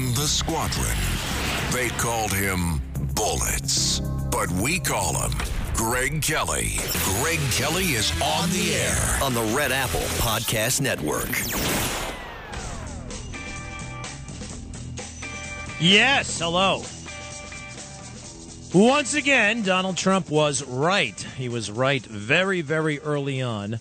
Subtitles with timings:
[0.00, 0.96] in the squadron.
[1.72, 2.80] They called him
[3.14, 4.00] Bullets,
[4.30, 5.32] but we call him
[5.74, 6.76] Greg Kelly.
[7.20, 11.28] Greg Kelly is on the air on the Red Apple Podcast Network.
[15.80, 16.82] Yes, hello.
[18.72, 21.20] Once again, Donald Trump was right.
[21.36, 23.80] He was right very, very early on.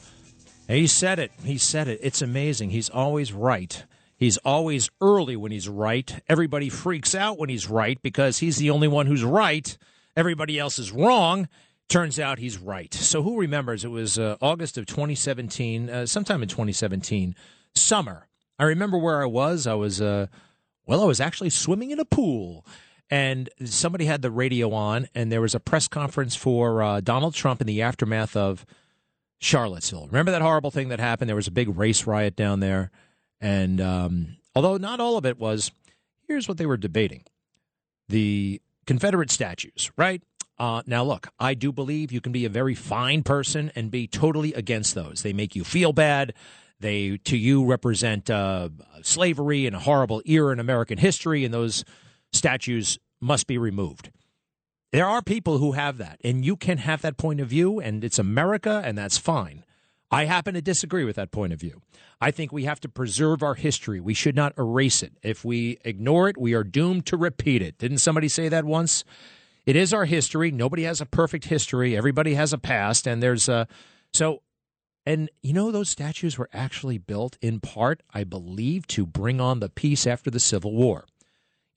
[0.67, 1.31] He said it.
[1.43, 1.99] He said it.
[2.03, 2.71] It's amazing.
[2.71, 3.83] He's always right.
[4.19, 6.21] He's always early when he's right.
[6.27, 9.77] Everybody freaks out when he's right because he's the only one who's right.
[10.15, 11.47] Everybody else is wrong.
[11.87, 12.93] Turns out he's right.
[12.93, 13.85] So who remembers?
[13.85, 17.33] It was uh, August of 2017, uh, sometime in 2017,
[17.73, 18.27] summer.
[18.59, 19.65] I remember where I was.
[19.65, 20.27] I was, uh,
[20.85, 22.65] well, I was actually swimming in a pool
[23.09, 27.33] and somebody had the radio on, and there was a press conference for uh, Donald
[27.33, 28.65] Trump in the aftermath of
[29.39, 30.07] Charlottesville.
[30.07, 31.27] Remember that horrible thing that happened?
[31.27, 32.91] There was a big race riot down there,
[33.41, 35.71] and um, although not all of it was,
[36.27, 37.23] here's what they were debating:
[38.07, 40.21] the Confederate statues, right?
[40.57, 44.07] Uh, now, look, I do believe you can be a very fine person and be
[44.07, 45.21] totally against those.
[45.23, 46.33] They make you feel bad.
[46.81, 48.69] They, to you, represent uh,
[49.01, 51.85] slavery and a horrible era in American history, and those
[52.33, 54.11] statues must be removed.
[54.91, 58.03] There are people who have that, and you can have that point of view, and
[58.03, 59.63] it's America, and that's fine.
[60.11, 61.81] I happen to disagree with that point of view.
[62.19, 63.99] I think we have to preserve our history.
[63.99, 65.13] We should not erase it.
[65.21, 67.77] If we ignore it, we are doomed to repeat it.
[67.77, 69.03] Didn't somebody say that once?
[69.65, 70.51] It is our history.
[70.51, 71.95] Nobody has a perfect history.
[71.95, 73.67] Everybody has a past, and there's a
[74.13, 74.41] so.
[75.05, 79.59] And you know, those statues were actually built in part, I believe, to bring on
[79.59, 81.05] the peace after the Civil War.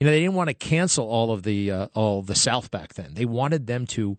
[0.00, 2.94] You know, they didn't want to cancel all of the uh, all the South back
[2.94, 3.14] then.
[3.14, 4.16] They wanted them to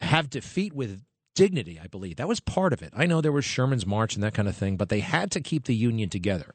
[0.00, 1.02] have defeat with
[1.34, 1.80] dignity.
[1.82, 2.92] I believe that was part of it.
[2.96, 5.40] I know there was Sherman's March and that kind of thing, but they had to
[5.40, 6.54] keep the Union together,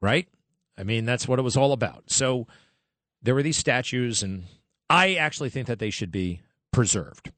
[0.00, 0.28] right?
[0.78, 2.10] I mean, that's what it was all about.
[2.10, 2.46] So
[3.22, 4.44] there were these statues, and
[4.90, 6.40] I actually think that they should be
[6.72, 7.32] preserved.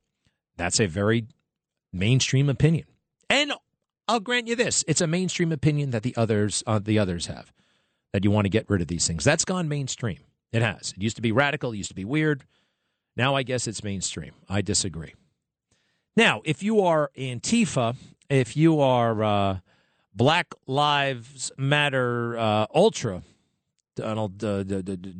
[0.57, 1.27] That's a very
[1.93, 2.87] mainstream opinion,
[3.31, 3.53] and
[4.09, 7.53] I'll grant you this: it's a mainstream opinion that the others uh, the others have
[8.13, 9.23] that you want to get rid of these things.
[9.23, 10.19] That's gone mainstream.
[10.51, 10.95] It has.
[10.97, 12.45] It used to be radical, it used to be weird.
[13.17, 14.33] Now I guess it's mainstream.
[14.49, 15.15] I disagree.
[16.19, 17.95] Now, if you are Antifa,
[18.29, 19.59] if you are uh,
[20.13, 23.23] Black Lives Matter uh, Ultra,
[23.95, 24.65] Donald uh,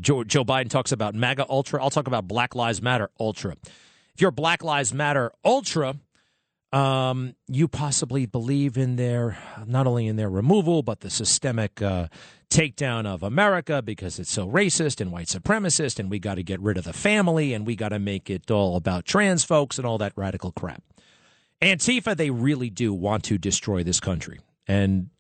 [0.01, 1.81] Joe, Joe Biden talks about MAGA Ultra.
[1.81, 3.55] I'll talk about Black Lives Matter Ultra.
[4.13, 5.95] If you're Black Lives Matter Ultra,
[6.73, 12.09] um, you possibly believe in their not only in their removal but the systemic uh,
[12.51, 16.61] takedown of America because it's so racist and white supremacist, and we got to get
[16.61, 19.87] rid of the family and we got to make it all about trans folks and
[19.87, 20.83] all that radical crap.
[21.61, 25.11] Antifa, they really do want to destroy this country, and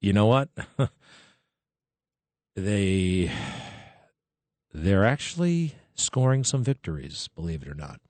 [0.00, 0.48] you know what?
[2.54, 3.30] they
[4.72, 8.00] they're actually scoring some victories, believe it or not.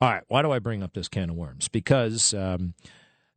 [0.00, 1.68] All right, why do I bring up this can of worms?
[1.68, 2.74] Because um,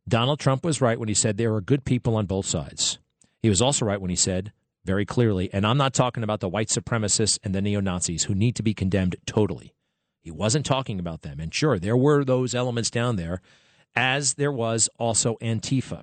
[0.06, 2.98] Donald Trump was right when he said there are good people on both sides.
[3.42, 4.52] He was also right when he said
[4.84, 8.34] very clearly, and I'm not talking about the white supremacists and the neo Nazis who
[8.34, 9.74] need to be condemned totally.
[10.22, 11.40] He wasn't talking about them.
[11.40, 13.40] And sure, there were those elements down there,
[13.94, 16.02] as there was also Antifa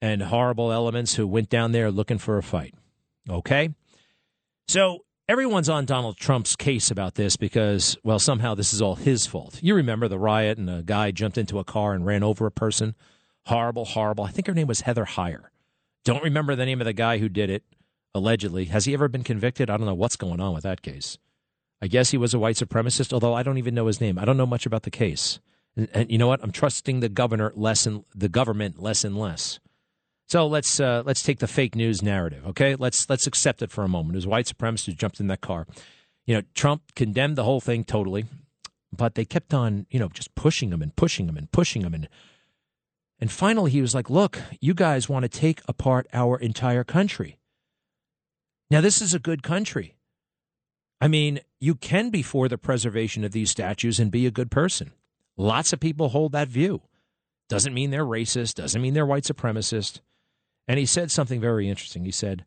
[0.00, 2.74] and horrible elements who went down there looking for a fight.
[3.28, 3.70] Okay?
[4.68, 9.26] So everyone's on Donald Trump's case about this because, well, somehow this is all his
[9.26, 9.58] fault.
[9.62, 12.50] You remember the riot and a guy jumped into a car and ran over a
[12.50, 12.94] person?
[13.46, 14.24] Horrible, horrible.
[14.24, 15.46] I think her name was Heather Heyer.
[16.04, 17.64] Don't remember the name of the guy who did it,
[18.14, 18.66] allegedly.
[18.66, 19.70] Has he ever been convicted?
[19.70, 21.18] I don't know what's going on with that case.
[21.80, 24.18] I guess he was a white supremacist, although I don't even know his name.
[24.18, 25.38] I don't know much about the case.
[25.76, 26.42] And, and you know what?
[26.42, 29.60] I'm trusting the governor less and the government less and less.
[30.28, 32.74] So let's uh, let's take the fake news narrative, okay?
[32.74, 34.14] Let's let's accept it for a moment.
[34.14, 35.66] It was white supremacists who jumped in that car.
[36.26, 38.26] You know, Trump condemned the whole thing totally,
[38.92, 41.94] but they kept on, you know, just pushing him and pushing him and pushing him
[41.94, 42.08] and
[43.20, 47.38] and finally he was like, "Look, you guys want to take apart our entire country."
[48.70, 49.96] Now this is a good country.
[51.00, 54.50] I mean, you can be for the preservation of these statues and be a good
[54.50, 54.92] person.
[55.36, 56.82] Lots of people hold that view.
[57.48, 60.00] Doesn't mean they're racist, doesn't mean they're white supremacist.
[60.66, 62.04] And he said something very interesting.
[62.04, 62.44] He said,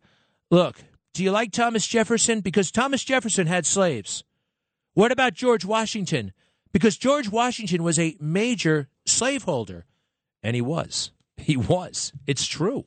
[0.52, 2.42] Look, do you like Thomas Jefferson?
[2.42, 4.24] Because Thomas Jefferson had slaves.
[4.94, 6.34] What about George Washington?
[6.72, 9.86] Because George Washington was a major slaveholder.
[10.44, 11.12] And he was.
[11.38, 12.14] He was.
[12.28, 12.86] It's true.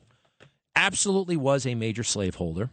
[0.76, 2.70] Absolutely was a major slaveholder.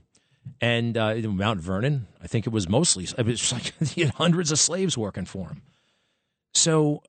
[0.59, 4.51] And uh, Mount Vernon, I think it was mostly, it was like he had hundreds
[4.51, 5.61] of slaves working for him.
[6.53, 7.03] So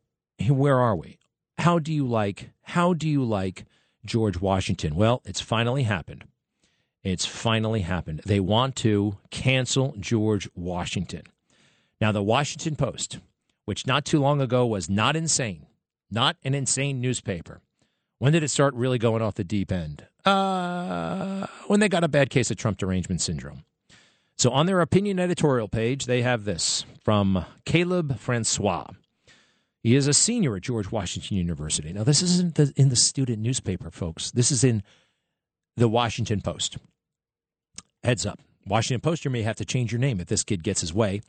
[0.49, 1.19] where are we?
[1.59, 3.65] How do you like, how do you like
[4.05, 4.95] George Washington.
[4.95, 6.25] Well, it's finally happened.
[7.03, 8.23] It's finally happened.
[8.25, 11.23] They want to cancel George Washington.
[12.01, 13.19] Now, the Washington Post,
[13.65, 15.67] which not too long ago was not insane,
[16.12, 17.61] not an insane newspaper.
[18.19, 20.06] When did it start really going off the deep end?
[20.25, 23.64] Uh, when they got a bad case of Trump derangement syndrome.
[24.38, 28.87] So on their opinion editorial page, they have this from Caleb Francois.
[29.82, 31.93] He is a senior at George Washington University.
[31.93, 34.31] Now, this isn't the, in the student newspaper, folks.
[34.31, 34.85] This is in
[35.76, 36.79] the Washington Post.
[38.05, 38.38] Heads up.
[38.65, 41.20] Washington Post, you may have to change your name if this kid gets his way.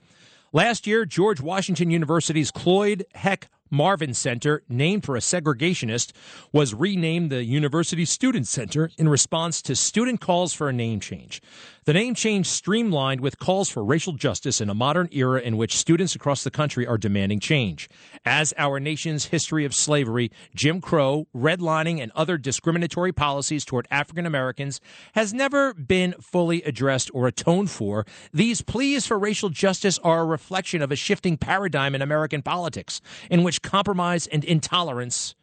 [0.51, 6.11] Last year, George Washington University's Cloyd Heck Marvin Center, named for a segregationist,
[6.51, 11.41] was renamed the University Student Center in response to student calls for a name change.
[11.85, 15.75] The name change streamlined with calls for racial justice in a modern era in which
[15.75, 17.89] students across the country are demanding change.
[18.23, 24.25] As our nation's history of slavery, Jim Crow, redlining, and other discriminatory policies toward African
[24.25, 24.79] Americans
[25.13, 30.25] has never been fully addressed or atoned for, these pleas for racial justice are a
[30.25, 35.35] reflection of a shifting paradigm in American politics in which compromise and intolerance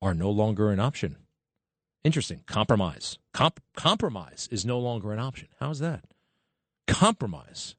[0.00, 1.16] are no longer an option.
[2.06, 2.44] Interesting.
[2.46, 3.18] Compromise.
[3.34, 5.48] Comp- compromise is no longer an option.
[5.58, 6.04] How's that?
[6.86, 7.74] Compromise.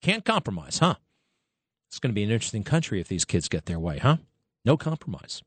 [0.00, 0.94] Can't compromise, huh?
[1.88, 4.18] It's going to be an interesting country if these kids get their way, huh?
[4.64, 5.42] No compromise.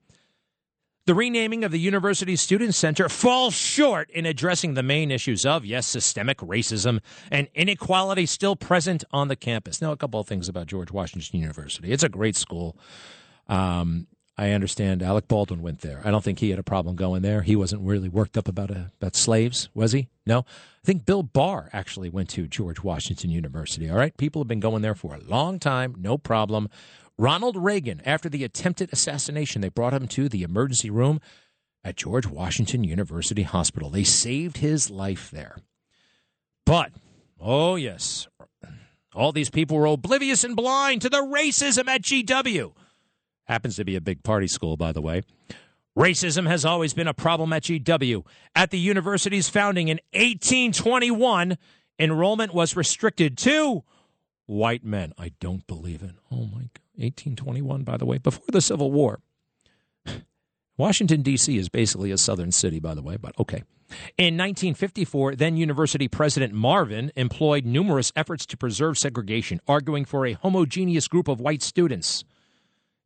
[1.06, 5.64] The renaming of the University Student Center falls short in addressing the main issues of,
[5.64, 7.00] yes, systemic racism
[7.32, 9.82] and inequality still present on the campus.
[9.82, 11.94] Now, a couple of things about George Washington University.
[11.94, 12.78] It's a great school.
[13.48, 14.08] Um,
[14.38, 16.02] I understand Alec Baldwin went there.
[16.06, 17.42] I don't think he had a problem going there.
[17.42, 20.10] He wasn't really worked up about uh, about slaves, was he?
[20.26, 20.40] No.
[20.40, 23.90] I think Bill Barr actually went to George Washington University.
[23.90, 26.70] All right, people have been going there for a long time, no problem.
[27.18, 31.20] Ronald Reagan, after the attempted assassination, they brought him to the emergency room
[31.84, 33.90] at George Washington University Hospital.
[33.90, 35.58] They saved his life there.
[36.64, 36.92] But,
[37.40, 38.28] oh yes,
[39.16, 42.74] all these people were oblivious and blind to the racism at GW.
[43.48, 45.24] Happens to be a big party school, by the way.
[45.98, 48.24] Racism has always been a problem at GW.
[48.56, 51.58] At the university's founding in 1821,
[51.98, 53.84] enrollment was restricted to
[54.46, 55.14] white men.
[55.18, 56.16] I don't believe it.
[56.32, 56.82] Oh my God.
[56.98, 59.20] 1821, by the way, before the Civil War.
[60.78, 61.58] Washington, D.C.
[61.58, 63.64] is basically a southern city, by the way, but okay.
[64.18, 70.34] In 1954, then University President Marvin employed numerous efforts to preserve segregation, arguing for a
[70.34, 72.24] homogeneous group of white students.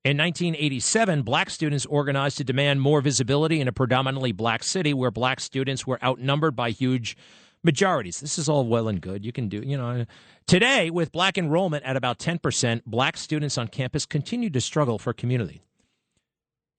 [0.03, 5.11] In 1987, black students organized to demand more visibility in a predominantly black city where
[5.11, 7.15] black students were outnumbered by huge
[7.63, 8.19] majorities.
[8.19, 9.23] This is all well and good.
[9.23, 10.05] You can do, you know.
[10.47, 15.13] Today, with black enrollment at about 10%, black students on campus continue to struggle for
[15.13, 15.61] community.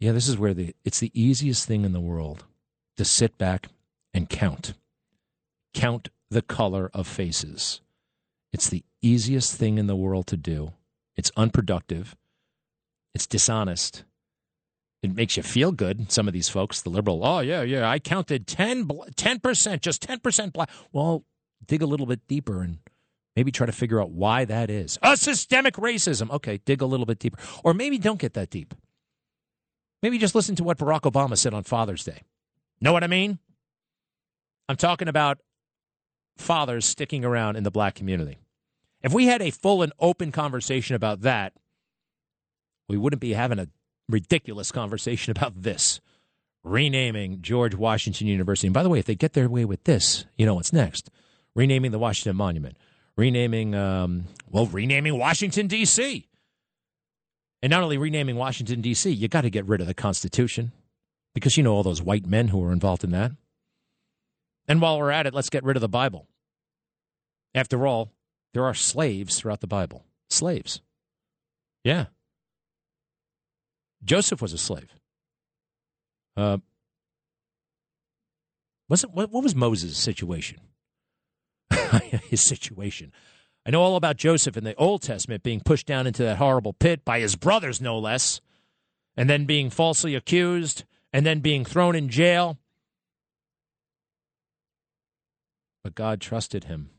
[0.01, 2.45] Yeah, this is where the it's the easiest thing in the world
[2.97, 3.69] to sit back
[4.13, 4.75] and count.
[5.75, 7.83] Count the color of faces.
[8.53, 10.73] It's the easiest thing in the world to do.
[11.15, 12.17] It's unproductive.
[13.15, 14.05] It's dishonest.
[15.03, 16.13] It makes you feel good.
[16.13, 20.53] Some of these folks, the liberal, oh, yeah, yeah, I counted 10, 10%, just 10%
[20.53, 20.71] black.
[20.93, 21.25] Well,
[21.67, 22.79] dig a little bit deeper and
[23.35, 24.99] maybe try to figure out why that is.
[25.03, 26.31] A systemic racism.
[26.31, 27.39] Okay, dig a little bit deeper.
[27.65, 28.75] Or maybe don't get that deep.
[30.03, 32.23] Maybe just listen to what Barack Obama said on Father's Day.
[32.81, 33.39] Know what I mean?
[34.69, 35.39] I'm talking about
[36.39, 38.39] fathers sticking around in the black community.
[39.03, 41.53] If we had a full and open conversation about that,
[42.93, 43.69] we wouldn't be having a
[44.11, 46.01] ridiculous conversation about this
[46.63, 48.67] renaming George Washington University.
[48.67, 51.11] And by the way, if they get their way with this, you know what's next?
[51.55, 52.77] Renaming the Washington Monument,
[53.17, 56.29] renaming, um, well, renaming Washington, D.C.
[57.63, 60.73] And not only renaming Washington, D.C., you got to get rid of the Constitution
[61.35, 63.33] because you know all those white men who were involved in that.
[64.69, 66.29] And while we're at it, let's get rid of the Bible.
[67.55, 68.13] After all,
[68.53, 70.05] there are slaves throughout the Bible.
[70.29, 70.83] Slaves.
[71.85, 72.07] Yeah.
[74.05, 74.97] Joseph was a slave.
[76.37, 76.59] Uh,
[78.89, 80.61] was it, what, what was Moses' situation?
[82.29, 83.13] His situation.
[83.65, 86.73] I know all about Joseph in the Old Testament being pushed down into that horrible
[86.73, 88.41] pit by his brothers, no less,
[89.17, 92.59] and then being falsely accused, and then being thrown in jail.
[95.85, 96.91] But God trusted him,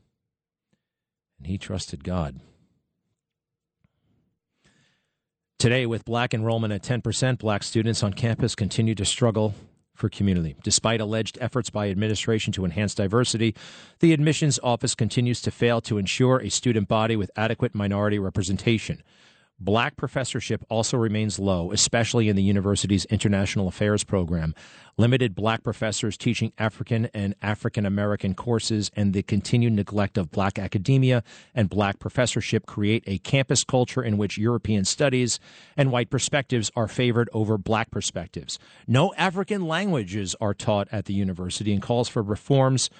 [1.38, 2.40] and he trusted God.
[5.58, 9.54] Today, with black enrollment at 10%, black students on campus continue to struggle
[9.94, 10.56] for community.
[10.62, 13.54] Despite alleged efforts by administration to enhance diversity,
[14.00, 19.02] the admissions office continues to fail to ensure a student body with adequate minority representation.
[19.60, 24.52] Black professorship also remains low, especially in the university's international affairs program.
[24.96, 30.58] Limited black professors teaching African and African American courses and the continued neglect of black
[30.58, 31.22] academia
[31.54, 35.38] and black professorship create a campus culture in which European studies
[35.76, 38.58] and white perspectives are favored over black perspectives.
[38.88, 42.90] No African languages are taught at the university, and calls for reforms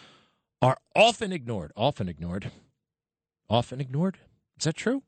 [0.62, 1.72] are often ignored.
[1.76, 2.52] Often ignored.
[3.50, 4.18] Often ignored?
[4.58, 5.02] Is that true?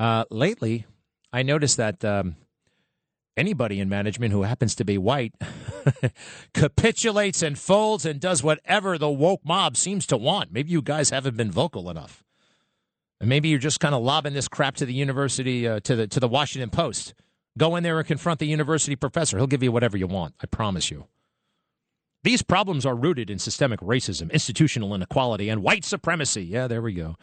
[0.00, 0.86] Uh, lately,
[1.30, 2.36] I noticed that um,
[3.36, 5.34] anybody in management who happens to be white
[6.54, 10.52] capitulates and folds and does whatever the woke mob seems to want.
[10.52, 12.24] Maybe you guys haven't been vocal enough.
[13.20, 16.06] And maybe you're just kind of lobbing this crap to the university, uh, to the
[16.06, 17.12] to the Washington Post.
[17.58, 19.36] Go in there and confront the university professor.
[19.36, 20.34] He'll give you whatever you want.
[20.40, 21.08] I promise you.
[22.22, 26.42] These problems are rooted in systemic racism, institutional inequality, and white supremacy.
[26.42, 27.16] Yeah, there we go.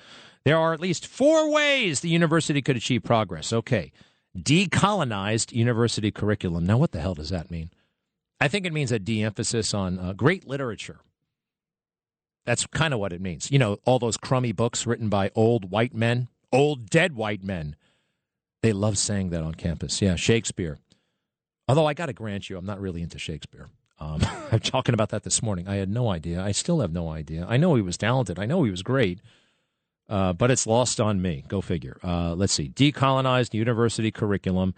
[0.48, 3.52] There are at least four ways the university could achieve progress.
[3.52, 3.92] Okay.
[4.34, 6.66] Decolonized university curriculum.
[6.66, 7.70] Now, what the hell does that mean?
[8.40, 11.02] I think it means a de emphasis on uh, great literature.
[12.46, 13.52] That's kind of what it means.
[13.52, 17.76] You know, all those crummy books written by old white men, old dead white men.
[18.62, 20.02] They love saying that on campus.
[20.02, 20.80] Yeah, Shakespeare.
[21.68, 23.68] Although I got to grant you, I'm not really into Shakespeare.
[24.00, 24.22] Um,
[24.54, 25.68] I'm talking about that this morning.
[25.68, 26.42] I had no idea.
[26.42, 27.46] I still have no idea.
[27.50, 28.40] I know he was talented.
[28.40, 29.20] I know he was great.
[30.10, 31.44] Uh, but it's lost on me.
[31.48, 32.00] Go figure.
[32.04, 32.70] Uh, let's see.
[32.70, 34.74] Decolonized university curriculum,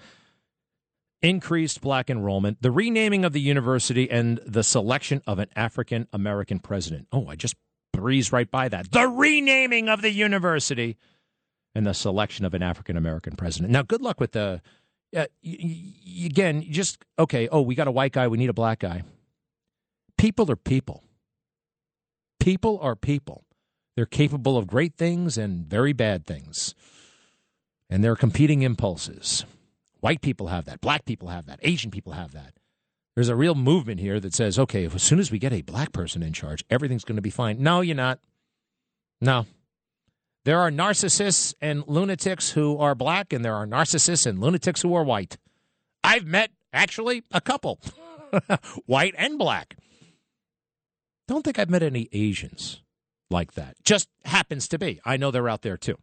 [1.22, 6.60] increased black enrollment, the renaming of the university, and the selection of an African American
[6.60, 7.08] president.
[7.12, 7.56] Oh, I just
[7.94, 8.92] breezed right by that.
[8.92, 10.98] The renaming of the university
[11.76, 13.72] and the selection of an African American president.
[13.72, 14.62] Now, good luck with the.
[15.16, 17.48] Uh, y- y- again, just okay.
[17.52, 18.28] Oh, we got a white guy.
[18.28, 19.04] We need a black guy.
[20.18, 21.04] People are people.
[22.40, 23.44] People are people.
[24.00, 26.74] They're capable of great things and very bad things.
[27.90, 29.44] And they're competing impulses.
[30.00, 30.80] White people have that.
[30.80, 31.60] Black people have that.
[31.64, 32.54] Asian people have that.
[33.14, 35.92] There's a real movement here that says, okay, as soon as we get a black
[35.92, 37.62] person in charge, everything's going to be fine.
[37.62, 38.20] No, you're not.
[39.20, 39.48] No.
[40.46, 44.96] There are narcissists and lunatics who are black, and there are narcissists and lunatics who
[44.96, 45.38] are white.
[46.06, 47.82] I've met, actually, a couple,
[48.86, 49.76] white and black.
[51.28, 52.82] Don't think I've met any Asians
[53.30, 53.76] like that.
[53.84, 55.00] Just happens to be.
[55.06, 55.98] I know they're out there too.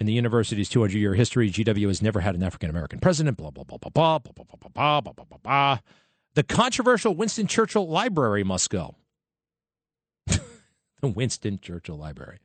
[0.00, 3.50] In the university's 200 year history, GW has never had an African American president, blah,
[3.50, 5.78] blah, blah, blah, blah, blah, blah, blah, blah, blah, blah, blah, blah.
[6.34, 8.96] The controversial Winston Churchill Library must go.
[10.26, 10.42] the
[11.02, 12.38] Winston Churchill Library.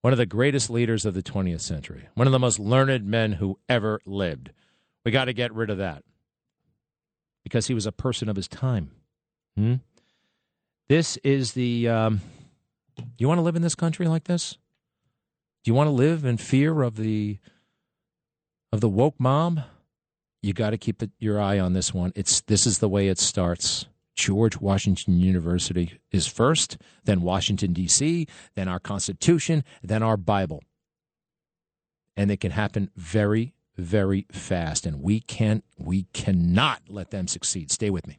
[0.00, 3.32] One of the greatest leaders of the 20th century, one of the most learned men
[3.32, 4.52] who ever lived.
[5.04, 6.02] We got to get rid of that
[7.42, 8.92] because he was a person of his time.
[9.56, 9.74] Hmm?
[10.88, 11.88] This is the.
[11.88, 12.20] Um,
[13.18, 14.56] you want to live in this country like this?
[15.62, 17.38] Do you want to live in fear of the
[18.72, 19.60] of the woke mob?
[20.42, 22.12] You got to keep your eye on this one.
[22.14, 23.86] It's this is the way it starts.
[24.14, 28.26] George Washington University is first, then Washington D.C.,
[28.56, 30.64] then our Constitution, then our Bible,
[32.16, 34.86] and it can happen very, very fast.
[34.86, 37.70] And we can't, we cannot let them succeed.
[37.70, 38.18] Stay with me.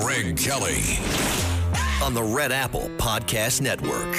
[0.00, 0.98] Greg Kelly.
[2.02, 4.14] on the Red Apple Podcast Network.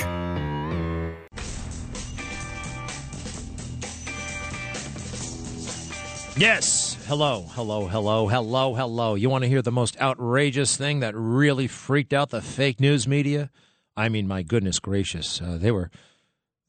[6.37, 6.97] Yes.
[7.07, 9.15] Hello, hello, hello, hello, hello.
[9.15, 13.07] You want to hear the most outrageous thing that really freaked out the fake news
[13.07, 13.51] media?
[13.97, 15.41] I mean, my goodness gracious.
[15.41, 15.91] Uh, they were,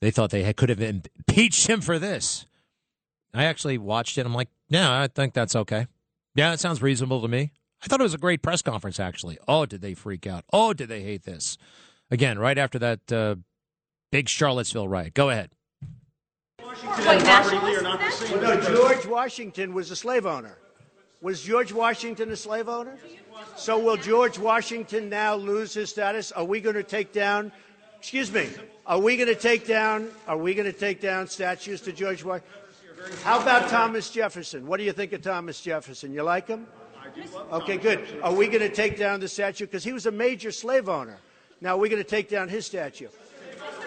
[0.00, 2.46] they thought they had, could have impeached him for this.
[3.32, 4.26] I actually watched it.
[4.26, 5.86] I'm like, yeah, I think that's okay.
[6.34, 7.52] Yeah, it sounds reasonable to me.
[7.82, 9.38] I thought it was a great press conference, actually.
[9.46, 10.44] Oh, did they freak out?
[10.52, 11.58] Oh, did they hate this?
[12.10, 13.36] Again, right after that uh,
[14.10, 15.14] big Charlottesville riot.
[15.14, 15.50] Go ahead.
[16.60, 18.42] What, nationalists then?
[18.42, 20.58] No, George Washington was a slave owner.
[21.22, 22.96] Was George Washington a slave owner?
[23.56, 26.32] So will George Washington now lose his status?
[26.32, 27.52] Are we going to take down?
[27.98, 28.48] Excuse me.
[28.86, 30.10] Are we going to take down?
[30.28, 32.52] Are we going to take down statues to George Washington?
[33.22, 34.66] How about Thomas Jefferson?
[34.66, 36.12] What do you think of Thomas Jefferson?
[36.12, 36.66] You like him?
[37.52, 38.00] Okay, good.
[38.22, 41.18] Are we going to take down the statue because he was a major slave owner?
[41.60, 43.08] Now we're going to take down his statue.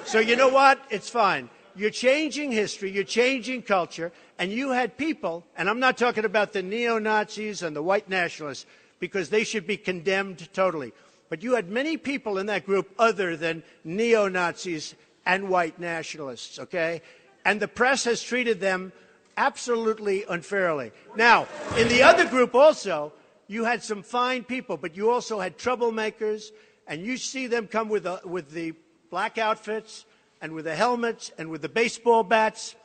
[0.06, 0.80] So you know what?
[0.90, 1.50] It's fine.
[1.80, 6.52] you're changing history, you're changing culture, and you had people, and I'm not talking about
[6.52, 8.66] the neo Nazis and the white nationalists,
[9.00, 10.92] because they should be condemned totally.
[11.30, 14.94] But you had many people in that group other than neo Nazis
[15.26, 17.02] and white nationalists, okay?
[17.46, 18.92] And the press has treated them
[19.40, 20.92] absolutely unfairly.
[21.16, 23.14] Now, in the other group also,
[23.48, 26.52] you had some fine people, but you also had troublemakers,
[26.86, 28.74] and you see them come with, a, with the
[29.10, 30.06] black outfits
[30.42, 32.76] and with the helmets and with the baseball bats.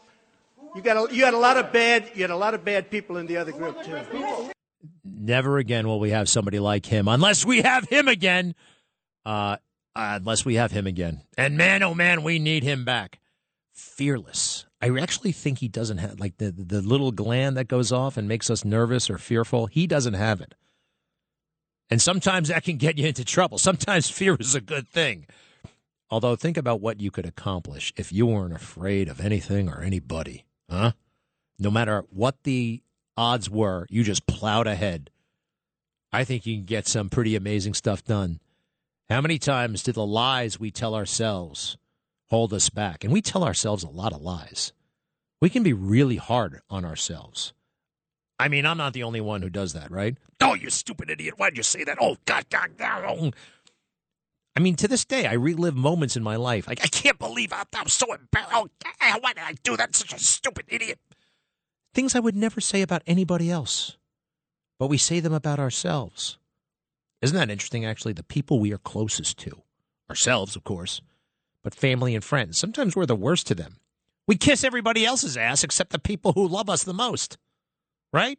[0.76, 2.90] You got a, you had a lot of bad you had a lot of bad
[2.90, 4.50] people in the other group too.
[5.04, 8.54] Never again will we have somebody like him, unless we have him again.
[9.24, 9.58] Uh,
[9.94, 11.22] unless we have him again.
[11.38, 13.20] And man, oh man, we need him back.
[13.72, 14.63] Fearless.
[14.80, 18.28] I actually think he doesn't have like the the little gland that goes off and
[18.28, 19.66] makes us nervous or fearful.
[19.66, 20.54] He doesn't have it.
[21.90, 23.58] And sometimes that can get you into trouble.
[23.58, 25.26] Sometimes fear is a good thing.
[26.10, 30.44] Although, think about what you could accomplish if you weren't afraid of anything or anybody,
[30.70, 30.92] huh?
[31.58, 32.82] No matter what the
[33.16, 35.10] odds were, you just plowed ahead.
[36.12, 38.40] I think you can get some pretty amazing stuff done.
[39.08, 41.76] How many times do the lies we tell ourselves
[42.30, 43.04] hold us back?
[43.04, 44.72] And we tell ourselves a lot of lies.
[45.40, 47.52] We can be really hard on ourselves.
[48.38, 50.16] I mean, I'm not the only one who does that, right?
[50.40, 51.34] Oh, you stupid idiot.
[51.38, 51.98] Why'd you say that?
[52.00, 53.34] Oh, God, God, God.
[54.56, 56.66] I mean, to this day, I relive moments in my life.
[56.66, 58.52] Like, I can't believe I, am so embarrassed.
[58.54, 58.68] Oh,
[59.20, 59.94] why did I do that?
[59.94, 60.98] Such a stupid idiot.
[61.92, 63.96] Things I would never say about anybody else,
[64.78, 66.38] but we say them about ourselves.
[67.22, 68.12] Isn't that interesting, actually?
[68.12, 69.62] The people we are closest to,
[70.10, 71.00] ourselves, of course,
[71.64, 72.58] but family and friends.
[72.58, 73.78] Sometimes we're the worst to them.
[74.28, 77.36] We kiss everybody else's ass except the people who love us the most,
[78.12, 78.38] right?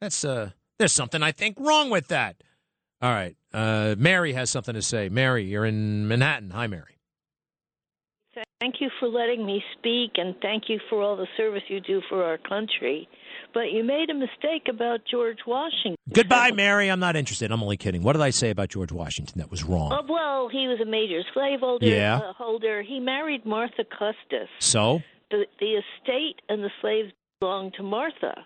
[0.00, 2.42] That's, uh, there's something I think wrong with that.
[3.00, 3.36] All right.
[3.52, 5.08] Uh, Mary has something to say.
[5.08, 6.50] Mary, you're in Manhattan.
[6.50, 6.96] Hi, Mary.
[8.60, 12.02] Thank you for letting me speak, and thank you for all the service you do
[12.10, 13.08] for our country.
[13.52, 15.96] But you made a mistake about George Washington.
[16.12, 16.88] Goodbye, Mary.
[16.88, 17.50] I'm not interested.
[17.50, 18.02] I'm only kidding.
[18.02, 19.92] What did I say about George Washington that was wrong?
[19.92, 21.86] Oh, well, he was a major slaveholder.
[21.86, 22.18] Yeah.
[22.18, 22.82] Uh, holder.
[22.82, 24.48] He married Martha Custis.
[24.58, 25.02] So?
[25.30, 28.44] The, the estate and the slaves belonged to Martha.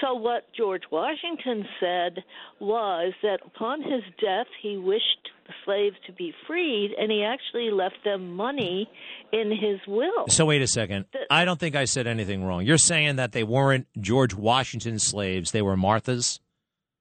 [0.00, 2.22] So, what George Washington said
[2.60, 7.70] was that upon his death, he wished the slaves to be freed, and he actually
[7.70, 8.88] left them money
[9.32, 10.26] in his will.
[10.28, 11.06] So, wait a second.
[11.12, 12.64] The, I don't think I said anything wrong.
[12.64, 16.40] You're saying that they weren't George Washington's slaves, they were Martha's?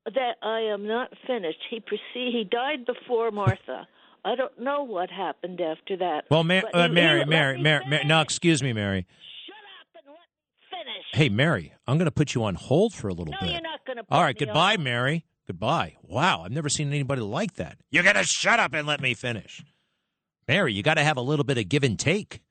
[0.05, 1.60] That I am not finished.
[1.69, 3.88] He proceed, he died before Martha.
[4.23, 6.25] I don't know what happened after that.
[6.31, 9.05] Well, uh, Mary, Mary, Mary, Mary, no, excuse me, Mary.
[11.13, 13.51] Hey, Mary, I'm going to put you on hold for a little no, bit.
[13.51, 14.03] you're not going to.
[14.09, 14.83] All right, goodbye, on.
[14.83, 15.25] Mary.
[15.47, 15.95] Goodbye.
[16.01, 17.77] Wow, I've never seen anybody like that.
[17.91, 19.63] You're going to shut up and let me finish.
[20.47, 22.41] Mary, you got to have a little bit of give and take.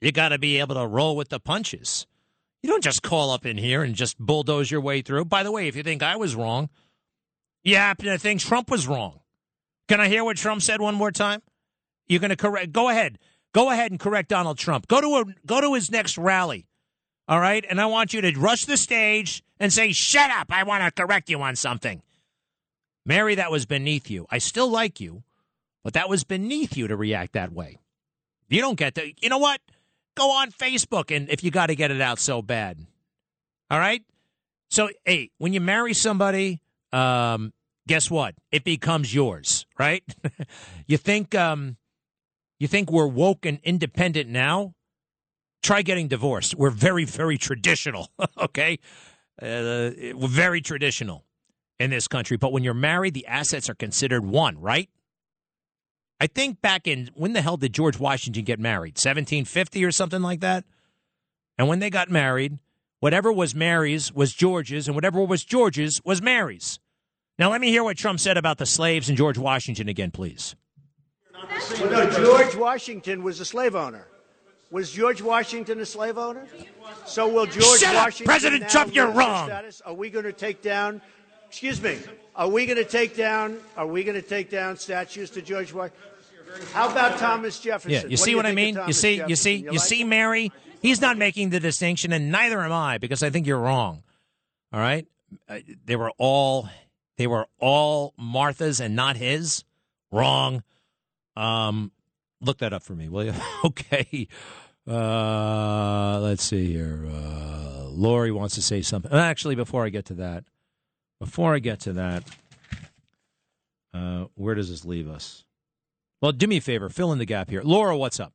[0.00, 2.06] You got to be able to roll with the punches.
[2.62, 5.26] You don't just call up in here and just bulldoze your way through.
[5.26, 6.68] By the way, if you think I was wrong,
[7.62, 9.20] you happen to think Trump was wrong.
[9.88, 11.42] Can I hear what Trump said one more time?
[12.06, 12.72] You're going to correct.
[12.72, 13.18] Go ahead.
[13.52, 14.88] Go ahead and correct Donald Trump.
[14.88, 16.66] Go to a, go to his next rally.
[17.30, 17.64] All right.
[17.70, 20.48] And I want you to rush the stage and say, shut up.
[20.50, 22.02] I want to correct you on something.
[23.06, 24.26] Mary, that was beneath you.
[24.32, 25.22] I still like you,
[25.84, 27.78] but that was beneath you to react that way.
[28.48, 29.60] You don't get to, you know what?
[30.16, 32.84] Go on Facebook and if you got to get it out so bad.
[33.70, 34.02] All right.
[34.68, 36.60] So, hey, when you marry somebody,
[36.92, 37.52] um,
[37.86, 38.34] guess what?
[38.50, 40.02] It becomes yours, right?
[40.88, 41.76] you think, um,
[42.58, 44.74] you think we're woke and independent now?
[45.62, 46.54] Try getting divorced.
[46.54, 48.78] We're very, very traditional, okay?
[49.40, 51.24] Uh, we're very traditional
[51.78, 52.36] in this country.
[52.36, 54.88] But when you're married, the assets are considered one, right?
[56.20, 58.96] I think back in when the hell did George Washington get married?
[58.96, 60.64] 1750 or something like that?
[61.56, 62.58] And when they got married,
[63.00, 66.78] whatever was Mary's was George's, and whatever was George's was Mary's.
[67.38, 70.54] Now, let me hear what Trump said about the slaves and George Washington again, please.
[71.80, 74.06] Well, no, George Washington was a slave owner.
[74.70, 76.46] Was George Washington a slave owner?
[77.04, 78.30] So will George Shut Washington?
[78.30, 79.48] Up, President Trump, you're wrong.
[79.48, 79.80] Status?
[79.80, 81.02] Are we going to take down?
[81.48, 81.98] Excuse me.
[82.36, 83.58] Are we going to take down?
[83.76, 86.00] Are we going to take down statues to George Washington?
[86.72, 87.90] How about Thomas Jefferson?
[87.90, 88.78] Yeah, you what see you what I mean?
[88.86, 89.30] You see, Jefferson?
[89.30, 90.04] you see, you, you like see?
[90.04, 90.52] Mary.
[90.82, 94.02] He's not making the distinction, and neither am I, because I think you're wrong.
[94.72, 95.06] All right,
[95.48, 96.68] uh, they were all
[97.18, 99.64] they were all Martha's and not his.
[100.10, 100.62] Wrong.
[101.36, 101.92] Um,
[102.40, 103.34] look that up for me, will you?
[103.64, 104.28] okay.
[104.86, 107.06] Uh, let's see here.
[107.06, 109.12] Uh, Lori wants to say something.
[109.12, 110.44] Actually, before I get to that,
[111.18, 112.24] before I get to that,
[113.92, 115.44] uh, where does this leave us?
[116.20, 117.62] Well, do me a favor, fill in the gap here.
[117.62, 118.32] Laura, what's up?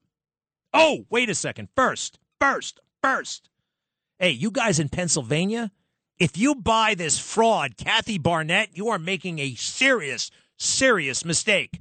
[0.73, 1.69] Oh, wait a second.
[1.75, 3.49] First, first, first.
[4.19, 5.71] Hey, you guys in Pennsylvania,
[6.17, 11.79] if you buy this fraud, Kathy Barnette, you are making a serious, serious mistake.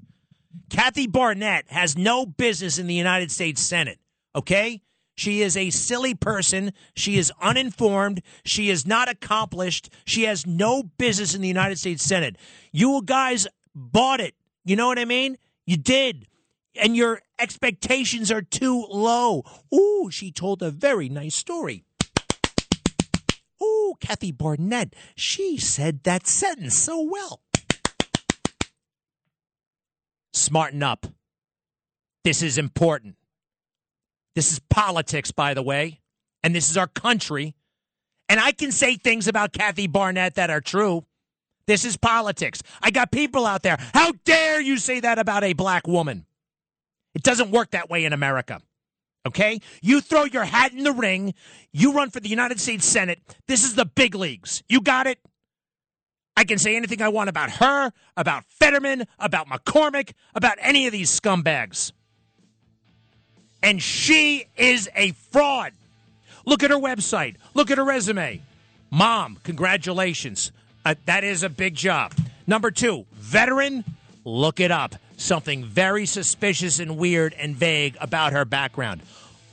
[0.71, 3.99] Kathy Barnette has no business in the United States Senate,
[4.35, 4.83] okay?
[5.17, 6.73] She is a silly person.
[6.95, 8.23] She is uninformed.
[8.45, 9.91] She is not accomplished.
[10.05, 12.37] She has no business in the United States Senate.
[12.73, 14.35] You guys bought it.
[14.65, 15.37] You know what I mean?
[15.67, 16.27] You did.
[16.75, 19.45] And your expectations are too low.
[19.73, 21.85] Ooh, she told a very nice story.
[23.63, 27.44] Ooh, Kathy Barnette, She said that sentence so well.
[30.35, 31.07] Smarten up.
[32.25, 33.17] This is important.
[34.35, 36.01] This is politics, by the way,
[36.43, 37.55] and this is our country.
[38.29, 41.05] And I can say things about Kathy Barnette that are true.
[41.67, 42.63] This is politics.
[42.83, 43.79] I got people out there.
[43.93, 46.27] How dare you say that about a black woman?
[47.15, 48.61] It doesn't work that way in America.
[49.27, 49.61] Okay?
[49.81, 51.35] You throw your hat in the ring,
[51.73, 53.21] you run for the United States Senate.
[53.47, 54.63] This is the big leagues.
[54.69, 55.19] You got it?
[56.37, 60.93] I can say anything I want about her, about Fetterman, about McCormick, about any of
[60.93, 61.93] these scumbags.
[63.63, 65.73] And she is a fraud.
[66.45, 67.37] Look at her website.
[67.55, 68.43] Look at her resume.
[68.91, 70.53] Mom, congratulations.
[70.85, 72.13] Uh, that is a big job.
[72.47, 73.85] Number two, veteran,
[74.25, 74.97] look it up.
[75.17, 79.01] Something very suspicious and weird and vague about her background.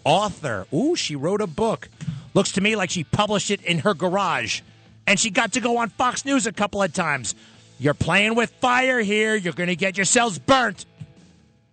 [0.04, 1.88] Author, ooh, she wrote a book.
[2.34, 4.62] Looks to me like she published it in her garage.
[5.08, 7.36] And she got to go on Fox News a couple of times.
[7.80, 9.36] You're playing with fire here.
[9.36, 10.86] You're going to get yourselves burnt.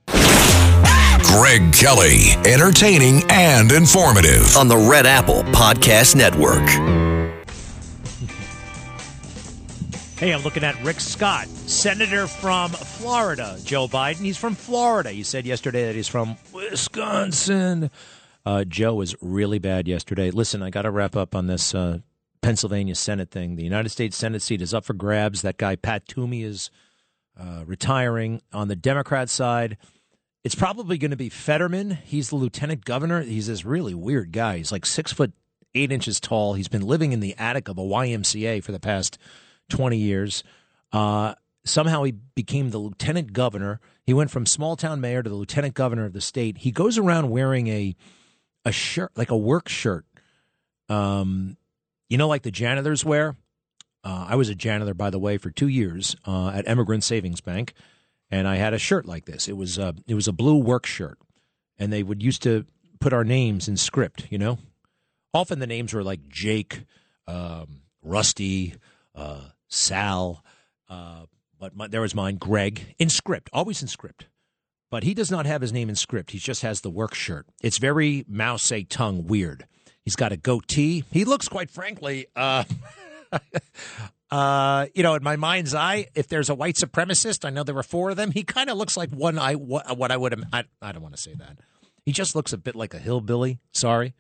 [0.07, 4.57] Greg Kelly, entertaining and informative.
[4.57, 6.67] on the Red Apple Podcast Network.
[10.19, 13.57] Hey, I'm looking at Rick Scott, senator from Florida.
[13.65, 15.11] Joe Biden, he's from Florida.
[15.11, 17.89] He said yesterday that he's from Wisconsin.
[18.45, 20.33] Uh, Joe was really bad yesterday.
[20.33, 21.99] Listen, I got to wrap up on this uh,
[22.41, 23.57] Pennsylvania Senate thing.
[23.57, 25.43] The United States Senate seat is up for grabs.
[25.43, 26.71] That guy, Pat Toomey, is
[27.39, 28.43] uh, retiring.
[28.53, 29.77] On the Democrat side,
[30.45, 31.91] it's probably going to be Fetterman.
[32.05, 33.23] He's the lieutenant governor.
[33.23, 34.59] He's this really weird guy.
[34.59, 35.33] He's like six foot
[35.75, 36.55] eight inches tall.
[36.55, 39.19] He's been living in the attic of a YMCA for the past
[39.69, 40.43] 20 years.
[40.93, 43.81] Uh, somehow he became the lieutenant governor.
[44.05, 46.59] He went from small town mayor to the lieutenant governor of the state.
[46.59, 47.95] He goes around wearing a
[48.65, 50.05] a shirt, like a work shirt.
[50.89, 51.58] Um,
[52.09, 53.37] you know, like the janitors wear.
[54.05, 57.41] Uh, I was a janitor, by the way, for two years uh, at Emigrant Savings
[57.41, 57.75] Bank,
[58.31, 59.49] and I had a shirt like this.
[59.49, 61.19] It was uh, it was a blue work shirt,
[61.79, 62.65] and they would used to
[63.01, 64.27] put our names in script.
[64.31, 64.59] You know,
[65.35, 66.85] often the names were like Jake,
[67.27, 68.75] um, Rusty,
[69.15, 70.45] uh, Sal,
[70.89, 71.27] uh,
[71.59, 74.27] but my, there was mine, Greg, in script, always in script.
[74.91, 76.31] But he does not have his name in script.
[76.31, 77.47] He just has the work shirt.
[77.63, 78.57] It's very Mao
[78.89, 79.67] Tongue weird.
[80.09, 81.05] He's got a goatee.
[81.11, 82.65] He looks, quite frankly, uh,
[84.31, 87.75] uh, you know, in my mind's eye, if there's a white supremacist, I know there
[87.75, 88.31] were four of them.
[88.31, 89.39] He kind of looks like one.
[89.39, 90.45] I what, I would.
[90.51, 91.59] I, I don't want to say that.
[92.07, 93.59] He just looks a bit like a hillbilly.
[93.73, 94.15] Sorry.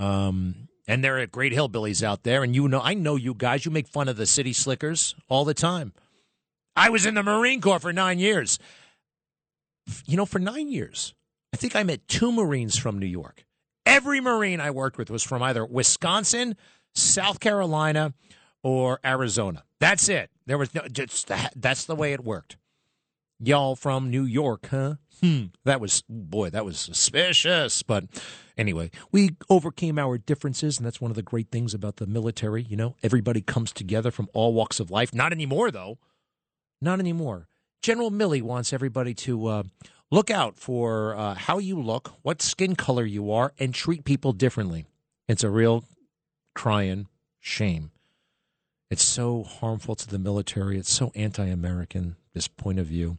[0.00, 3.64] Um, and there are great hillbillies out there, and you know, I know you guys.
[3.64, 5.92] You make fun of the city slickers all the time.
[6.74, 8.58] I was in the Marine Corps for nine years.
[10.06, 11.14] You know, for nine years,
[11.52, 13.44] I think I met two Marines from New York.
[13.86, 16.56] Every Marine I worked with was from either Wisconsin,
[16.94, 18.14] South Carolina,
[18.62, 19.64] or Arizona.
[19.78, 20.30] That's it.
[20.46, 20.82] There was no.
[20.90, 22.56] Just that, that's the way it worked.
[23.40, 24.94] Y'all from New York, huh?
[25.20, 25.44] Hmm.
[25.64, 26.50] That was boy.
[26.50, 27.82] That was suspicious.
[27.82, 28.04] But
[28.56, 32.62] anyway, we overcame our differences, and that's one of the great things about the military.
[32.62, 35.14] You know, everybody comes together from all walks of life.
[35.14, 35.98] Not anymore, though.
[36.80, 37.48] Not anymore.
[37.82, 39.62] General Milley wants everybody to uh,
[40.10, 44.32] look out for uh, how you look, what skin color you are, and treat people
[44.32, 44.86] differently.
[45.28, 45.84] It's a real
[46.54, 47.08] crying
[47.40, 47.90] shame.
[48.90, 50.78] It's so harmful to the military.
[50.78, 53.18] It's so anti American, this point of view.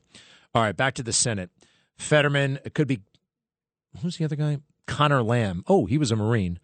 [0.53, 1.49] All right, back to the Senate.
[1.97, 3.01] Fetterman, it could be,
[4.01, 4.59] who's the other guy?
[4.87, 5.63] Connor Lamb.
[5.67, 6.59] Oh, he was a Marine.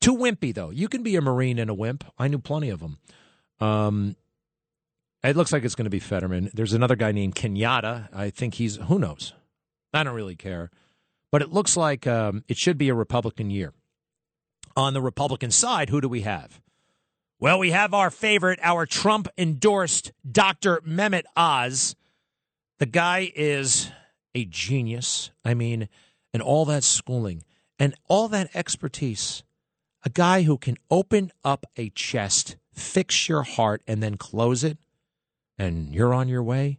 [0.00, 0.70] Too wimpy, though.
[0.70, 2.04] You can be a Marine and a wimp.
[2.18, 2.98] I knew plenty of them.
[3.60, 4.16] Um,
[5.22, 6.50] it looks like it's going to be Fetterman.
[6.54, 8.08] There's another guy named Kenyatta.
[8.14, 9.34] I think he's, who knows?
[9.92, 10.70] I don't really care.
[11.32, 13.72] But it looks like um, it should be a Republican year.
[14.76, 16.60] On the Republican side, who do we have?
[17.38, 20.80] Well, we have our favorite, our Trump endorsed Dr.
[20.82, 21.96] Mehmet Oz.
[22.78, 23.90] The guy is
[24.34, 25.30] a genius.
[25.44, 25.88] I mean,
[26.32, 27.42] and all that schooling
[27.78, 29.42] and all that expertise.
[30.04, 34.78] A guy who can open up a chest, fix your heart, and then close it,
[35.58, 36.78] and you're on your way.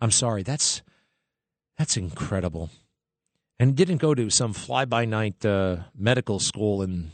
[0.00, 0.82] I'm sorry, that's
[1.78, 2.70] that's incredible.
[3.58, 7.12] and didn't go to some fly by night uh, medical school in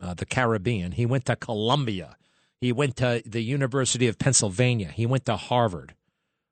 [0.00, 0.92] uh, the Caribbean.
[0.92, 2.16] He went to Columbia.
[2.60, 4.88] He went to the University of Pennsylvania.
[4.88, 5.94] He went to Harvard.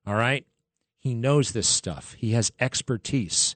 [0.06, 0.46] All right?
[0.98, 2.14] He knows this stuff.
[2.18, 3.54] He has expertise.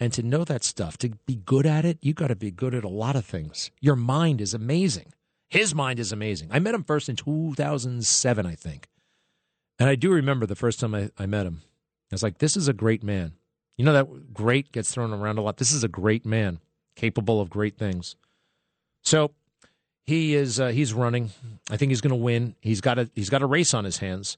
[0.00, 2.74] And to know that stuff, to be good at it, you got to be good
[2.74, 3.70] at a lot of things.
[3.80, 5.12] Your mind is amazing.
[5.48, 6.48] His mind is amazing.
[6.50, 8.88] I met him first in 2007, I think.
[9.78, 11.62] And I do remember the first time I, I met him.
[12.12, 13.32] I was like, this is a great man.
[13.78, 15.56] You know that great gets thrown around a lot.
[15.56, 16.60] This is a great man,
[16.94, 18.16] capable of great things.
[19.02, 19.32] So
[20.04, 21.30] he is uh, he's running.
[21.70, 22.54] I think he's going to win.
[22.60, 24.36] He's got a he's got a race on his hands.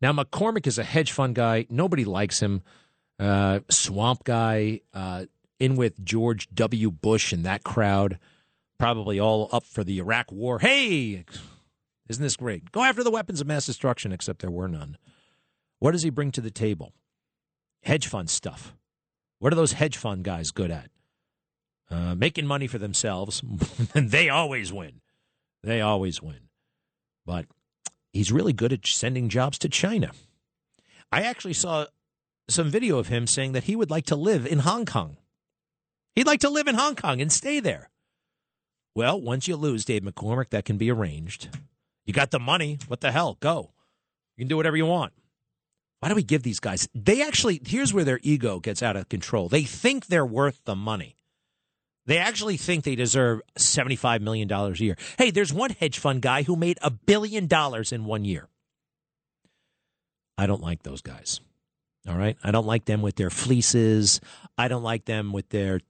[0.00, 1.66] Now McCormick is a hedge fund guy.
[1.70, 2.62] Nobody likes him.
[3.20, 5.26] Uh, swamp guy uh,
[5.60, 6.90] in with George W.
[6.90, 8.18] Bush and that crowd,
[8.80, 10.58] probably all up for the Iraq War.
[10.58, 11.24] Hey,
[12.08, 12.72] isn't this great?
[12.72, 14.98] Go after the weapons of mass destruction, except there were none.
[15.78, 16.92] What does he bring to the table?
[17.82, 18.74] Hedge fund stuff.
[19.38, 20.90] What are those hedge fund guys good at?
[21.90, 23.42] Uh, making money for themselves,
[23.94, 25.00] they always win.
[25.62, 26.48] They always win.
[27.26, 27.46] But
[28.12, 30.12] he's really good at sending jobs to China.
[31.10, 31.86] I actually saw
[32.48, 35.16] some video of him saying that he would like to live in Hong Kong.
[36.14, 37.90] He'd like to live in Hong Kong and stay there.
[38.94, 41.48] Well, once you lose Dave McCormick, that can be arranged.
[42.04, 42.78] You got the money.
[42.88, 43.38] What the hell?
[43.40, 43.72] Go.
[44.36, 45.12] You can do whatever you want.
[46.02, 46.88] Why do we give these guys?
[46.96, 49.48] They actually, here's where their ego gets out of control.
[49.48, 51.14] They think they're worth the money.
[52.06, 54.96] They actually think they deserve $75 million a year.
[55.16, 58.48] Hey, there's one hedge fund guy who made a billion dollars in one year.
[60.36, 61.40] I don't like those guys.
[62.08, 62.36] All right.
[62.42, 64.20] I don't like them with their fleeces.
[64.58, 65.82] I don't like them with their.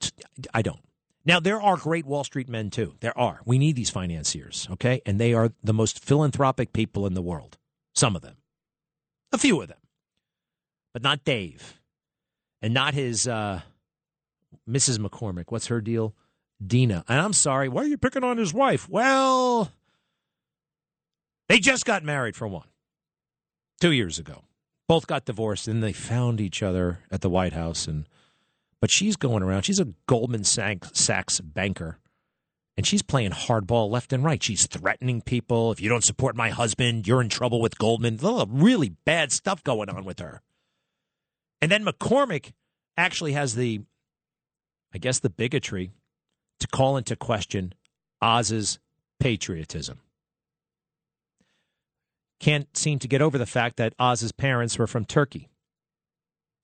[0.53, 0.81] I don't.
[1.25, 2.96] Now, there are great Wall Street men, too.
[3.01, 3.40] There are.
[3.46, 5.01] We need these financiers, okay?
[5.07, 7.57] And they are the most philanthropic people in the world.
[7.94, 8.37] Some of them.
[9.33, 9.79] A few of them.
[10.92, 11.81] But not Dave.
[12.61, 13.62] And not his uh,
[14.68, 14.98] Mrs.
[14.98, 15.46] McCormick.
[15.48, 16.14] What's her deal?
[16.64, 17.05] Dina.
[17.09, 18.88] And I'm sorry, why are you picking on his wife?
[18.88, 19.72] Well,
[21.48, 22.68] they just got married for one,
[23.81, 24.44] two years ago.
[24.88, 27.87] Both got divorced, and they found each other at the White House.
[27.87, 28.07] And
[28.81, 29.62] but she's going around.
[29.62, 31.98] She's a Goldman Sachs banker,
[32.76, 34.42] and she's playing hardball left and right.
[34.42, 35.72] She's threatening people.
[35.72, 38.18] If you don't support my husband, you're in trouble with Goldman.
[38.50, 40.42] Really bad stuff going on with her.
[41.62, 42.53] And then McCormick
[42.96, 43.81] actually has the,
[44.92, 45.92] I guess, the bigotry
[46.59, 47.72] to call into question
[48.20, 48.81] Oz's
[49.20, 50.01] patriotism.
[52.40, 55.48] Can't seem to get over the fact that Oz's parents were from Turkey.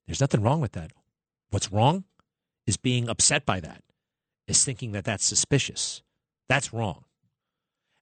[0.09, 0.91] There's nothing wrong with that.
[1.51, 2.03] What's wrong
[2.67, 3.83] is being upset by that,
[4.49, 6.03] is thinking that that's suspicious.
[6.49, 7.05] That's wrong.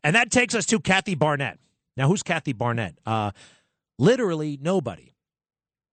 [0.03, 1.59] And that takes us to Kathy Barnette.
[1.97, 2.97] Now, who's Kathy Barnette?
[3.05, 3.33] Uh,
[3.99, 5.13] literally nobody.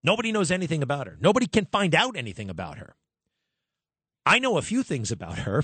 [0.03, 1.17] Nobody knows anything about her.
[1.21, 2.95] Nobody can find out anything about her.
[4.25, 5.63] I know a few things about her.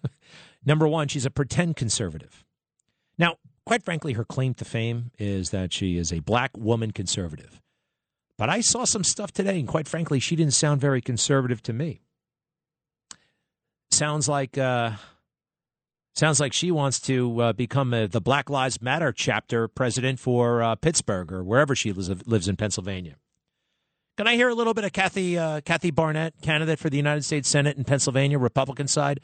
[0.64, 2.44] Number one, she's a pretend conservative.
[3.18, 7.60] Now, quite frankly, her claim to fame is that she is a black woman conservative.
[8.36, 11.72] But I saw some stuff today, and quite frankly, she didn't sound very conservative to
[11.72, 12.00] me.
[13.90, 14.92] Sounds like uh,
[16.14, 20.62] sounds like she wants to uh, become a, the Black Lives Matter chapter president for
[20.62, 23.16] uh, Pittsburgh or wherever she lives, lives in Pennsylvania.
[24.20, 27.24] Can I hear a little bit of Kathy uh, Kathy Barnette, candidate for the United
[27.24, 29.20] States Senate in Pennsylvania, Republican side?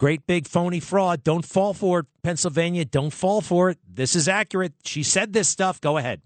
[0.00, 1.22] Great big phony fraud.
[1.22, 2.86] Don't fall for it, Pennsylvania.
[2.86, 3.76] Don't fall for it.
[3.86, 4.72] This is accurate.
[4.82, 5.78] She said this stuff.
[5.78, 6.22] Go ahead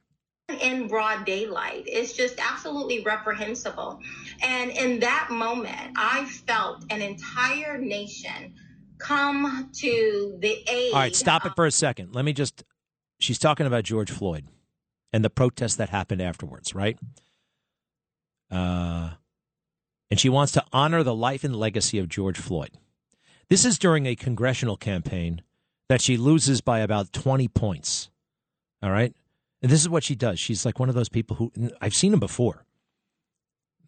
[0.61, 1.87] in broad daylight.
[1.89, 3.99] It's just absolutely reprehensible.
[4.45, 8.55] And in that moment, I felt an entire nation
[8.99, 10.93] come to the aid.
[10.93, 12.15] All right, stop it for a second.
[12.15, 12.63] Let me just.
[13.19, 14.45] She's talking about George Floyd
[15.13, 16.97] and the protests that happened afterwards, right?
[18.51, 19.11] Uh,
[20.11, 22.71] and she wants to honor the life and legacy of George Floyd.
[23.49, 25.43] This is during a congressional campaign
[25.89, 28.11] that she loses by about 20 points.
[28.83, 29.15] All right.
[29.63, 30.39] And this is what she does.
[30.39, 32.65] She's like one of those people who I've seen him before.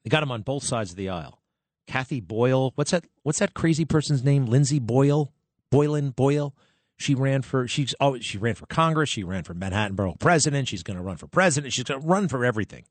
[0.02, 1.40] They got him on both sides of the aisle.
[1.86, 3.04] Kathy Boyle, what's that?
[3.22, 4.46] What's that crazy person's name?
[4.46, 5.32] Lindsey Boyle,
[5.70, 6.54] Boylan Boyle.
[6.96, 9.08] She ran for she's oh she ran for Congress.
[9.08, 10.68] She ran for Manhattan Borough President.
[10.68, 11.72] She's going to run for president.
[11.72, 12.84] She's going to run for everything.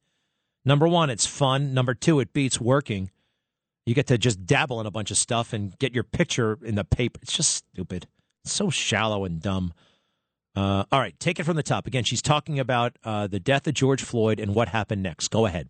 [0.69, 1.73] Number one, it's fun.
[1.73, 3.09] Number two, it beats working.
[3.87, 6.75] You get to just dabble in a bunch of stuff and get your picture in
[6.75, 7.19] the paper.
[7.23, 8.05] It's just stupid.
[8.45, 9.73] It's so shallow and dumb.
[10.55, 11.87] Uh, all right, take it from the top.
[11.87, 15.29] Again, she's talking about uh, the death of George Floyd and what happened next.
[15.29, 15.69] Go ahead.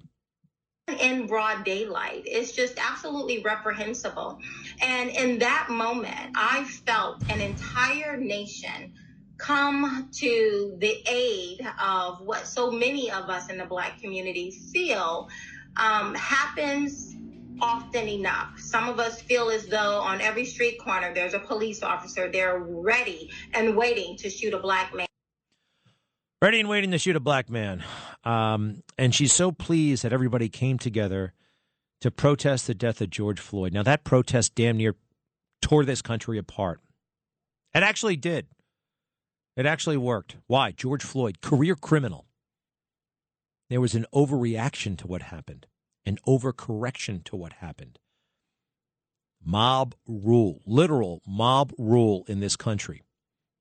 [0.99, 4.37] In broad daylight, it's just absolutely reprehensible.
[4.81, 8.91] And in that moment, I felt an entire nation
[9.39, 15.29] come to the aid of what so many of us in the Black community feel
[15.77, 17.15] um, happens
[17.61, 18.59] often enough.
[18.59, 22.29] Some of us feel as though on every street corner there's a police officer.
[22.31, 25.07] They're ready and waiting to shoot a black man.
[26.41, 27.83] Ready and waiting to shoot a black man.
[28.23, 31.33] Um, and she's so pleased that everybody came together
[32.01, 33.73] to protest the death of George Floyd.
[33.73, 34.95] Now, that protest damn near
[35.61, 36.79] tore this country apart.
[37.75, 38.47] It actually did.
[39.59, 40.37] It actually worked.
[40.47, 40.71] Why?
[40.71, 42.27] George Floyd, career criminal.
[43.69, 45.67] There was an overreaction to what happened,
[46.05, 47.99] an overcorrection to what happened.
[49.43, 53.03] Mob rule, literal mob rule in this country.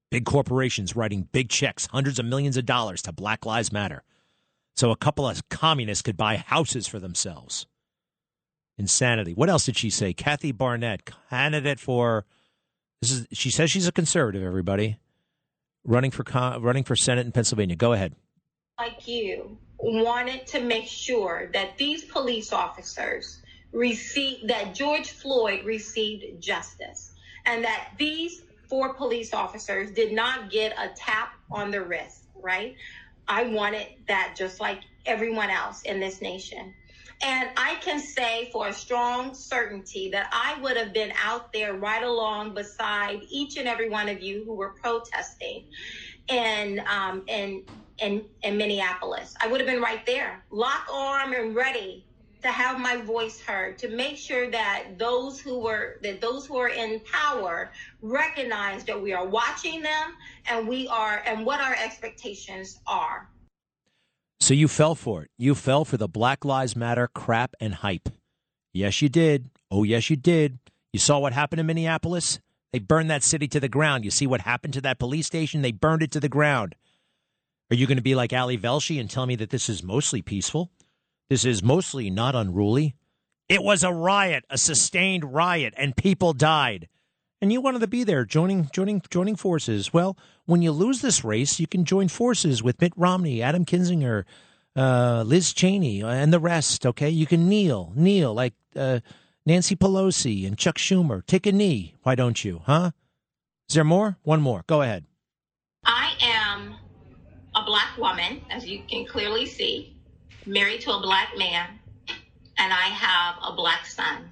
[0.08, 4.04] Big corporations writing big checks, hundreds of millions of dollars to Black Lives Matter.
[4.76, 7.66] So a couple of communists could buy houses for themselves.
[8.78, 9.34] Insanity.
[9.34, 10.12] What else did she say?
[10.12, 12.24] Kathy Barnette, candidate for
[13.02, 14.98] this is she says she's a conservative, everybody.
[15.88, 16.22] Running for
[16.60, 17.74] running for Senate in Pennsylvania.
[17.74, 18.14] Go ahead.
[18.78, 23.40] Like you wanted to make sure that these police officers
[23.72, 27.14] received that George Floyd received justice
[27.46, 32.76] and that these four police officers did not get a tap on the wrist, right?
[33.26, 36.74] I wanted that just like everyone else in this nation.
[37.22, 41.74] And I can say for a strong certainty that I would have been out there
[41.74, 45.64] right along beside each and every one of you who were protesting
[46.28, 47.64] in um, in
[48.00, 49.34] in in Minneapolis.
[49.42, 52.06] I would have been right there, lock arm and ready
[52.42, 56.56] to have my voice heard, to make sure that those who were that those who
[56.58, 60.14] are in power recognize that we are watching them
[60.48, 63.28] and we are and what our expectations are.
[64.40, 65.30] So you fell for it.
[65.36, 68.08] You fell for the Black Lives Matter crap and hype.
[68.72, 69.50] Yes, you did.
[69.70, 70.58] Oh, yes, you did.
[70.92, 72.40] You saw what happened in Minneapolis?
[72.72, 74.04] They burned that city to the ground.
[74.04, 75.62] You see what happened to that police station?
[75.62, 76.74] They burned it to the ground.
[77.70, 80.22] Are you going to be like Ali Velshi and tell me that this is mostly
[80.22, 80.70] peaceful?
[81.28, 82.94] This is mostly not unruly?
[83.48, 86.88] It was a riot, a sustained riot, and people died.
[87.40, 89.92] And you wanted to be there, joining, joining, joining forces.
[89.92, 94.24] Well, when you lose this race, you can join forces with Mitt Romney, Adam Kinzinger,
[94.74, 96.84] uh, Liz Cheney, and the rest.
[96.84, 99.00] Okay, you can kneel, kneel like uh,
[99.46, 101.24] Nancy Pelosi and Chuck Schumer.
[101.24, 101.94] Take a knee.
[102.02, 102.62] Why don't you?
[102.64, 102.90] Huh?
[103.68, 104.16] Is there more?
[104.22, 104.64] One more.
[104.66, 105.04] Go ahead.
[105.84, 106.74] I am
[107.54, 109.96] a black woman, as you can clearly see,
[110.44, 111.78] married to a black man,
[112.58, 114.30] and I have a black son.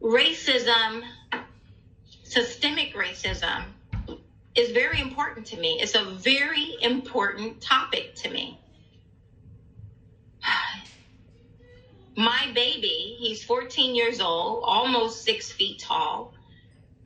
[0.00, 1.02] Racism,
[2.28, 3.64] systemic racism,
[4.56, 5.78] is very important to me.
[5.80, 8.58] It's a very important topic to me.
[12.16, 16.32] My baby, he's 14 years old, almost six feet tall.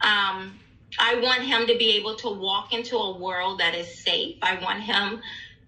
[0.00, 0.58] Um,
[0.98, 4.36] I want him to be able to walk into a world that is safe.
[4.42, 5.20] I want him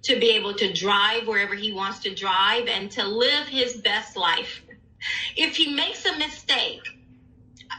[0.03, 4.17] to be able to drive wherever he wants to drive and to live his best
[4.17, 4.63] life.
[5.37, 7.02] If he makes a mistake,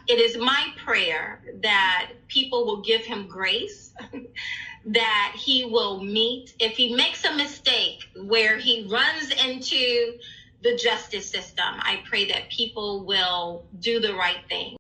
[0.08, 3.94] it is my prayer that people will give him grace,
[4.86, 6.54] that he will meet.
[6.60, 10.18] If he makes a mistake where he runs into
[10.62, 14.76] the justice system, I pray that people will do the right thing.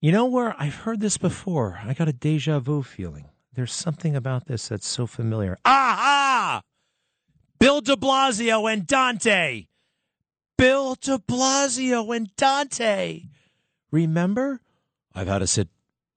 [0.00, 1.80] You know where I've heard this before?
[1.84, 3.26] I got a deja vu feeling.
[3.52, 5.58] There's something about this that's so familiar.
[5.64, 6.60] Ah, ah!
[7.58, 9.66] Bill de Blasio and Dante.
[10.56, 13.24] Bill de Blasio and Dante.
[13.90, 14.60] Remember?
[15.14, 15.68] I've had to sit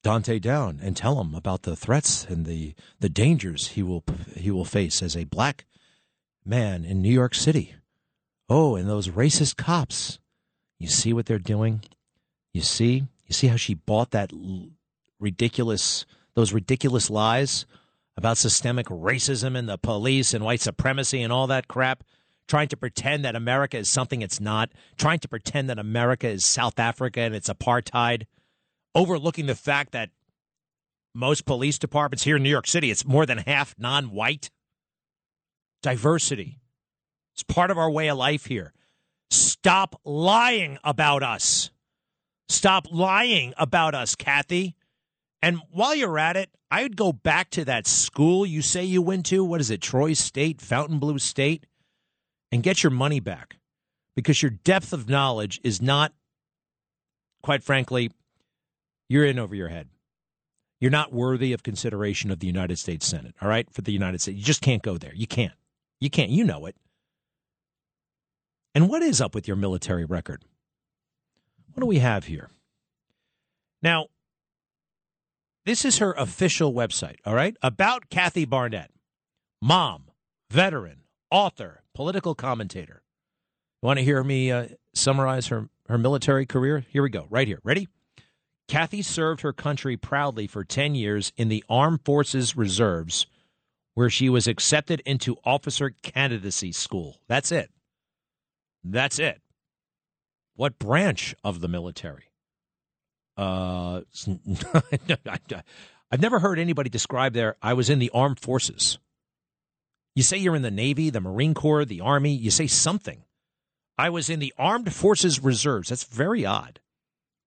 [0.03, 4.03] Dante down and tell him about the threats and the, the dangers he will
[4.36, 5.65] he will face as a black
[6.45, 7.75] man in New York City.
[8.49, 10.19] Oh, and those racist cops.
[10.77, 11.81] You see what they're doing?
[12.53, 13.05] You see?
[13.25, 14.31] You see how she bought that
[15.19, 16.05] ridiculous
[16.36, 17.65] those ridiculous lies
[18.17, 22.03] about systemic racism and the police and white supremacy and all that crap?
[22.47, 26.45] Trying to pretend that America is something it's not, trying to pretend that America is
[26.45, 28.23] South Africa and it's apartheid,
[28.95, 30.10] overlooking the fact that
[31.15, 34.49] most police departments here in New York City, it's more than half non white.
[35.82, 36.60] Diversity.
[37.34, 38.73] It's part of our way of life here.
[39.29, 41.71] Stop lying about us.
[42.47, 44.75] Stop lying about us, Kathy.
[45.41, 49.01] And while you're at it, I would go back to that school you say you
[49.01, 49.43] went to.
[49.43, 51.65] What is it, Troy State, Fontainebleau State?
[52.54, 53.58] And get your money back
[54.16, 56.14] because your depth of knowledge is not,
[57.41, 58.12] quite frankly,
[59.10, 59.89] you're in over your head.
[60.80, 64.22] You're not worthy of consideration of the United States Senate, all right, for the United
[64.22, 64.38] States.
[64.38, 65.16] You just can't go there.
[65.16, 65.56] You can't.
[65.99, 66.30] You can't.
[66.30, 66.76] You know it.
[68.76, 70.43] And what is up with your military record?
[71.74, 72.51] What do we have here?
[73.82, 74.10] Now,
[75.66, 77.58] this is her official website, all right?
[77.64, 78.91] About Kathy Barnette,
[79.60, 80.12] mom,
[80.51, 80.99] veteran,
[81.32, 83.04] author, political commentator.
[83.82, 86.86] Want to hear me uh, summarize her, her military career?
[86.89, 87.60] Here we go, right here.
[87.64, 87.88] Ready?
[88.68, 93.28] Kathy served her country proudly for 10 years in the Armed Forces Reserves,
[93.94, 97.20] where she was accepted into officer candidacy school.
[97.28, 97.70] That's it.
[98.84, 99.41] That's it.
[100.56, 102.32] What branch of the military?
[103.36, 104.02] Uh,
[106.12, 107.56] I've never heard anybody describe their.
[107.62, 109.00] I was in the armed forces.
[110.16, 112.34] You say you're in the Navy, the Marine Corps, the Army.
[112.34, 113.24] You say something.
[113.97, 115.89] I was in the Armed Forces Reserves.
[115.89, 116.80] That's very odd.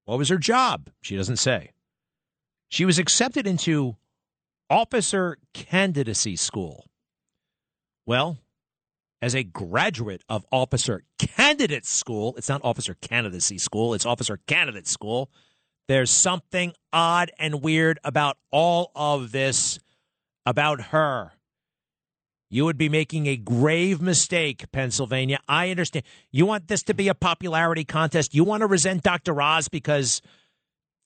[0.05, 0.91] What was her job?
[1.01, 1.73] She doesn't say.
[2.69, 3.97] She was accepted into
[4.69, 6.87] officer candidacy school.
[8.05, 8.39] Well,
[9.23, 14.87] as a graduate of officer candidate school, it's not officer candidacy school, it's officer candidate
[14.87, 15.31] school.
[15.89, 19.79] There's something odd and weird about all of this
[20.45, 21.33] about her.
[22.49, 25.41] You would be making a grave mistake, Pennsylvania.
[25.49, 26.05] I understand.
[26.31, 28.35] You want this to be a popularity contest.
[28.35, 29.41] You want to resent Dr.
[29.43, 30.23] Oz because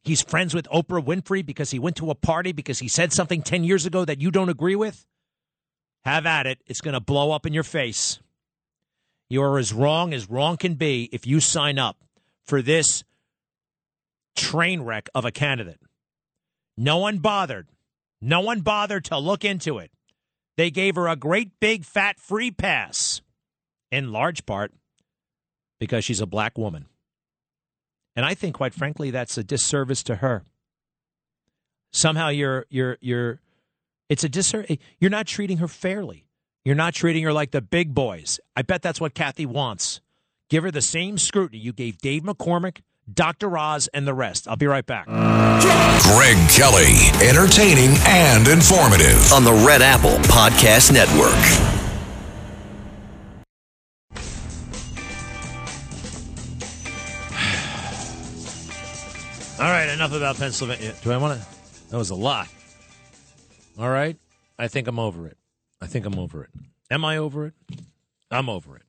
[0.02, 3.42] he's friends with Oprah Winfrey, because he went to a party, because he said something
[3.42, 5.06] 10 years ago that you don't agree with?
[6.04, 6.58] Have at it.
[6.66, 8.20] It's going to blow up in your face.
[9.28, 11.96] You are as wrong as wrong can be if you sign up
[12.44, 13.04] for this
[14.36, 15.80] train wreck of a candidate.
[16.76, 17.68] No one bothered.
[18.20, 19.90] No one bothered to look into it.
[20.60, 23.22] They gave her a great big fat free pass,
[23.90, 24.74] in large part
[25.78, 26.84] because she's a black woman.
[28.14, 30.44] And I think, quite frankly, that's a disservice to her.
[31.94, 33.40] Somehow you're you're you're
[34.10, 34.72] it's a disservice.
[34.72, 36.26] Eh, you're not treating her fairly.
[36.62, 38.38] You're not treating her like the big boys.
[38.54, 40.02] I bet that's what Kathy wants.
[40.50, 42.82] Give her the same scrutiny you gave Dave McCormick,
[43.12, 43.56] Dr.
[43.56, 44.48] Oz, and the rest.
[44.48, 45.06] I'll be right back.
[45.06, 46.94] Greg Kelly,
[47.26, 49.32] entertaining and informative.
[49.32, 51.36] on the Red Apple Podcast Network.
[59.60, 60.94] All right, enough about Pennsylvania.
[61.02, 61.46] Do I want to?
[61.90, 62.48] That was a lot.
[63.78, 64.16] All right,
[64.58, 65.36] I think I'm over it.
[65.80, 66.50] I think I'm over it.
[66.90, 67.54] Am I over it?
[68.30, 68.82] I'm over it.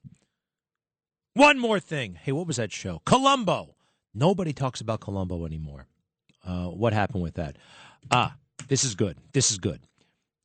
[1.34, 2.18] One more thing.
[2.22, 3.02] Hey, what was that show?
[3.06, 3.76] Columbo.
[4.14, 5.88] Nobody talks about Columbo anymore.
[6.46, 7.58] Uh, what happened with that?
[8.10, 8.36] Ah,
[8.68, 9.18] this is good.
[9.34, 9.80] This is good.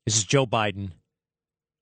[0.05, 0.93] This is Joe Biden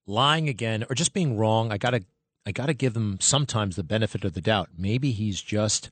[0.06, 1.72] lying again, or just being wrong.
[1.72, 2.04] I gotta,
[2.46, 4.70] I gotta give him sometimes the benefit of the doubt.
[4.78, 5.90] Maybe he's just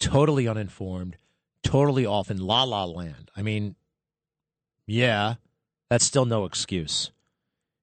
[0.00, 1.16] totally uninformed,
[1.62, 3.30] totally off in la la land.
[3.36, 3.76] I mean,
[4.86, 5.34] yeah,
[5.88, 7.11] that's still no excuse.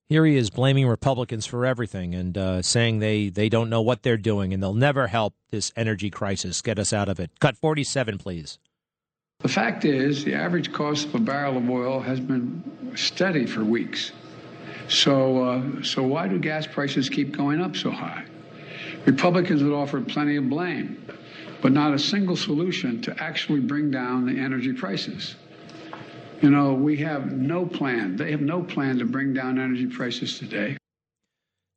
[0.10, 4.02] Here he is blaming Republicans for everything and uh, saying they, they don't know what
[4.02, 7.30] they're doing and they'll never help this energy crisis get us out of it.
[7.40, 8.58] Cut 47, please.
[9.42, 13.64] The fact is, the average cost of a barrel of oil has been steady for
[13.64, 14.12] weeks.
[14.88, 18.26] So, uh, so why do gas prices keep going up so high?
[19.06, 21.06] Republicans have offered plenty of blame,
[21.62, 25.36] but not a single solution to actually bring down the energy prices.
[26.42, 28.16] You know, we have no plan.
[28.16, 30.78] They have no plan to bring down energy prices today.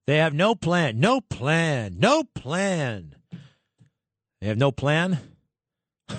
[0.06, 3.16] They have no plan, no plan, no plan.
[4.40, 5.18] They have no plan.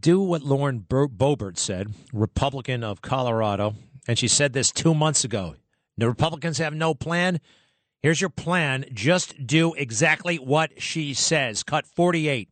[0.00, 3.74] Do what Lauren Bo- Boebert said, Republican of Colorado,
[4.06, 5.56] and she said this two months ago.
[5.96, 7.40] The Republicans have no plan.
[8.02, 8.84] Here's your plan.
[8.92, 11.62] Just do exactly what she says.
[11.62, 12.48] Cut 48.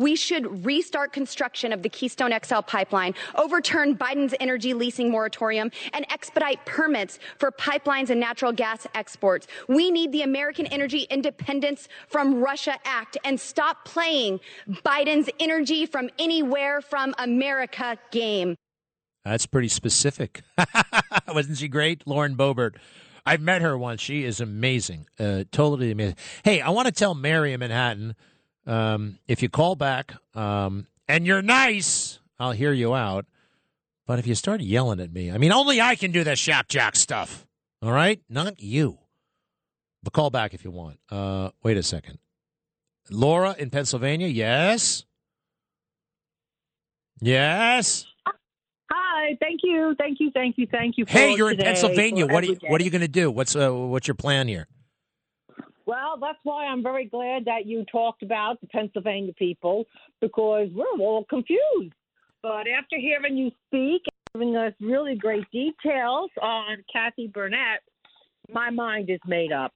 [0.00, 6.10] We should restart construction of the Keystone XL pipeline, overturn Biden's energy leasing moratorium, and
[6.10, 9.46] expedite permits for pipelines and natural gas exports.
[9.68, 16.08] We need the American Energy Independence from Russia Act and stop playing Biden's energy from
[16.18, 18.56] anywhere from America game.
[19.22, 20.40] That's pretty specific.
[21.28, 22.06] Wasn't she great?
[22.06, 22.76] Lauren Boebert.
[23.26, 24.00] I've met her once.
[24.00, 25.08] She is amazing.
[25.18, 26.16] Uh, totally amazing.
[26.42, 28.16] Hey, I want to tell Mary in Manhattan
[28.70, 33.26] um, if you call back um, and you're nice, I'll hear you out.
[34.06, 36.68] But if you start yelling at me, I mean, only I can do that shop
[36.68, 37.46] jack stuff.
[37.82, 38.20] All right?
[38.28, 38.98] Not you.
[40.02, 40.98] But call back if you want.
[41.10, 42.18] Uh, wait a second.
[43.10, 45.04] Laura in Pennsylvania, yes?
[47.20, 48.06] Yes?
[48.92, 51.04] Hi, thank you, thank you, thank you, thank you.
[51.06, 52.26] Hey, you're in Pennsylvania.
[52.26, 53.30] What are you, what are you going to do?
[53.30, 54.66] What's uh, what's your plan here?
[55.90, 59.86] Well, that's why I'm very glad that you talked about the Pennsylvania people
[60.20, 61.94] because we're all confused.
[62.44, 67.82] But after hearing you speak and giving us really great details on Kathy Barnette,
[68.48, 69.72] my mind is made up.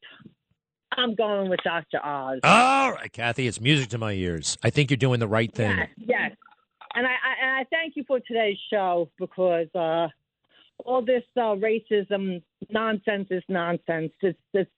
[0.93, 1.99] I'm going with Dr.
[2.05, 2.39] Oz.
[2.45, 4.57] All right, Kathy, it's music to my ears.
[4.63, 5.77] I think you're doing the right thing.
[5.77, 6.31] Yes, yes.
[6.95, 10.07] And I, I and I thank you for today's show because uh,
[10.85, 12.41] all this uh, racism
[12.71, 14.13] nonsense is nonsense.
[14.23, 14.71] It's it's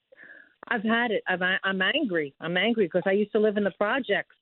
[0.68, 1.22] I've had it.
[1.28, 2.34] I've, I'm angry.
[2.40, 4.34] I'm angry because I used to live in the projects,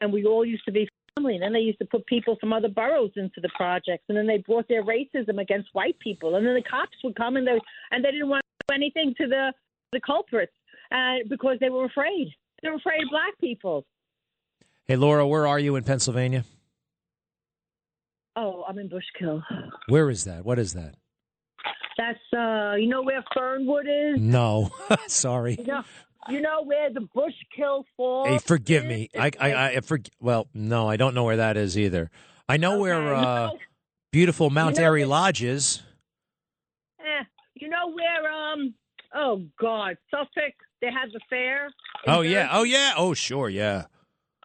[0.00, 1.34] and we all used to be family.
[1.34, 4.26] And then they used to put people from other boroughs into the projects, and then
[4.26, 6.36] they brought their racism against white people.
[6.36, 7.58] And then the cops would come and they
[7.90, 9.52] and they didn't want to do anything to the
[9.92, 10.52] the culprits
[10.92, 12.28] uh, because they were afraid.
[12.62, 13.84] They were afraid of black people.
[14.86, 16.44] Hey, Laura, where are you in Pennsylvania?
[18.36, 19.42] Oh, I'm in Bushkill.
[19.88, 20.44] Where is that?
[20.44, 20.94] What is that?
[21.98, 24.20] That's uh, you know where Fernwood is.
[24.20, 24.70] No,
[25.08, 25.56] sorry.
[25.58, 25.82] You know,
[26.28, 28.28] you know where the Bushkill Falls.
[28.28, 28.88] Hey, forgive is?
[28.88, 29.08] me.
[29.18, 29.32] I, I, like-
[29.76, 32.10] I for, well, no, I don't know where that is either.
[32.48, 33.58] I know where Okay, you uh, know-
[34.12, 35.82] beautiful Mount know Airy where- Lodge is.
[37.00, 37.24] eh,
[37.54, 38.74] you know where um.
[39.14, 40.54] Oh God, Suffolk.
[40.80, 41.70] They have the fair.
[42.06, 42.48] Oh yeah, Jersey?
[42.52, 43.86] oh yeah, oh sure, yeah.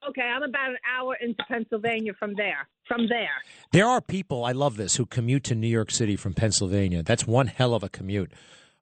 [0.10, 2.68] Okay, I'm about an hour into Pennsylvania from there.
[2.88, 3.30] From there.
[3.72, 7.04] There are people, I love this, who commute to New York City from Pennsylvania.
[7.04, 8.32] That's one hell of a commute.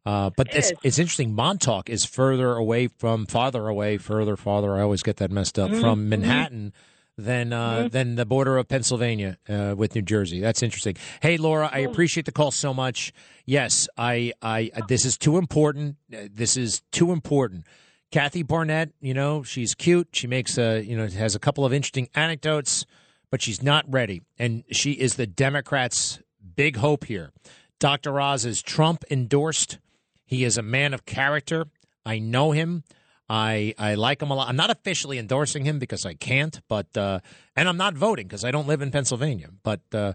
[0.05, 1.33] Uh, but It it's, it's interesting.
[1.33, 4.75] Montauk is further away from, farther away, further, farther.
[4.75, 6.09] I always get that messed up Mhm, from.
[6.09, 6.73] Manhattan
[7.17, 7.91] than uh, Mhm.
[7.91, 10.39] than the border of Pennsylvania uh, with New Jersey.
[10.39, 10.95] That's interesting.
[11.21, 13.13] Hey, Laura, I appreciate the call so much.
[13.45, 15.97] Yes, I, I, this is too important.
[16.11, 17.65] Uh, This is too important.
[18.11, 20.09] Kathy Barnette, you know, she's cute.
[20.13, 22.85] She makes a, you know, has a couple of interesting anecdotes,
[23.29, 24.21] but she's not ready.
[24.37, 26.19] And she is the Democrats'
[26.55, 27.31] big hope here.
[27.79, 28.19] Dr.
[28.19, 29.79] Oz is Trump endorsed.
[30.25, 31.65] He is a man of character.
[32.05, 32.83] I know him.
[33.29, 34.49] I I like him a lot.
[34.49, 37.21] I'm not officially endorsing him because I can't, but uh,
[37.55, 39.49] and I'm not voting because I don't live in Pennsylvania.
[39.63, 40.13] But uh,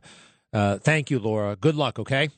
[0.53, 1.57] uh, thank you, Laura.
[1.57, 1.99] Good luck.
[1.99, 2.29] Okay.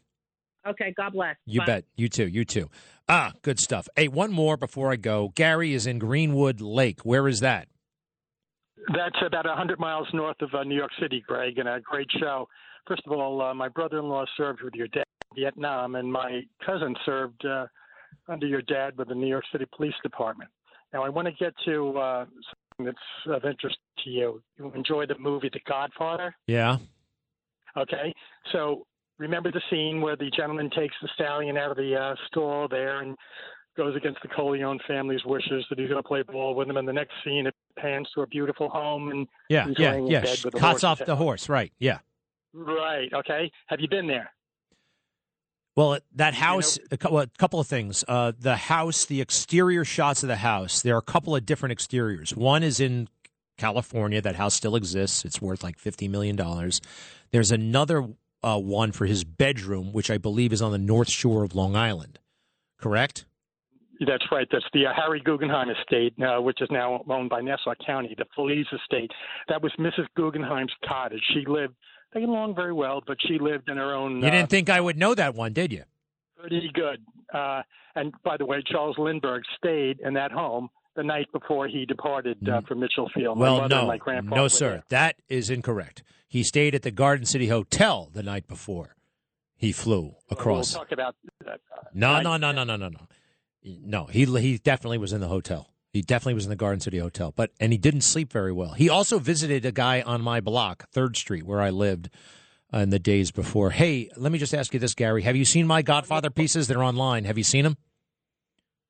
[0.70, 1.36] Okay, God bless.
[1.46, 1.66] You Bye.
[1.66, 1.84] bet.
[1.96, 2.26] You too.
[2.26, 2.68] You too.
[3.08, 3.88] Ah, good stuff.
[3.96, 5.32] Hey, one more before I go.
[5.34, 7.00] Gary is in Greenwood Lake.
[7.04, 7.68] Where is that?
[8.94, 12.48] That's about 100 miles north of uh, New York City, Greg, and a great show.
[12.86, 16.94] First of all, uh, my brother-in-law served with your dad in Vietnam, and my cousin
[17.04, 17.66] served uh,
[18.28, 20.50] under your dad with the New York City Police Department.
[20.92, 24.42] Now, I want to get to uh, something that's of interest to you.
[24.56, 26.34] You enjoy the movie The Godfather?
[26.46, 26.78] Yeah.
[27.76, 28.14] Okay,
[28.52, 28.86] so
[29.18, 33.00] remember the scene where the gentleman takes the stallion out of the uh, stall there
[33.00, 33.16] and
[33.76, 36.76] goes against the Corleone family's wishes that he's going to play ball with them.
[36.76, 39.66] And the next scene, it pans to a beautiful home and Yeah.
[39.68, 39.96] he's Yeah.
[39.96, 40.20] Yeah.
[40.22, 41.48] bed with a Cuts off the horse.
[41.48, 41.72] Right.
[41.78, 41.98] Yeah.
[42.52, 43.12] Right.
[43.12, 43.52] Okay.
[43.66, 44.30] Have you been there?
[45.76, 48.04] Well, that house, a, cou- well, a couple of things.
[48.08, 51.70] Uh, the house, the exterior shots of the house, there are a couple of different
[51.72, 52.34] exteriors.
[52.34, 53.08] One is in
[53.58, 54.20] California.
[54.20, 55.24] That house still exists.
[55.24, 56.36] It's worth like $50 million.
[57.30, 58.08] There's another
[58.42, 61.76] uh, one for his bedroom, which I believe is on the North Shore of Long
[61.76, 62.18] Island.
[62.78, 63.24] Correct?
[64.06, 64.46] That's right.
[64.52, 68.26] That's the uh, Harry Guggenheim estate, uh, which is now owned by Nassau County, the
[68.36, 69.10] Falaise estate.
[69.48, 70.06] That was Mrs.
[70.16, 71.22] Guggenheim's cottage.
[71.34, 71.74] She lived,
[72.14, 74.20] they get along very well, but she lived in her own.
[74.20, 75.82] You uh, didn't think I would know that one, did you?
[76.38, 77.00] pretty good.
[77.32, 77.62] Uh,
[77.94, 82.36] and by the way, Charles Lindbergh stayed in that home the night before he departed
[82.48, 83.38] uh, for Mitchell Field.
[83.38, 84.70] My well, no, and my grandfather no, sir.
[84.70, 84.82] there.
[84.88, 86.02] That is incorrect.
[86.28, 88.94] He stayed at the Garden City Hotel the night before
[89.56, 90.74] he flew across.
[90.74, 91.60] We'll talk about that.
[91.92, 93.08] No, no, no, no, no, no, no.
[93.64, 95.72] No, he he definitely was in the hotel.
[95.92, 98.74] He definitely was in the Garden City Hotel, but and he didn't sleep very well.
[98.74, 102.10] He also visited a guy on my block, Third Street, where I lived
[102.72, 103.70] uh, in the days before.
[103.70, 106.68] Hey, let me just ask you this, Gary: Have you seen my Godfather pieces?
[106.68, 107.24] They're online.
[107.24, 107.78] Have you seen them?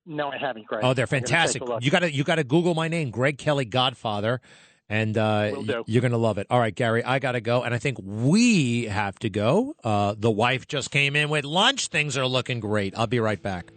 [0.04, 0.84] No, I haven't, Greg.
[0.84, 1.62] Oh, they're I'm gonna take fantastic.
[1.80, 4.40] You got to you got to Google my name, Greg Kelly Godfather,
[4.88, 5.52] and uh,
[5.86, 6.46] you're going to love it.
[6.50, 9.74] All right, Gary, I got to go, and I think we have to go.
[9.84, 11.88] Uh, the wife just came in with lunch.
[11.88, 12.96] Things are looking great.
[12.96, 13.72] I'll be right back.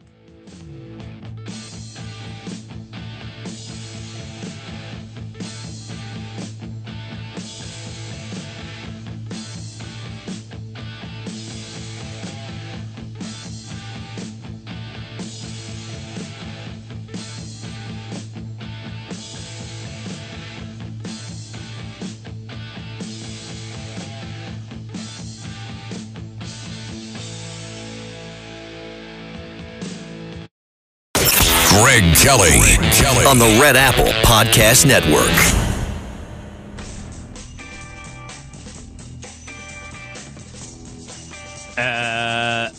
[31.72, 32.60] Greg Kelly.
[32.92, 33.26] Kelly.
[33.26, 35.32] on the Red Apple Podcast Network.
[41.78, 42.70] Uh,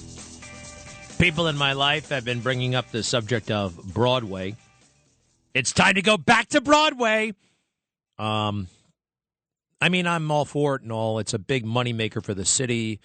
[1.19, 4.57] people in my life have been bringing up the subject of Broadway.
[5.55, 7.33] It's time to go back to Broadway.
[8.19, 8.69] Um,
[9.81, 11.19] I mean, I'm all for it and all.
[11.19, 13.01] It's a big moneymaker for the city.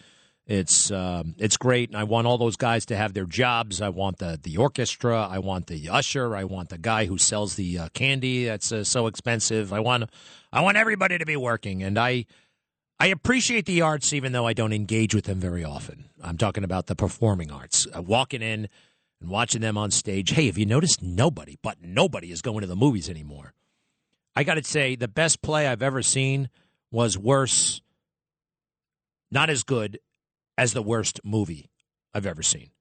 [0.48, 3.82] It's um, it's great, and I want all those guys to have their jobs.
[3.82, 5.28] I want the the orchestra.
[5.30, 6.38] I want the usher.
[6.38, 9.74] I want the guy who sells the uh, candy that's uh, so expensive.
[9.74, 10.10] I want
[10.54, 12.26] I want everybody to be working, and I
[12.98, 16.06] I appreciate the arts, even though I don't engage with them very often.
[16.24, 17.86] I'm talking about the performing arts.
[17.93, 18.70] Uh, walking in,
[19.20, 20.30] and watching them on stage.
[20.30, 23.54] Hey, have you noticed nobody, but nobody is going to the movies anymore?
[24.34, 26.50] I got to say, the best play I've ever seen
[26.89, 27.82] was worse,
[29.30, 30.00] not as good
[30.58, 31.70] as the worst movie
[32.14, 32.72] I've ever seen.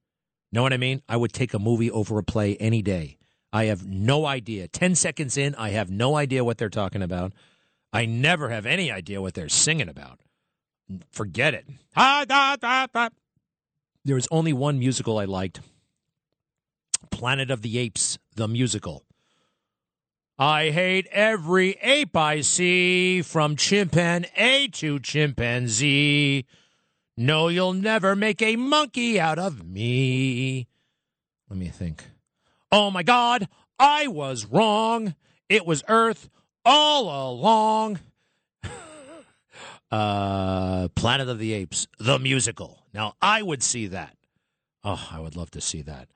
[0.51, 1.01] Know what I mean?
[1.07, 3.17] I would take a movie over a play any day.
[3.53, 4.67] I have no idea.
[4.67, 7.33] 10 seconds in, I have no idea what they're talking about.
[7.93, 10.19] I never have any idea what they're singing about.
[11.11, 11.65] Forget it.
[14.05, 15.59] There was only one musical I liked
[17.11, 19.03] Planet of the Apes, the musical.
[20.39, 26.45] I hate every ape I see, from chimpanzee to chimpanzee.
[27.19, 30.67] No, you'll never make a monkey out of me.
[31.49, 32.05] Let me think.
[32.71, 33.47] Oh my God,
[33.79, 35.15] I was wrong.
[35.49, 36.29] It was Earth
[36.63, 37.99] all along.
[39.91, 42.83] uh, Planet of the Apes, the musical.
[42.93, 44.15] Now, I would see that.
[44.83, 46.09] Oh, I would love to see that.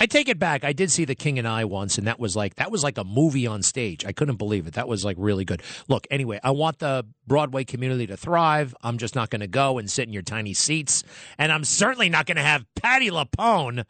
[0.00, 0.64] I take it back.
[0.64, 2.98] I did see The King and I once, and that was like that was like
[2.98, 4.04] a movie on stage.
[4.04, 4.74] I couldn't believe it.
[4.74, 5.62] That was like really good.
[5.88, 8.74] Look, anyway, I want the Broadway community to thrive.
[8.82, 11.02] I'm just not going to go and sit in your tiny seats,
[11.36, 13.84] and I'm certainly not going to have Patti LuPone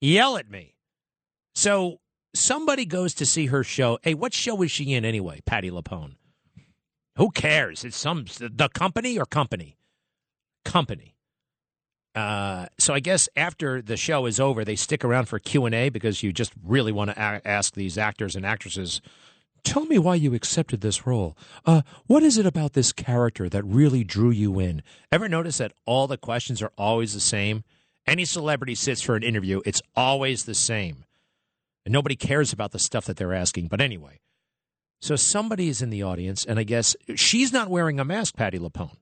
[0.00, 0.74] yell at me.
[1.54, 2.00] So
[2.34, 3.98] somebody goes to see her show.
[4.02, 5.40] Hey, what show is she in anyway?
[5.46, 6.16] Patti LuPone.
[7.16, 7.84] Who cares?
[7.84, 9.78] It's some the company or company,
[10.64, 11.13] company.
[12.14, 15.74] Uh, so I guess after the show is over, they stick around for Q and
[15.74, 19.00] A because you just really want to a- ask these actors and actresses.
[19.64, 21.36] Tell me why you accepted this role.
[21.64, 24.82] Uh, what is it about this character that really drew you in?
[25.10, 27.64] Ever notice that all the questions are always the same?
[28.06, 31.04] Any celebrity sits for an interview, it's always the same.
[31.86, 33.68] And nobody cares about the stuff that they're asking.
[33.68, 34.20] But anyway,
[35.00, 38.58] so somebody is in the audience, and I guess she's not wearing a mask, Patti
[38.58, 38.96] LuPone.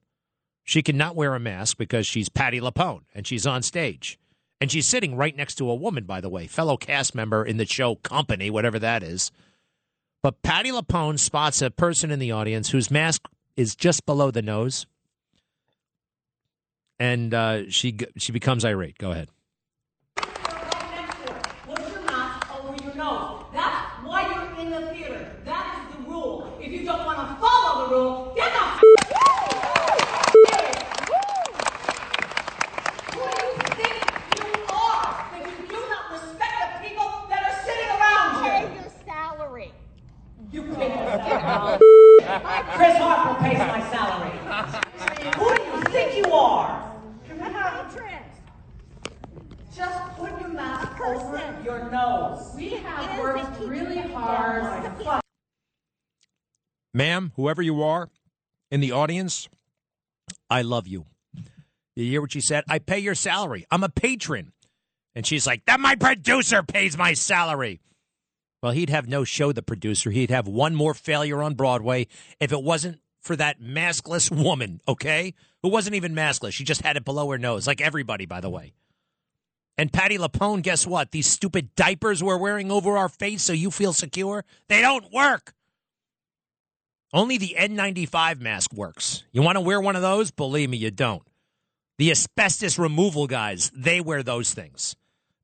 [0.63, 4.17] She cannot wear a mask because she's Patti LuPone and she's on stage.
[4.61, 7.57] And she's sitting right next to a woman, by the way, fellow cast member in
[7.57, 9.31] the show Company, whatever that is.
[10.21, 14.41] But Patti LuPone spots a person in the audience whose mask is just below the
[14.41, 14.85] nose.
[16.97, 18.97] And uh, she she becomes irate.
[18.97, 19.29] Go ahead.
[23.51, 24.21] That's why
[24.55, 25.27] you're in the theater.
[25.43, 26.57] That is the rule.
[26.61, 28.79] If you don't want to follow the rule, get the f-
[33.13, 33.95] Who do you think
[34.37, 38.49] you are that you do not respect the people that are sitting around you?
[38.51, 39.71] Pay your salary.
[40.51, 41.79] You pay your salary.
[42.73, 44.31] Chris Harper pays my salary.
[45.37, 46.91] Who do you think you are?
[49.75, 52.51] Just put your mask over your nose.
[52.55, 55.21] We have worked really hard.
[56.93, 58.09] Ma'am, whoever you are
[58.71, 59.47] in the audience,
[60.49, 61.05] I love you.
[61.95, 62.63] You hear what she said?
[62.67, 63.65] I pay your salary.
[63.69, 64.53] I'm a patron.
[65.15, 67.79] And she's like, that my producer pays my salary.
[68.63, 70.09] Well, he'd have no show, the producer.
[70.09, 72.07] He'd have one more failure on Broadway
[72.39, 75.33] if it wasn't for that maskless woman, okay?
[75.61, 76.53] Who wasn't even maskless.
[76.53, 78.71] She just had it below her nose, like everybody, by the way.
[79.77, 81.11] And Patti LuPone, guess what?
[81.11, 85.53] These stupid diapers we're wearing over our face so you feel secure, they don't work.
[87.11, 89.25] Only the N95 mask works.
[89.33, 90.31] You want to wear one of those?
[90.31, 91.23] Believe me, you don't.
[91.97, 94.95] The asbestos removal guys, they wear those things.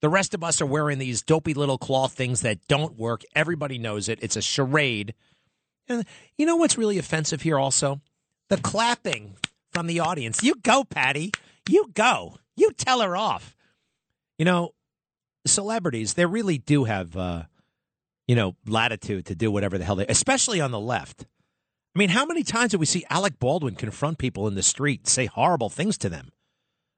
[0.01, 3.23] The rest of us are wearing these dopey little cloth things that don't work.
[3.35, 4.19] Everybody knows it.
[4.21, 5.13] It's a charade.
[5.87, 6.05] And
[6.37, 7.99] you know what's really offensive here also?
[8.47, 9.35] The clapping
[9.71, 10.41] from the audience.
[10.41, 11.31] You go, Patti.
[11.67, 12.37] You go.
[12.55, 13.55] You tell her off.
[14.37, 14.73] You know,
[15.45, 17.43] celebrities, they really do have, uh,
[18.27, 21.25] you know, latitude to do whatever the hell they, especially on the left.
[21.95, 25.07] I mean, how many times did we see Alec Baldwin confront people in the street,
[25.07, 26.29] say horrible things to them?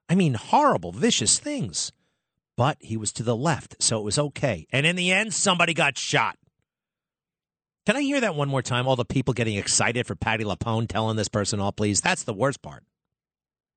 [0.08, 1.92] I mean, horrible, vicious things.
[2.62, 4.68] But he was to the left, so it was okay.
[4.72, 6.38] And in the end, somebody got shot.
[7.88, 8.88] Can I hear that one more time?
[8.88, 12.02] All the people getting excited for Patti LuPone telling this person all, please.
[12.02, 12.84] That's the worst part.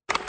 [0.09, 0.21] Put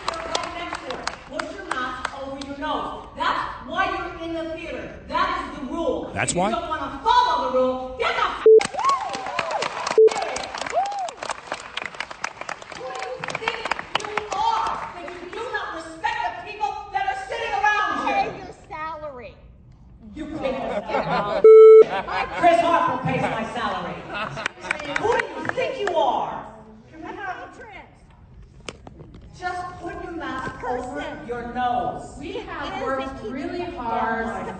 [1.51, 3.09] your mask over your nose.
[3.17, 4.99] That's why you're in the theater.
[5.09, 6.11] That is the rule.
[6.13, 6.51] That's if why?
[6.51, 8.45] you don't want to follow the rule, get the f-
[12.77, 13.59] Who do you think
[13.99, 18.31] you are that you do not respect the people that are sitting around you?
[18.31, 19.35] Pay your salary.
[20.15, 20.94] You pay your salary.
[22.37, 23.93] Chris Harper pays my salary.
[24.99, 26.51] Who do you think you are?
[29.37, 32.15] Just put your mask over your nose.
[32.19, 34.55] We have worked really hard.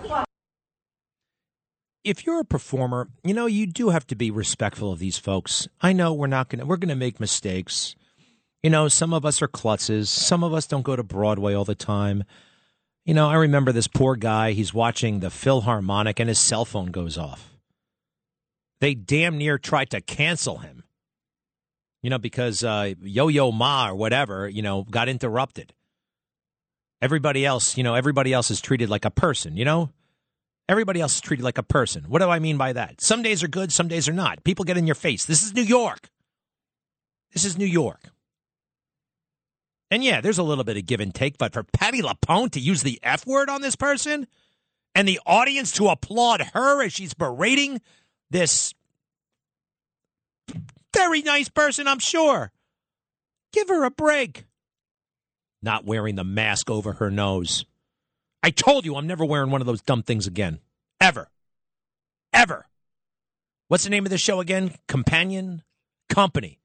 [2.04, 5.66] if you're a performer, you know, you do have to be respectful of these folks.
[5.80, 7.96] I know we're not going to, we're going to make mistakes.
[8.62, 10.06] You know, some of us are klutzes.
[10.06, 12.22] Some of us don't go to Broadway all the time.
[13.06, 14.50] You know, I remember this poor guy.
[14.50, 17.56] He's watching the Philharmonic and his cell phone goes off.
[18.80, 20.82] They damn near tried to cancel him.
[22.02, 25.72] You know, because uh, Yo Yo Ma or whatever, you know, got interrupted.
[27.00, 29.90] Everybody else, you know, everybody else is treated like a person, you know?
[30.68, 32.04] Everybody else is treated like a person.
[32.08, 33.00] What do I mean by that?
[33.00, 34.42] Some days are good, some days are not.
[34.42, 35.24] People get in your face.
[35.24, 36.10] This is New York.
[37.32, 38.00] This is New York.
[39.90, 42.60] And yeah, there's a little bit of give and take, but for Patti LuPone to
[42.60, 44.26] use the F word on this person
[44.94, 47.80] and the audience to applaud her as she's berating
[48.30, 48.74] this
[50.94, 52.50] very nice person, I'm sure.
[53.52, 54.44] Give her a break.
[55.62, 57.64] Not wearing the mask over her nose.
[58.42, 60.60] I told you I'm never wearing one of those dumb things again.
[61.00, 61.28] Ever.
[62.32, 62.66] Ever.
[63.68, 64.72] What's the name of the show again?
[64.88, 65.62] Companion?
[66.08, 66.58] Company.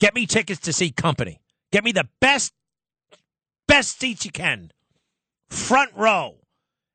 [0.00, 1.40] Get me tickets to see Company.
[1.70, 2.52] Get me the best,
[3.68, 4.72] best seats you can.
[5.48, 6.38] Front row.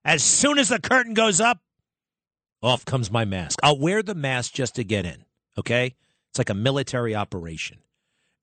[0.03, 1.59] As soon as the curtain goes up,
[2.61, 3.59] off comes my mask.
[3.63, 5.23] I'll wear the mask just to get in.
[5.57, 5.95] Okay?
[6.29, 7.77] It's like a military operation.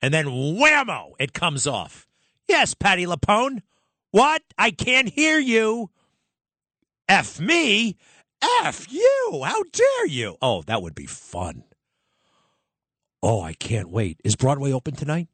[0.00, 2.06] And then whammo, it comes off.
[2.48, 3.62] Yes, Patti LuPone.
[4.10, 4.42] What?
[4.56, 5.90] I can't hear you.
[7.08, 7.96] F me?
[8.62, 9.42] F you.
[9.44, 10.36] How dare you?
[10.40, 11.64] Oh, that would be fun.
[13.22, 14.20] Oh, I can't wait.
[14.24, 15.28] Is Broadway open tonight?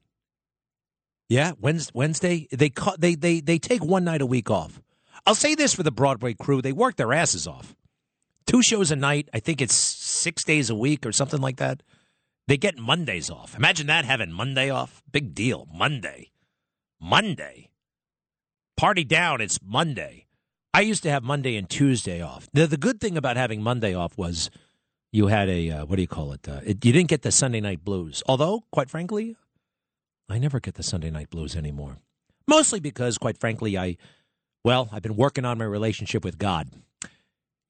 [1.28, 2.46] Yeah, Wednesday.
[2.52, 4.80] They they they they take one night a week off.
[5.26, 7.74] I'll say this for the Broadway crew: they work their asses off.
[8.46, 9.28] Two shows a night.
[9.34, 11.82] I think it's six days a week or something like that.
[12.46, 13.56] They get Mondays off.
[13.56, 15.02] Imagine that having Monday off.
[15.10, 15.66] Big deal.
[15.74, 16.30] Monday.
[17.00, 17.70] Monday.
[18.76, 19.40] Party down.
[19.40, 20.26] It's Monday.
[20.72, 22.48] I used to have Monday and Tuesday off.
[22.52, 24.48] The, the good thing about having Monday off was
[25.10, 26.48] you had a, uh, what do you call it?
[26.48, 26.84] Uh, it?
[26.84, 28.22] You didn't get the Sunday night blues.
[28.28, 29.36] Although, quite frankly,
[30.28, 31.98] I never get the Sunday night blues anymore.
[32.48, 33.96] Mostly because, quite frankly, I,
[34.64, 36.68] well, I've been working on my relationship with God.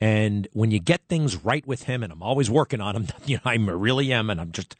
[0.00, 3.36] And when you get things right with him, and I'm always working on them, you
[3.36, 4.76] know, I really am, and I'm just,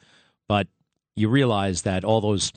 [0.48, 0.68] but
[1.14, 2.52] you realize that all those,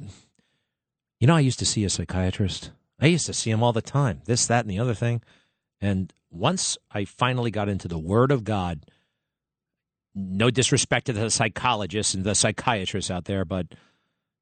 [1.19, 2.71] you know, I used to see a psychiatrist.
[2.99, 5.21] I used to see him all the time, this, that, and the other thing.
[5.79, 8.85] And once I finally got into the Word of God,
[10.13, 13.67] no disrespect to the psychologists and the psychiatrists out there, but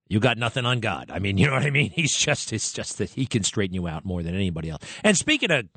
[0.09, 1.11] you got nothing on God.
[1.11, 1.91] I mean, you know what I mean?
[1.95, 4.83] He's just, it's just that he can straighten you out more than anybody else.
[5.03, 5.67] And speaking of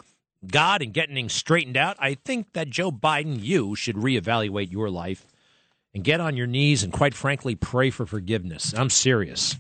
[0.47, 4.91] God and getting things straightened out, I think that Joe Biden, you should reevaluate your
[4.91, 5.27] life
[5.93, 8.73] and get on your knees and, quite frankly, pray for forgiveness.
[8.77, 9.57] I'm serious.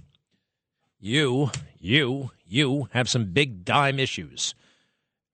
[0.98, 4.54] You, you, you have some big dime issues,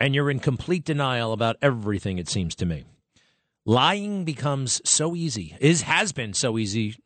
[0.00, 2.84] and you're in complete denial about everything, it seems to me.
[3.64, 6.96] Lying becomes so easy, is has been so easy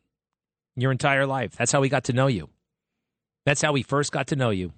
[0.75, 1.55] your entire life.
[1.55, 2.49] That's how we got to know you.
[3.45, 4.73] That's how we first got to know you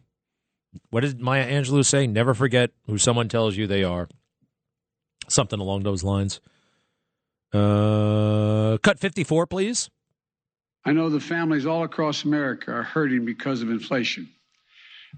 [0.89, 2.07] what did Maya Angelou say?
[2.07, 4.07] Never forget who someone tells you they are.
[5.27, 6.41] Something along those lines.
[7.53, 9.89] Uh, cut 54, please.
[10.85, 14.29] I know the families all across America are hurting because of inflation.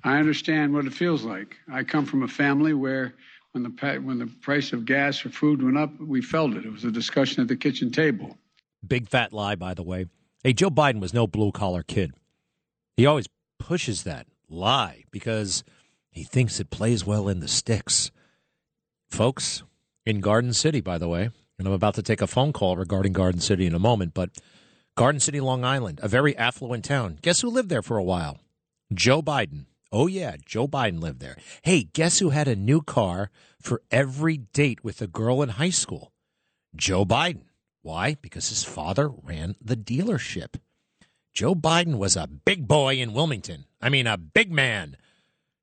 [0.04, 1.56] I understand what it feels like.
[1.72, 3.16] I come from a family where
[3.54, 6.66] when the when the price of gas or food went up, we felt it.
[6.66, 8.38] It was a discussion at the kitchen table.
[8.86, 10.06] Big fat lie, by the way.
[10.46, 12.14] Hey, Joe Biden was no blue collar kid.
[12.98, 13.26] He always
[13.58, 15.64] pushes that lie because
[16.12, 18.12] he thinks it plays well in the sticks.
[19.10, 19.64] Folks,
[20.06, 23.12] in Garden City, by the way, and I'm about to take a phone call regarding
[23.12, 24.38] Garden City in a moment, but
[24.96, 27.18] Garden City, Long Island, a very affluent town.
[27.24, 28.38] Guess who lived there for a while?
[28.94, 29.66] Joe Biden.
[29.92, 31.38] Oh, yeah, Joe Biden lived there.
[31.64, 35.72] Hey, guess who had a new car for every date with a girl in high
[35.72, 36.12] school?
[36.76, 37.46] Joe Biden.
[37.86, 38.18] Why?
[38.20, 40.56] Because his father ran the dealership.
[41.36, 43.66] Joe Biden was a big boy in Wilmington.
[43.80, 44.98] I mean, a big man.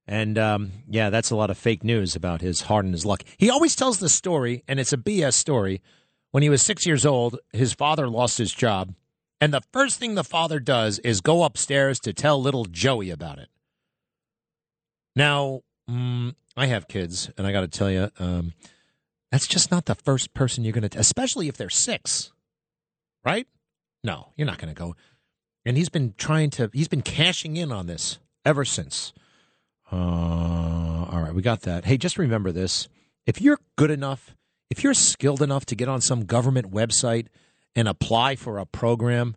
[0.07, 3.25] And um, yeah, that's a lot of fake news about his heart and his luck.
[3.39, 5.83] He always tells the story, and it's a BS story.
[6.31, 8.95] When he was six years old, his father lost his job.
[9.41, 13.41] And the first thing the father does is go upstairs to tell little Joey about
[13.41, 13.49] it.
[15.17, 18.53] Now, mm, I have kids, and I got to tell you, um,
[19.33, 22.31] that's just not the first person you're going to, especially if they're six,
[23.25, 23.49] right?
[24.05, 24.95] No, you're not going to go
[25.65, 29.13] and he's been trying to he's been cashing in on this ever since.
[29.91, 31.85] Uh, all right, we got that.
[31.85, 32.89] Hey, just remember this:
[33.27, 34.35] if you're good enough,
[34.71, 37.27] if you're skilled enough to get on some government website
[37.75, 39.37] and apply for a program,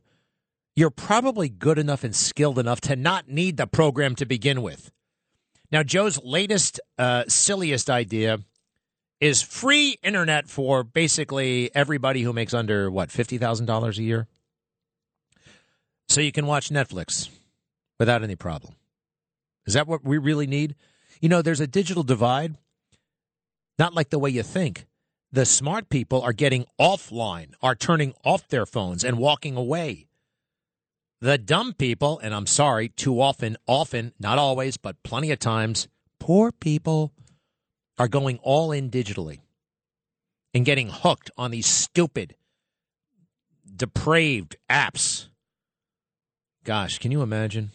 [0.75, 4.91] you're probably good enough and skilled enough to not need the program to begin with.
[5.71, 8.39] Now, Joe's latest, uh, silliest idea
[9.19, 14.27] is free internet for basically everybody who makes under what fifty thousand dollars a year
[16.07, 17.29] so you can watch Netflix
[17.99, 18.75] without any problem.
[19.65, 20.75] Is that what we really need?
[21.21, 22.55] You know, there's a digital divide.
[23.79, 24.85] Not like the way you think.
[25.31, 30.07] The smart people are getting offline, are turning off their phones and walking away.
[31.19, 35.87] The dumb people, and I'm sorry, too often, often, not always, but plenty of times,
[36.19, 37.11] poor people
[37.97, 39.39] are going all in digitally
[40.53, 42.35] and getting hooked on these stupid,
[43.75, 45.27] depraved apps.
[46.63, 47.71] Gosh, can you imagine?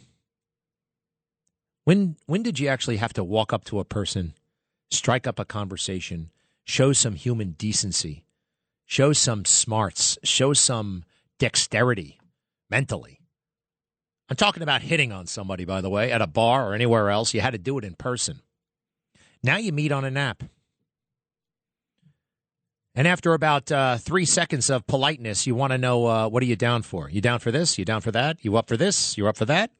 [1.85, 4.35] When when did you actually have to walk up to a person,
[4.91, 6.31] strike up a conversation,
[6.65, 8.25] show some human decency,
[8.85, 11.05] show some smarts, show some
[11.39, 12.19] dexterity
[12.69, 13.21] mentally?
[14.29, 17.35] I'm talking about hitting on somebody, by the way, at a bar or anywhere else.
[17.35, 18.41] You had to do it in person.
[19.43, 20.43] Now you meet on an app.
[22.95, 26.47] And after about uh, three seconds of politeness, you want to know uh, what are
[26.47, 27.09] you down for?
[27.09, 27.79] You down for this?
[27.79, 28.45] You down for that?
[28.45, 29.17] You up for this?
[29.17, 29.71] You up for that?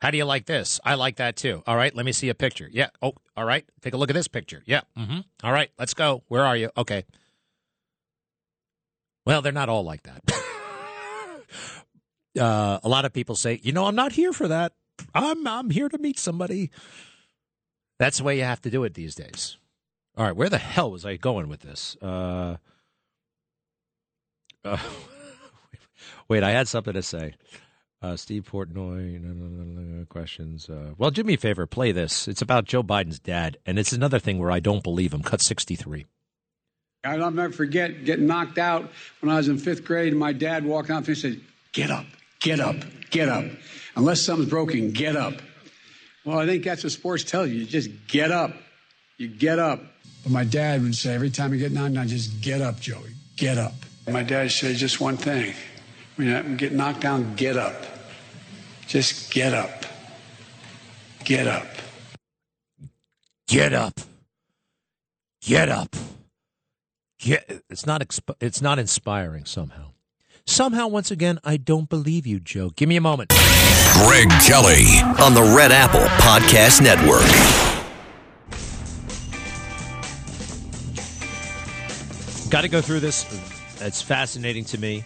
[0.00, 0.78] How do you like this?
[0.84, 1.62] I like that too.
[1.66, 2.68] All right, let me see a picture.
[2.72, 2.90] Yeah.
[3.02, 3.64] Oh, all right.
[3.82, 4.62] Take a look at this picture.
[4.64, 4.82] Yeah.
[4.96, 5.20] Mm-hmm.
[5.42, 6.22] All right, let's go.
[6.28, 6.70] Where are you?
[6.76, 7.04] Okay.
[9.26, 10.22] Well, they're not all like that.
[12.40, 14.72] uh, a lot of people say, you know, I'm not here for that.
[15.12, 16.70] I'm I'm here to meet somebody.
[17.98, 19.56] That's the way you have to do it these days.
[20.16, 21.96] All right, where the hell was I going with this?
[22.02, 22.56] Uh,
[24.64, 24.78] uh,
[26.28, 27.34] wait, I had something to say.
[28.00, 30.68] Uh, Steve Portnoy, no, no, no, questions.
[30.70, 32.28] Uh, well, do me a favor, play this.
[32.28, 35.22] It's about Joe Biden's dad, and it's another thing where I don't believe him.
[35.22, 36.06] Cut 63.
[37.04, 38.90] I'll never forget getting knocked out
[39.20, 41.40] when I was in fifth grade, and my dad walking out and said,
[41.72, 42.06] Get up,
[42.40, 42.76] get up,
[43.10, 43.44] get up.
[43.96, 45.34] Unless something's broken, get up.
[46.28, 47.60] Well, I think that's what sports tells you.
[47.60, 48.52] You just get up.
[49.16, 49.80] You get up.
[50.22, 53.14] But my dad would say, every time you get knocked down, just get up, Joey.
[53.38, 53.72] Get up.
[54.06, 55.54] My dad said just one thing.
[56.16, 57.82] When you get knocked down, get up.
[58.86, 59.86] Just get up.
[61.24, 61.66] Get up.
[63.46, 63.98] Get up.
[65.40, 65.96] Get up.
[67.18, 67.62] Get.
[67.70, 68.02] It's not.
[68.02, 69.92] Exp- it's not inspiring somehow.
[70.48, 72.70] Somehow, once again, I don't believe you, Joe.
[72.70, 73.28] Give me a moment.
[73.98, 74.86] Greg Kelly
[75.22, 77.20] on the Red Apple Podcast Network.
[82.50, 83.26] Got to go through this.
[83.82, 85.04] It's fascinating to me.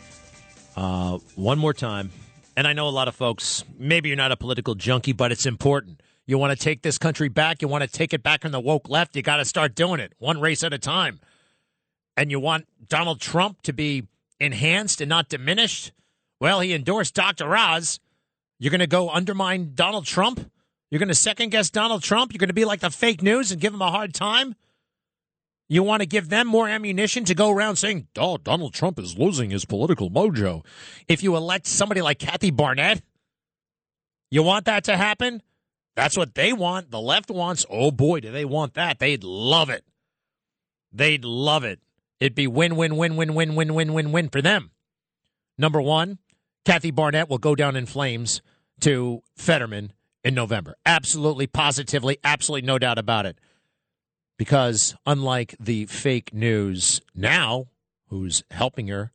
[0.76, 2.12] Uh, one more time.
[2.56, 5.44] And I know a lot of folks, maybe you're not a political junkie, but it's
[5.44, 6.02] important.
[6.24, 7.62] You want to take this country back.
[7.62, 9.16] You want to take it back from the woke left.
[9.16, 11.18] You got to start doing it one race at a time.
[12.16, 14.06] And you want Donald Trump to be
[14.42, 15.92] enhanced and not diminished.
[16.40, 17.56] Well, he endorsed Dr.
[17.56, 18.00] Oz.
[18.58, 20.50] You're going to go undermine Donald Trump?
[20.90, 22.32] You're going to second guess Donald Trump?
[22.32, 24.54] You're going to be like the fake news and give him a hard time?
[25.68, 29.16] You want to give them more ammunition to go around saying, oh, Donald Trump is
[29.16, 30.64] losing his political mojo.
[31.08, 33.00] If you elect somebody like Kathy Barnette,
[34.30, 35.42] you want that to happen?
[35.94, 36.90] That's what they want.
[36.90, 38.98] The left wants, oh boy, do they want that.
[38.98, 39.84] They'd love it.
[40.92, 41.80] They'd love it.
[42.22, 44.70] It'd be win, win, win, win, win, win, win, win, win for them.
[45.58, 46.18] Number one,
[46.64, 48.42] Kathy Barnette will go down in flames
[48.78, 49.92] to Fetterman
[50.22, 50.76] in November.
[50.86, 53.38] Absolutely, positively, absolutely no doubt about it
[54.38, 57.66] because unlike the fake news now,
[58.06, 59.10] who's helping her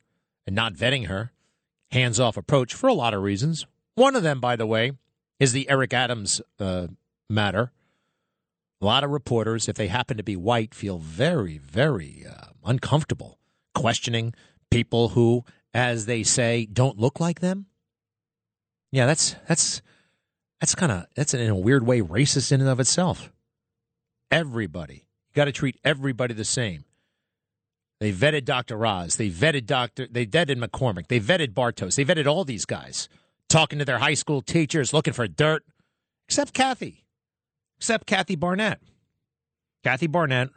[0.45, 1.31] and not vetting her,
[1.91, 3.65] hands off approach for a lot of reasons.
[3.95, 4.91] One of them, by the way,
[5.39, 6.87] is the Eric Adams uh,
[7.29, 7.71] matter.
[8.81, 13.39] A lot of reporters, if they happen to be white, feel very, very uh, uncomfortable
[13.73, 14.33] questioning
[14.69, 15.43] people who,
[15.73, 17.67] as they say, don't look like them.
[18.91, 19.81] Yeah, that's that's
[20.59, 23.31] that's kind of that's in a weird way racist in and of itself.
[24.29, 26.83] Everybody you got to treat everybody the same.
[27.99, 28.85] They vetted Dr.
[28.85, 29.15] Oz.
[29.15, 30.07] They vetted Dr.
[30.09, 31.07] They vetted McCormick.
[31.07, 31.95] They vetted Bartos.
[31.95, 33.09] They vetted all these guys,
[33.49, 35.63] talking to their high school teachers, looking for dirt,
[36.27, 37.05] except Kathy,
[37.77, 38.79] except Kathy Barnette.
[39.83, 40.49] Kathy Barnette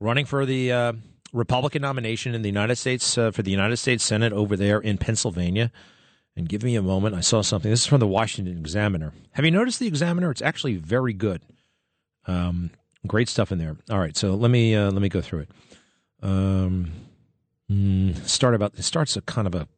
[0.00, 0.92] running for the uh,
[1.34, 4.96] Republican nomination in the United States uh, for the United States Senate over there in
[4.96, 5.70] Pennsylvania.
[6.36, 7.14] And give me a moment.
[7.14, 7.70] I saw something.
[7.70, 9.12] This is from the Washington Examiner.
[9.32, 10.30] Have you noticed the Examiner?
[10.30, 11.42] It's actually very good.
[12.26, 12.70] Um,
[13.06, 13.76] Great stuff in there.
[13.90, 15.50] All right, so let me uh, let me go through it.
[16.22, 16.90] Um,
[17.70, 19.68] mm, start about it starts a kind of a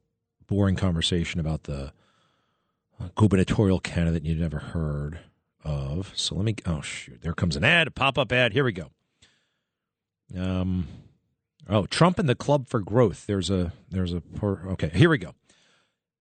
[0.47, 1.93] boring conversation about the
[3.01, 5.19] uh, gubernatorial candidate you'd never heard
[5.65, 6.13] of.
[6.15, 6.55] So let me.
[6.67, 7.21] Oh shoot!
[7.21, 8.53] There comes an ad, a pop up ad.
[8.53, 8.91] Here we go.
[10.39, 10.87] Um.
[11.69, 13.27] Oh, Trump and the Club for Growth.
[13.27, 14.91] There's a there's a okay.
[14.95, 15.35] Here we go.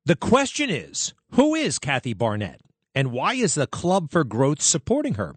[0.05, 2.61] The question is, who is Kathy Barnette,
[2.93, 5.35] and why is the Club for Growth supporting her?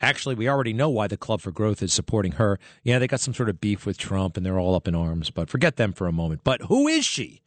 [0.00, 2.58] Actually, we already know why the Club for Growth is supporting her.
[2.82, 5.30] Yeah, they got some sort of beef with Trump and they're all up in arms,
[5.30, 6.42] but forget them for a moment.
[6.44, 7.42] But who is she?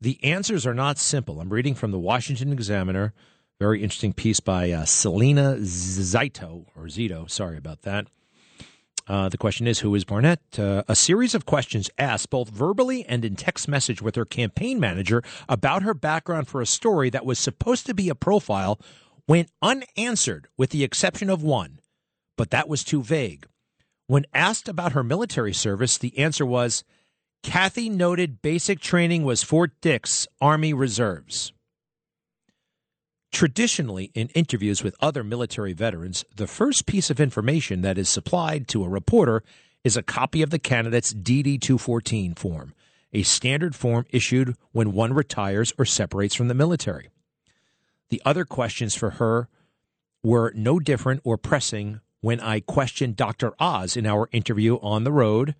[0.00, 1.40] The answers are not simple.
[1.40, 3.12] I'm reading from the Washington Examiner,
[3.60, 8.08] very interesting piece by uh, Selena Zito, or Zito, sorry about that.
[9.10, 10.56] Uh, the question is, who is Barnette?
[10.56, 14.78] Uh, a series of questions asked both verbally and in text message with her campaign
[14.78, 18.78] manager about her background for a story that was supposed to be a profile
[19.26, 21.80] went unanswered, with the exception of one,
[22.36, 23.48] but that was too vague.
[24.06, 26.84] When asked about her military service, the answer was
[27.42, 31.52] Kathy noted basic training was Fort Dix Army Reserves.
[33.32, 38.66] Traditionally, in interviews with other military veterans, the first piece of information that is supplied
[38.68, 39.44] to a reporter
[39.84, 42.74] is a copy of the candidate's DD 214 form,
[43.12, 47.08] a standard form issued when one retires or separates from the military.
[48.10, 49.48] The other questions for her
[50.22, 53.52] were no different or pressing when I questioned Dr.
[53.58, 55.54] Oz in our interview on the road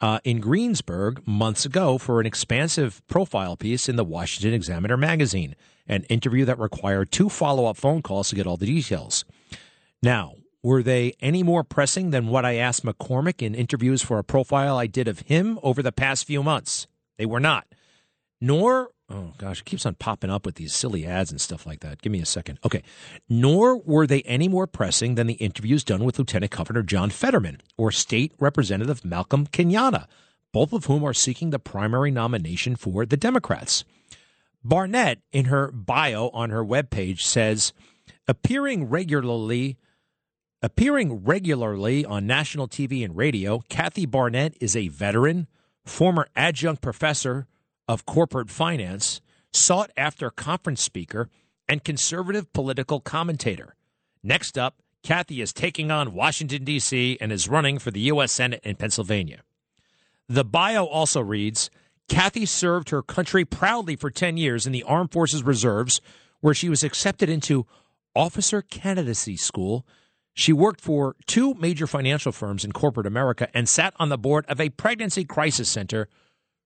[0.00, 5.54] uh, in Greensburg months ago for an expansive profile piece in the Washington Examiner magazine,
[5.86, 9.24] an interview that required two follow up phone calls to get all the details.
[10.02, 14.24] Now, were they any more pressing than what I asked McCormick in interviews for a
[14.24, 16.86] profile I did of him over the past few months?
[17.18, 17.66] They were not.
[18.40, 21.80] Nor Oh gosh, it keeps on popping up with these silly ads and stuff like
[21.80, 22.02] that.
[22.02, 22.58] Give me a second.
[22.64, 22.82] Okay.
[23.28, 27.60] Nor were they any more pressing than the interviews done with Lieutenant Governor John Fetterman
[27.76, 30.06] or State Representative Malcolm Kenyatta,
[30.52, 33.84] both of whom are seeking the primary nomination for the Democrats.
[34.64, 37.72] Barnette, in her bio on her webpage, says
[38.26, 39.76] appearing regularly
[40.62, 45.46] appearing regularly on national TV and radio, Kathy Barnette is a veteran,
[45.84, 47.46] former adjunct professor
[47.88, 49.20] of corporate finance,
[49.52, 51.28] sought after conference speaker,
[51.68, 53.74] and conservative political commentator.
[54.22, 58.32] Next up, Kathy is taking on Washington, D.C., and is running for the U.S.
[58.32, 59.42] Senate in Pennsylvania.
[60.28, 61.70] The bio also reads
[62.08, 66.00] Kathy served her country proudly for 10 years in the Armed Forces Reserves,
[66.40, 67.66] where she was accepted into
[68.14, 69.86] officer candidacy school.
[70.34, 74.44] She worked for two major financial firms in corporate America and sat on the board
[74.48, 76.08] of a pregnancy crisis center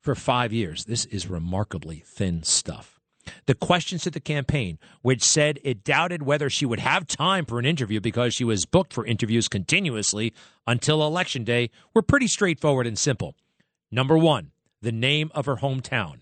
[0.01, 0.84] for five years.
[0.84, 3.01] This is remarkably thin stuff.
[3.46, 7.59] The questions to the campaign, which said it doubted whether she would have time for
[7.59, 10.32] an interview because she was booked for interviews continuously
[10.66, 13.36] until Election Day, were pretty straightforward and simple.
[13.90, 16.20] Number one, the name of her hometown.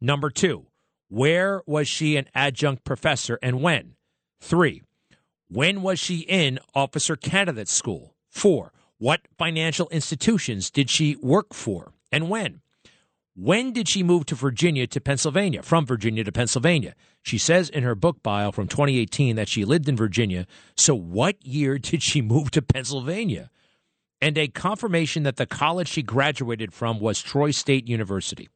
[0.00, 0.66] Number two,
[1.08, 3.94] where was she an adjunct professor and when?
[4.40, 4.82] Three,
[5.48, 8.14] when was she in officer candidate school?
[8.28, 12.60] Four, what financial institutions did she work for and when?
[13.40, 15.62] When did she move to Virginia to Pennsylvania?
[15.62, 16.94] From Virginia to Pennsylvania.
[17.22, 20.46] She says in her book bio from 2018 that she lived in Virginia.
[20.76, 23.48] So, what year did she move to Pennsylvania?
[24.20, 28.50] And a confirmation that the college she graduated from was Troy State University.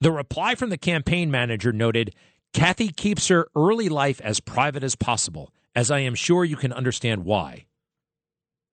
[0.00, 2.14] The reply from the campaign manager noted
[2.52, 6.72] Kathy keeps her early life as private as possible, as I am sure you can
[6.72, 7.66] understand why.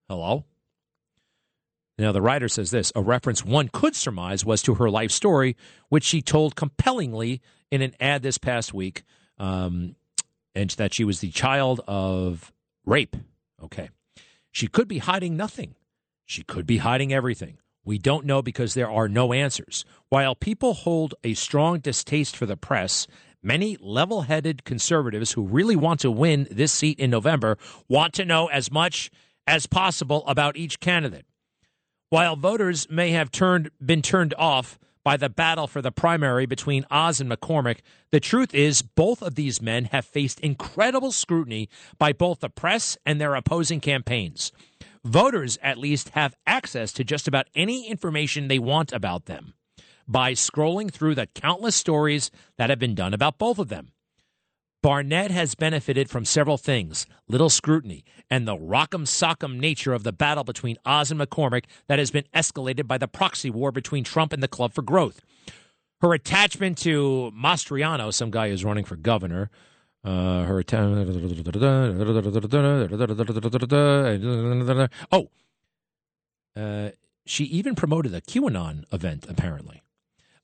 [0.08, 0.46] Hello?
[1.98, 5.56] Now, the writer says this a reference one could surmise was to her life story,
[5.90, 7.42] which she told compellingly
[7.72, 9.04] in an ad this past week,
[9.38, 9.96] um,
[10.54, 12.52] and that she was the child of
[12.86, 13.16] rape.
[13.64, 13.90] Okay.
[14.52, 15.76] She could be hiding nothing.
[16.26, 17.58] She could be hiding everything.
[17.84, 19.86] We don't know because there are no answers.
[20.10, 23.06] While people hold a strong distaste for the press,
[23.44, 28.26] many level headed conservatives who really want to win this seat in November want to
[28.26, 29.12] know as much
[29.46, 31.25] as possible about each candidate.
[32.16, 36.86] While voters may have turned been turned off by the battle for the primary between
[36.90, 42.14] Oz and McCormick, the truth is both of these men have faced incredible scrutiny by
[42.14, 44.54] both the press and their opposing campaigns.
[45.04, 49.54] Voters, at least, have access to just about any information they want about them
[50.08, 53.92] by scrolling through the countless stories that have been done about both of them.
[54.86, 60.12] Barnette has benefited from several things little scrutiny and the rock'em sock'em nature of the
[60.12, 64.32] battle between Oz and McCormick that has been escalated by the proxy war between Trump
[64.32, 65.22] and the Club for Growth.
[66.02, 69.50] Her attachment to Mastriano, some guy who's running for governor,
[70.04, 70.64] uh, her
[75.12, 75.30] oh,
[76.56, 76.90] uh,
[77.26, 79.82] she even promoted a QAnon event apparently.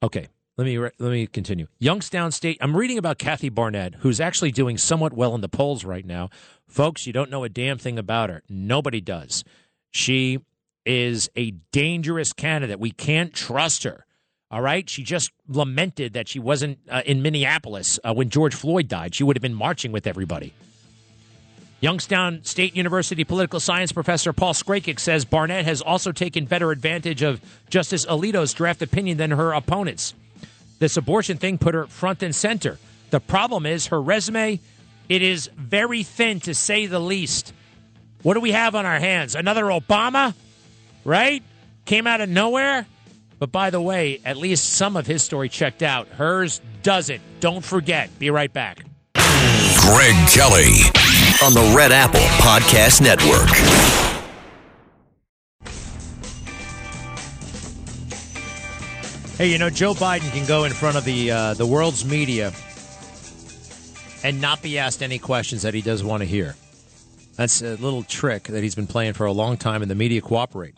[0.01, 0.29] Okay,
[0.61, 1.65] let me let me continue.
[1.79, 2.59] Youngstown State.
[2.61, 6.29] I'm reading about Kathy Barnette, who's actually doing somewhat well in the polls right now.
[6.67, 8.43] Folks, you don't know a damn thing about her.
[8.47, 9.43] Nobody does.
[9.89, 10.39] She
[10.85, 12.79] is a dangerous candidate.
[12.79, 14.05] We can't trust her.
[14.51, 14.87] All right.
[14.87, 19.15] She just lamented that she wasn't uh, in Minneapolis uh, when George Floyd died.
[19.15, 20.53] She would have been marching with everybody.
[21.79, 27.23] Youngstown State University political science professor Paul Sracic says Barnette has also taken better advantage
[27.23, 27.41] of
[27.71, 30.13] Justice Alito's draft opinion than her opponents.
[30.81, 32.79] This abortion thing put her front and center.
[33.11, 34.59] The problem is her resume,
[35.09, 37.53] it is very thin to say the least.
[38.23, 39.35] What do we have on our hands?
[39.35, 40.33] Another Obama?
[41.03, 41.43] right?
[41.85, 42.87] Came out of nowhere.
[43.37, 46.07] But by the way, at least some of his story checked out.
[46.07, 47.21] Hers doesn't.
[47.41, 48.17] Don't forget.
[48.17, 48.83] Be right back.
[49.13, 50.81] Greg Kelly
[51.43, 54.10] on the Red Apple Podcast Network.
[59.41, 62.53] Hey, you know Joe Biden can go in front of the uh, the world's media
[64.23, 66.55] and not be asked any questions that he does want to hear.
[67.37, 70.21] That's a little trick that he's been playing for a long time, and the media
[70.21, 70.75] cooperate.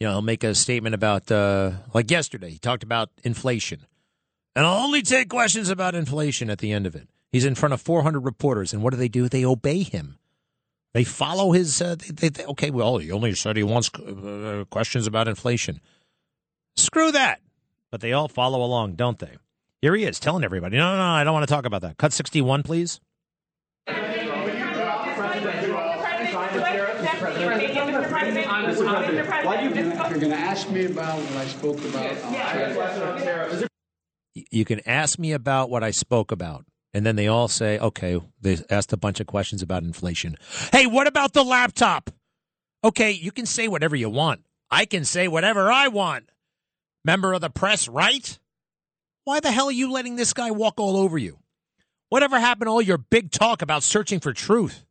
[0.00, 3.86] You know, he'll make a statement about, uh, like yesterday, he talked about inflation.
[4.56, 7.06] And I'll only take questions about inflation at the end of it.
[7.30, 9.28] He's in front of 400 reporters, and what do they do?
[9.28, 10.18] They obey him.
[10.94, 11.80] They follow his.
[11.80, 15.80] Uh, they, they, okay, well, he only said he wants uh, questions about inflation.
[16.74, 17.38] Screw that.
[17.94, 19.36] But they all follow along, don't they?
[19.80, 21.96] Here he is telling everybody, no, no, no, I don't want to talk about that.
[21.96, 23.00] Cut 61, please.
[23.86, 23.94] If
[30.10, 33.68] you're going to ask me about what I spoke about,
[34.50, 36.64] You can ask me about what I spoke about.
[36.92, 40.34] And then they all say, okay, they asked a bunch of questions about inflation.
[40.72, 42.10] Hey, what about the laptop?
[42.82, 44.40] Okay, you can say whatever you want.
[44.68, 46.28] I can say whatever I want.
[47.04, 48.38] Member of the press, right?
[49.24, 51.38] Why the hell are you letting this guy walk all over you?
[52.08, 54.84] Whatever happened to all your big talk about searching for truth?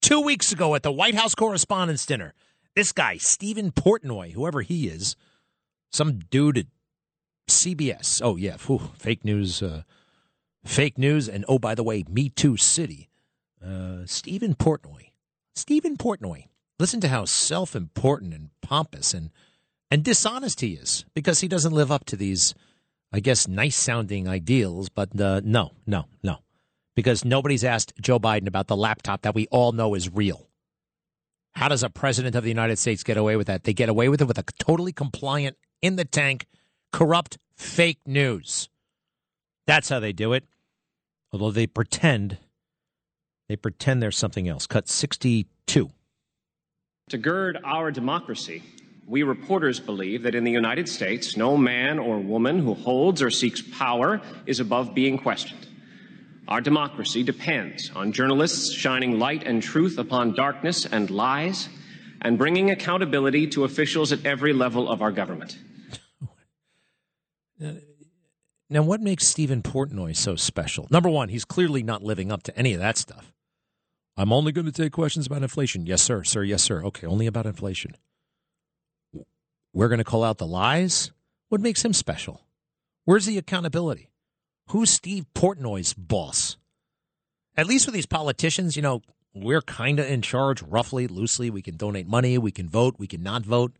[0.00, 2.34] Two weeks ago at the White House Correspondents' Dinner,
[2.74, 5.16] this guy, Steven Portnoy, whoever he is,
[5.90, 6.66] some dude at
[7.48, 8.20] CBS.
[8.22, 9.62] Oh, yeah, whew, fake news.
[9.62, 9.82] Uh,
[10.64, 11.28] fake news.
[11.28, 13.08] And oh, by the way, Me Too City.
[13.64, 15.10] Uh, Steven Portnoy.
[15.54, 16.46] Steven Portnoy.
[16.78, 19.30] Listen to how self important and pompous and,
[19.92, 22.54] and dishonest he is because he doesn't live up to these,
[23.12, 24.88] I guess, nice sounding ideals.
[24.88, 26.38] But uh, no, no, no.
[26.96, 30.48] Because nobody's asked Joe Biden about the laptop that we all know is real.
[31.56, 33.64] How does a president of the United States get away with that?
[33.64, 36.46] They get away with it with a totally compliant, in the tank,
[36.90, 38.70] corrupt fake news.
[39.66, 40.44] That's how they do it.
[41.34, 42.38] Although they pretend,
[43.46, 44.66] they pretend there's something else.
[44.66, 45.90] Cut 62.
[47.10, 48.62] To gird our democracy,
[49.06, 53.30] we reporters believe that in the United States, no man or woman who holds or
[53.30, 55.66] seeks power is above being questioned.
[56.48, 61.68] Our democracy depends on journalists shining light and truth upon darkness and lies
[62.20, 65.58] and bringing accountability to officials at every level of our government.
[68.68, 70.88] Now, what makes Steven Portnoy so special?
[70.90, 73.32] Number one, he's clearly not living up to any of that stuff.
[74.16, 75.86] I'm only going to take questions about inflation.
[75.86, 76.84] Yes, sir, sir, yes, sir.
[76.84, 77.96] Okay, only about inflation.
[79.72, 81.10] We're going to call out the lies?
[81.48, 82.42] What makes him special?
[83.04, 84.10] Where's the accountability?
[84.68, 86.56] Who's Steve Portnoy's boss?
[87.56, 89.02] At least with these politicians, you know,
[89.34, 91.50] we're kind of in charge, roughly, loosely.
[91.50, 93.72] We can donate money, we can vote, we can not vote.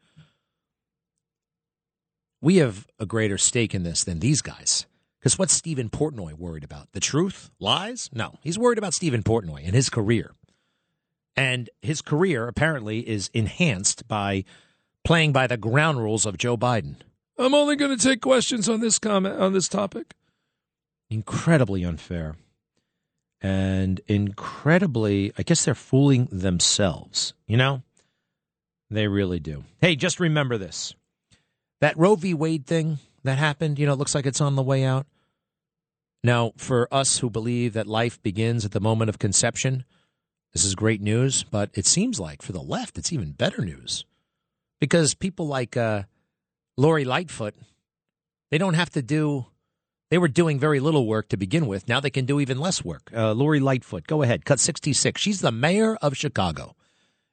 [2.41, 4.87] We have a greater stake in this than these guys.
[5.21, 6.91] Because what's Steven Portnoy worried about?
[6.93, 7.51] The truth?
[7.61, 8.11] Lies?
[8.13, 8.39] No.
[8.43, 10.33] He's worried about Steven Portnoy and his career.
[11.37, 14.45] And his career apparently is enhanced by
[15.05, 16.97] playing by the ground rules of Joe Biden.
[17.39, 20.15] I'm only going to take questions on this comment on this topic.
[21.11, 22.37] Incredibly unfair.
[23.41, 27.83] And incredibly, I guess they're fooling themselves, you know?
[28.89, 29.65] They really do.
[29.81, 30.95] Hey, just remember this.
[31.81, 32.35] That Roe v.
[32.35, 35.07] Wade thing that happened, you know, it looks like it's on the way out.
[36.23, 39.85] Now, for us who believe that life begins at the moment of conception,
[40.53, 44.05] this is great news, but it seems like for the left, it's even better news
[44.83, 46.03] because people like uh,
[46.77, 47.55] Lori Lightfoot,
[48.51, 49.47] they don't have to do.
[50.11, 51.87] They were doing very little work to begin with.
[51.87, 53.09] Now they can do even less work.
[53.15, 54.45] Uh, Lori Lightfoot, go ahead.
[54.45, 55.21] Cut sixty six.
[55.21, 56.75] She's the mayor of Chicago,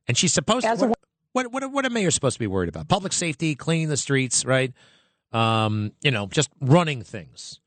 [0.08, 0.76] and she's supposed to.
[0.76, 1.00] What,
[1.34, 2.88] what, what, what a mayor supposed to be worried about?
[2.88, 4.72] Public safety, cleaning the streets, right?
[5.32, 7.62] Um, you know, just running things.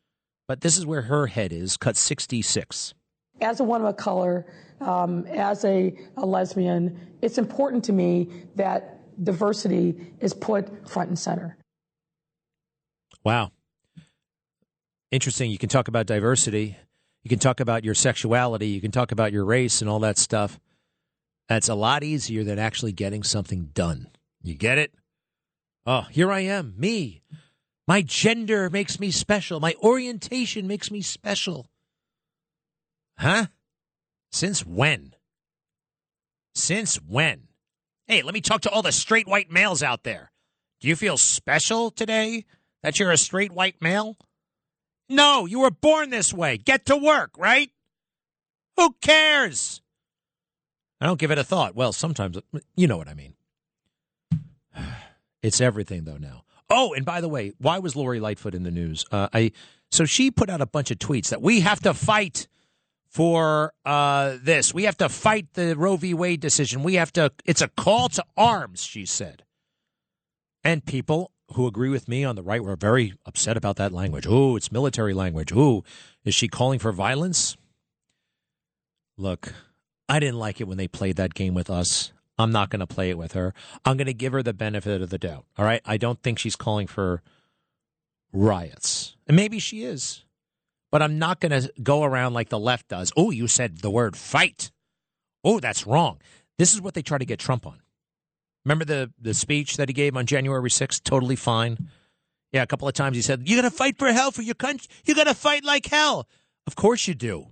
[0.46, 1.76] But this is where her head is.
[1.76, 2.94] Cut sixty six.
[3.40, 4.46] As a woman of color,
[4.80, 11.18] um, as a, a lesbian, it's important to me that diversity is put front and
[11.18, 11.56] center.
[13.24, 13.52] Wow.
[15.10, 15.51] Interesting.
[15.51, 16.76] You can talk about diversity.
[17.22, 18.68] You can talk about your sexuality.
[18.68, 20.59] You can talk about your race and all that stuff.
[21.48, 24.09] That's a lot easier than actually getting something done.
[24.43, 24.93] You get it?
[25.84, 27.22] Oh, here I am, me.
[27.86, 29.60] My gender makes me special.
[29.60, 31.66] My orientation makes me special.
[33.18, 33.47] Huh?
[34.30, 35.14] Since when?
[36.55, 37.48] Since when?
[38.06, 40.32] Hey, let me talk to all the straight white males out there.
[40.80, 42.44] Do you feel special today
[42.82, 44.16] that you're a straight white male?
[45.08, 46.56] No, you were born this way.
[46.56, 47.70] Get to work, right?
[48.76, 49.82] Who cares?
[51.00, 51.74] I don't give it a thought.
[51.74, 52.38] Well, sometimes,
[52.76, 53.34] you know what I mean.
[55.42, 56.44] It's everything though now.
[56.70, 59.04] Oh, and by the way, why was Lori Lightfoot in the news?
[59.10, 59.50] Uh, I
[59.90, 62.46] so she put out a bunch of tweets that we have to fight
[63.12, 64.72] for uh, this.
[64.72, 66.14] We have to fight the Roe v.
[66.14, 66.82] Wade decision.
[66.82, 67.30] We have to.
[67.44, 69.44] It's a call to arms, she said.
[70.64, 74.26] And people who agree with me on the right were very upset about that language.
[74.26, 75.52] Oh, it's military language.
[75.55, 75.84] Oh,
[76.24, 77.56] is she calling for violence?
[79.18, 79.52] Look,
[80.09, 82.12] I didn't like it when they played that game with us.
[82.39, 83.52] I'm not going to play it with her.
[83.84, 85.44] I'm going to give her the benefit of the doubt.
[85.59, 85.82] All right.
[85.84, 87.22] I don't think she's calling for
[88.32, 89.16] riots.
[89.26, 90.24] And maybe she is.
[90.93, 93.12] But I'm not going to go around like the left does.
[93.16, 94.70] Oh, you said the word fight.
[95.43, 96.20] Oh, that's wrong.
[96.59, 97.81] This is what they try to get Trump on.
[98.64, 101.02] Remember the, the speech that he gave on January 6th?
[101.02, 101.89] Totally fine.
[102.52, 104.55] Yeah, a couple of times he said, You got to fight for hell for your
[104.55, 104.86] country.
[105.05, 106.28] You got to fight like hell.
[106.66, 107.48] Of course you do.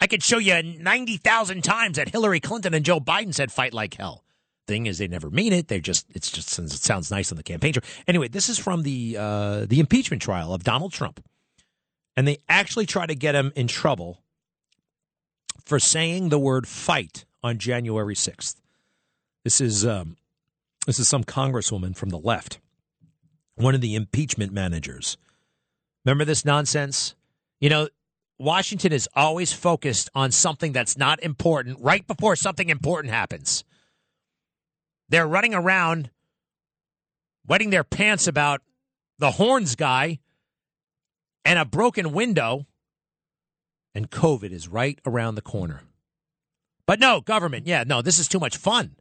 [0.00, 3.94] I could show you 90,000 times that Hillary Clinton and Joe Biden said fight like
[3.94, 4.24] hell.
[4.66, 5.68] Thing is, they never mean it.
[5.68, 7.84] They just, it's just, it sounds nice on the campaign trail.
[8.08, 11.24] Anyway, this is from the, uh, the impeachment trial of Donald Trump.
[12.16, 14.22] And they actually try to get him in trouble
[15.64, 18.56] for saying the word fight on January 6th.
[19.42, 20.16] This is, um,
[20.86, 22.60] this is some congresswoman from the left,
[23.56, 25.16] one of the impeachment managers.
[26.04, 27.14] Remember this nonsense?
[27.60, 27.88] You know,
[28.38, 33.64] Washington is always focused on something that's not important right before something important happens.
[35.08, 36.10] They're running around
[37.46, 38.62] wetting their pants about
[39.18, 40.18] the horns guy
[41.44, 42.66] and a broken window,
[43.94, 45.82] and COVID is right around the corner.
[46.86, 48.96] But no, government, yeah, no, this is too much fun.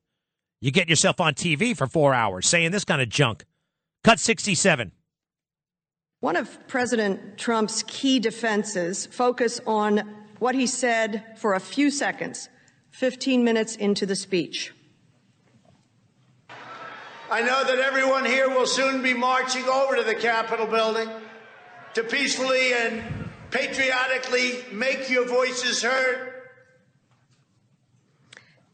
[0.62, 3.46] You get yourself on TV for four hours saying this kind of junk.
[4.04, 4.92] Cut 67.
[6.22, 12.48] One of President Trump's key defenses focus on what he said for a few seconds,
[12.92, 14.74] 15 minutes into the speech.
[17.30, 21.10] I know that everyone here will soon be marching over to the Capitol building
[21.94, 23.04] to peacefully and
[23.52, 26.34] patriotically make your voices heard.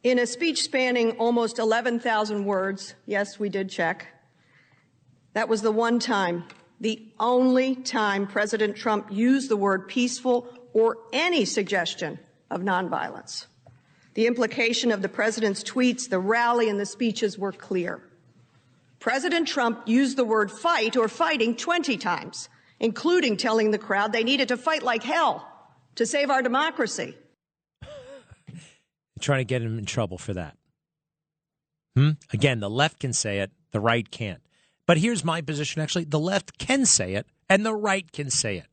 [0.03, 4.07] In a speech spanning almost 11,000 words, yes, we did check,
[5.33, 6.45] that was the one time,
[6.79, 12.17] the only time President Trump used the word peaceful or any suggestion
[12.49, 13.47] of nonviolence.
[14.13, 18.01] The implication of the president's tweets, the rally, and the speeches were clear.
[18.99, 22.49] President Trump used the word fight or fighting 20 times,
[22.79, 25.47] including telling the crowd they needed to fight like hell
[25.95, 27.15] to save our democracy.
[29.19, 30.57] trying to get him in trouble for that.
[31.95, 32.11] Hmm?
[32.31, 34.41] Again, the left can say it, the right can't.
[34.85, 38.57] But here's my position actually the left can say it, and the right can say
[38.57, 38.67] it.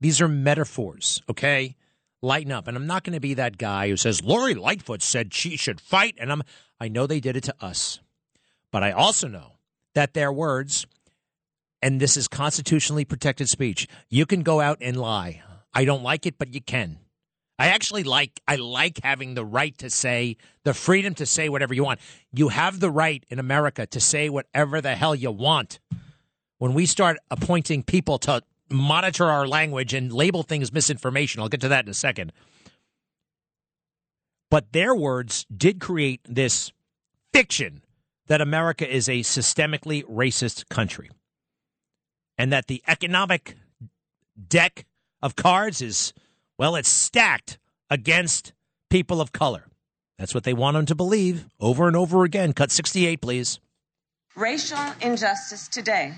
[0.00, 1.76] These are metaphors, okay?
[2.22, 2.66] Lighten up.
[2.66, 5.80] And I'm not going to be that guy who says, Lori Lightfoot said she should
[5.80, 6.16] fight.
[6.18, 6.42] And I'm,
[6.80, 8.00] I know they did it to us.
[8.70, 9.56] But I also know
[9.94, 10.86] that their words,
[11.82, 15.42] and this is constitutionally protected speech, you can go out and lie.
[15.72, 16.98] I don't like it, but you can.
[17.58, 21.74] I actually like I like having the right to say the freedom to say whatever
[21.74, 22.00] you want.
[22.32, 25.78] You have the right in America to say whatever the hell you want.
[26.56, 31.60] When we start appointing people to monitor our language and label things misinformation, I'll get
[31.60, 32.32] to that in a second.
[34.50, 36.72] But their words did create this
[37.32, 37.82] fiction
[38.26, 41.10] that America is a systemically racist country
[42.40, 43.54] and that the economic
[44.48, 44.86] deck
[45.20, 46.14] of cards is
[46.56, 47.58] well, it's stacked
[47.90, 48.54] against
[48.88, 49.66] people of color.
[50.18, 52.54] That's what they want them to believe over and over again.
[52.54, 53.60] Cut 68, please.
[54.36, 56.14] Racial injustice today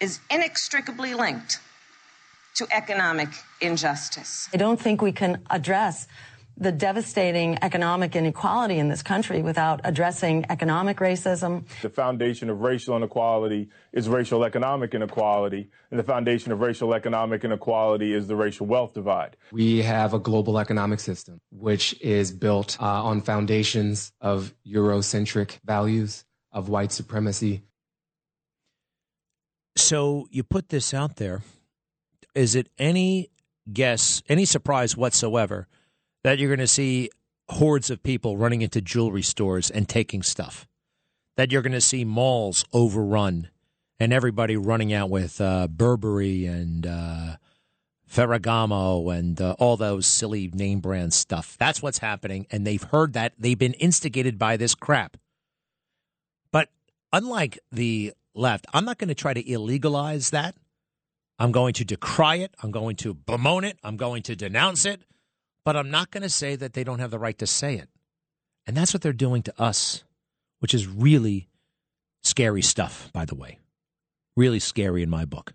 [0.00, 1.60] is inextricably linked
[2.56, 3.28] to economic
[3.60, 4.48] injustice.
[4.52, 6.08] I don't think we can address
[6.56, 11.64] the devastating economic inequality in this country without addressing economic racism.
[11.80, 17.44] The foundation of racial inequality is racial economic inequality, and the foundation of racial economic
[17.44, 19.36] inequality is the racial wealth divide.
[19.52, 26.24] We have a global economic system which is built uh, on foundations of Eurocentric values,
[26.52, 27.62] of white supremacy.
[29.76, 31.42] So you put this out there.
[32.34, 33.30] Is it any
[33.72, 35.68] guess, any surprise whatsoever?
[36.22, 37.10] That you're going to see
[37.48, 40.66] hordes of people running into jewelry stores and taking stuff.
[41.36, 43.48] That you're going to see malls overrun
[43.98, 47.36] and everybody running out with uh, Burberry and uh,
[48.10, 51.56] Ferragamo and uh, all those silly name brand stuff.
[51.58, 53.34] That's what's happening, and they've heard that.
[53.38, 55.16] They've been instigated by this crap.
[56.50, 56.70] But
[57.12, 60.56] unlike the left, I'm not going to try to illegalize that.
[61.38, 62.54] I'm going to decry it.
[62.62, 63.78] I'm going to bemoan it.
[63.82, 65.02] I'm going to denounce it
[65.64, 67.88] but I'm not going to say that they don't have the right to say it.
[68.66, 70.04] And that's what they're doing to us,
[70.60, 71.50] which is really
[72.22, 73.58] Scary stuff, by the way.
[74.36, 75.54] Really scary in my book.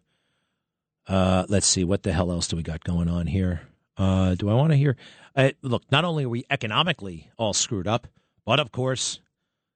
[1.07, 1.83] Uh, let's see.
[1.83, 3.61] What the hell else do we got going on here?
[3.97, 4.95] Uh, do I want to hear?
[5.35, 8.07] Uh, look, not only are we economically all screwed up,
[8.45, 9.19] but of course,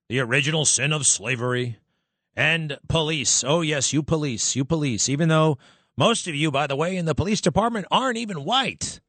[0.10, 1.78] the original sin of slavery
[2.36, 3.44] and police.
[3.44, 5.58] Oh, yes, you police, you police, even though
[5.96, 9.00] most of you, by the way, in the police department aren't even white.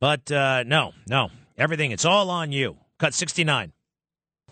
[0.00, 2.76] But uh, no, no, everything, it's all on you.
[2.98, 3.72] Cut 69.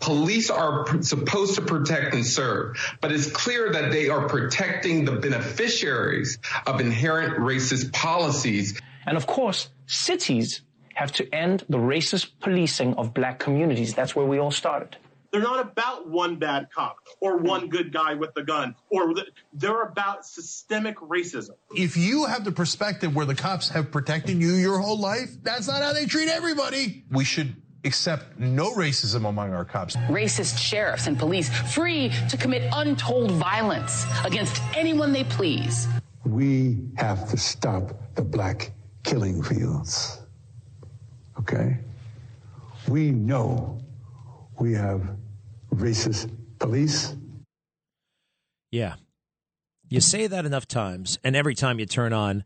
[0.00, 5.04] Police are pr- supposed to protect and serve, but it's clear that they are protecting
[5.04, 8.78] the beneficiaries of inherent racist policies.
[9.06, 10.62] And of course, cities
[10.94, 13.94] have to end the racist policing of black communities.
[13.94, 14.96] That's where we all started.
[15.36, 17.46] They're not about one bad cop or hmm.
[17.46, 21.50] one good guy with the gun, or the, they're about systemic racism.
[21.76, 25.68] If you have the perspective where the cops have protected you your whole life, that's
[25.68, 27.04] not how they treat everybody.
[27.10, 27.54] We should
[27.84, 29.94] accept no racism among our cops.
[30.08, 35.86] Racist sheriffs and police free to commit untold violence against anyone they please.
[36.24, 38.72] We have to stop the black
[39.04, 40.18] killing fields.
[41.38, 41.76] Okay?
[42.88, 43.82] We know
[44.58, 45.15] we have
[45.76, 47.14] racist police.
[48.70, 48.94] Yeah.
[49.88, 52.44] You say that enough times, and every time you turn on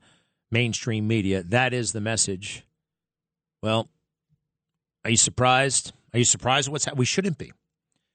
[0.51, 2.66] mainstream media, that is the message.
[3.62, 3.89] Well,
[5.05, 5.93] are you surprised?
[6.12, 6.98] Are you surprised what's happening?
[6.98, 7.52] We shouldn't be.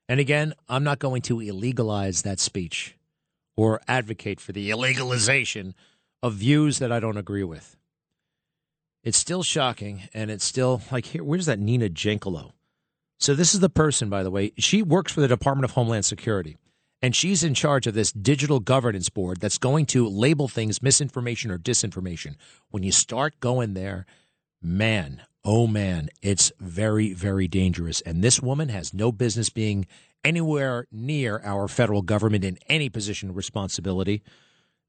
[0.07, 2.95] And again, I'm not going to illegalize that speech
[3.57, 5.73] or advocate for the illegalization
[6.21, 7.77] of views that I don't agree with.
[9.03, 11.23] It's still shocking, and it's still like here.
[11.23, 12.51] Where's that Nina Jankowicz?
[13.17, 14.51] So this is the person, by the way.
[14.57, 16.57] She works for the Department of Homeland Security,
[17.01, 21.51] and she's in charge of this digital governance board that's going to label things misinformation
[21.51, 22.35] or disinformation.
[22.69, 24.05] When you start going there,
[24.61, 28.01] man, oh man, it's very, very dangerous.
[28.01, 29.87] And this woman has no business being
[30.23, 34.23] anywhere near our federal government in any position of responsibility.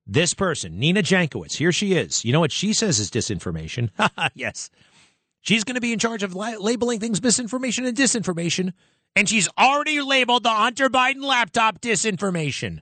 [0.07, 2.25] This person, Nina Jankowicz, here she is.
[2.25, 3.91] You know what she says is disinformation?
[4.35, 4.71] yes.
[5.47, 8.73] She's going to be in charge of la- labeling things misinformation and disinformation.
[9.15, 12.81] And she's already labeled the Hunter Biden laptop disinformation,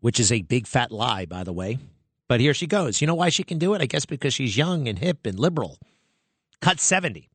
[0.00, 1.78] which is a big fat lie, by the way.
[2.28, 3.00] But here she goes.
[3.00, 3.82] You know why she can do it?
[3.82, 5.78] I guess because she's young and hip and liberal.
[6.62, 7.28] Cut 70.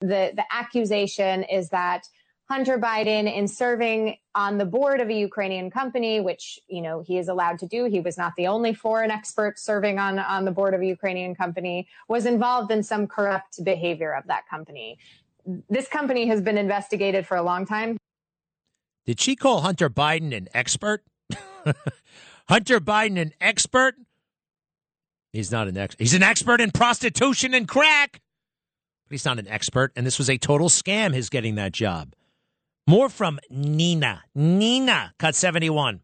[0.00, 2.04] The, the accusation is that
[2.50, 7.18] Hunter Biden, in serving on the board of a Ukrainian company, which you know he
[7.18, 10.50] is allowed to do, he was not the only foreign expert serving on on the
[10.50, 14.98] board of a Ukrainian company, was involved in some corrupt behavior of that company.
[15.68, 17.98] This company has been investigated for a long time.
[19.04, 21.02] Did she call Hunter Biden an expert?
[22.48, 23.94] Hunter Biden an expert?
[25.34, 25.96] He's not an ex.
[25.98, 28.20] He's an expert in prostitution and crack.
[29.08, 31.14] But he's not an expert, and this was a total scam.
[31.14, 32.14] His getting that job.
[32.88, 34.24] More from Nina.
[34.34, 36.00] Nina, cut 71.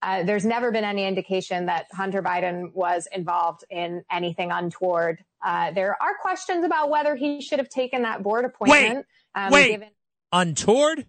[0.00, 5.24] Uh, there's never been any indication that Hunter Biden was involved in anything untoward.
[5.44, 9.06] Uh, there are questions about whether he should have taken that board appointment.
[9.34, 9.90] Wait, um, wait, given-
[10.30, 11.06] untoward?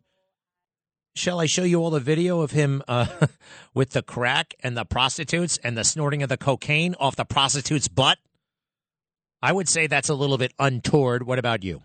[1.15, 3.27] Shall I show you all the video of him uh,
[3.75, 7.87] with the crack and the prostitutes and the snorting of the cocaine off the prostitute's
[7.87, 8.17] butt?
[9.39, 11.27] I would say that's a little bit untoward.
[11.27, 11.83] What about you?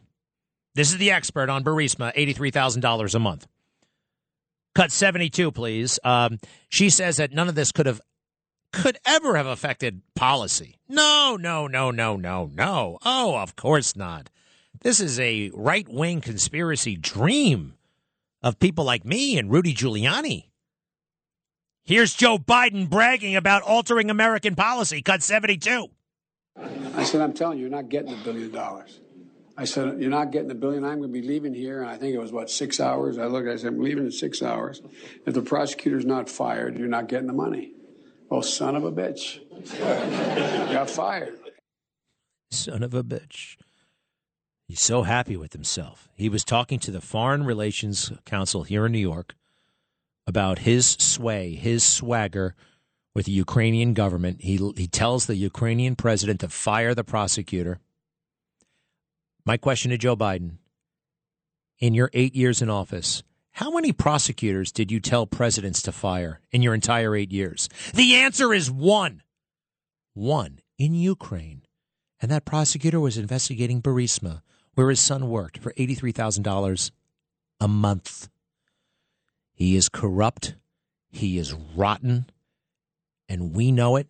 [0.74, 3.46] This is the expert on Burisma, $83,000 a month.
[4.74, 5.98] Cut 72, please.
[6.04, 6.38] Um,
[6.68, 8.00] she says that none of this could have
[8.72, 10.78] could ever have affected policy.
[10.88, 12.98] No, no, no, no, no, no.
[13.04, 14.30] Oh, of course not.
[14.82, 17.74] This is a right wing conspiracy dream
[18.42, 20.44] of people like me and Rudy Giuliani.
[21.82, 25.02] Here's Joe Biden bragging about altering American policy.
[25.02, 25.88] Cut 72.
[26.94, 29.00] I said, I'm telling you, you're not getting a billion dollars.
[29.60, 30.84] I said, You're not getting a billion.
[30.84, 31.82] I'm going to be leaving here.
[31.82, 33.18] And I think it was, what, six hours?
[33.18, 34.80] I looked, I said, I'm leaving in six hours.
[35.26, 37.72] If the prosecutor's not fired, you're not getting the money.
[38.30, 39.38] Oh, son of a bitch.
[40.72, 41.38] Got fired.
[42.50, 43.58] Son of a bitch.
[44.66, 46.08] He's so happy with himself.
[46.14, 49.34] He was talking to the Foreign Relations Council here in New York
[50.26, 52.54] about his sway, his swagger
[53.14, 54.40] with the Ukrainian government.
[54.40, 57.78] He, he tells the Ukrainian president to fire the prosecutor.
[59.50, 60.58] My question to Joe Biden
[61.80, 66.40] in your eight years in office, how many prosecutors did you tell presidents to fire
[66.52, 67.68] in your entire eight years?
[67.92, 69.24] The answer is one.
[70.14, 71.62] One in Ukraine.
[72.22, 74.42] And that prosecutor was investigating Burisma,
[74.74, 76.92] where his son worked for $83,000
[77.58, 78.28] a month.
[79.52, 80.54] He is corrupt.
[81.08, 82.26] He is rotten.
[83.28, 84.06] And we know it.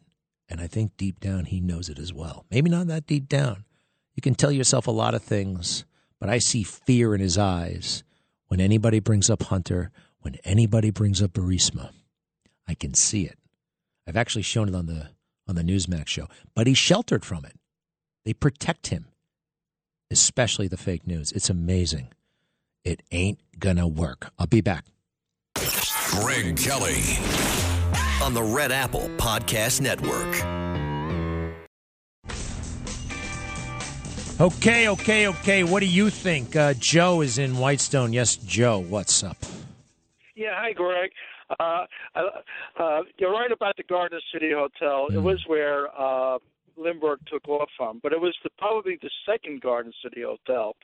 [0.51, 2.45] And I think deep down he knows it as well.
[2.51, 3.65] Maybe not that deep down.
[4.21, 5.87] You can tell yourself a lot of things,
[6.21, 8.05] but I see fear in his eyes
[8.49, 9.91] when anybody brings up Hunter,
[10.21, 11.89] when anybody brings up Burisma,
[12.69, 13.39] I can see it.
[14.07, 15.09] I've actually shown it on the
[15.49, 17.55] on the Newsmax show, but he's sheltered from it.
[18.27, 19.07] They protect him,
[20.11, 21.33] especially the fake news.
[21.33, 22.13] It's amazing.
[22.85, 24.33] It ain't gonna work.
[24.39, 24.85] I'll be back.
[26.11, 27.17] Greg Kelly
[28.23, 30.60] on the Red Apple Podcast Network.
[34.41, 35.65] Okay, okay, okay.
[35.65, 36.57] What do you think?
[36.57, 38.15] Uh, Joe is in Whitestone.
[38.15, 38.79] Yes, Joe.
[38.79, 39.37] What's up?
[40.35, 41.11] Yeah, hi, Greg.
[41.59, 41.85] Uh,
[42.15, 45.09] uh, you're right about the Garden City Hotel.
[45.11, 45.17] Mm.
[45.17, 46.39] It was where uh,
[46.79, 50.75] Lindbergh took off from, but it was the, probably the second Garden City Hotel,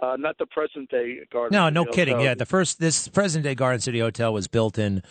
[0.00, 1.56] uh, not the present day Garden.
[1.56, 1.94] No, City no Hotel.
[1.94, 2.20] kidding.
[2.20, 5.02] Yeah, the first this present day Garden City Hotel was built in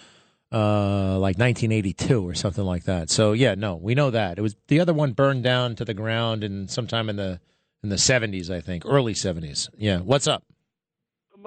[0.53, 3.09] uh, like 1982 or something like that.
[3.09, 5.93] So yeah, no, we know that it was the other one burned down to the
[5.93, 7.41] ground and sometime in the
[7.83, 9.69] in the 70s, I think, early 70s.
[9.77, 10.43] Yeah, what's up?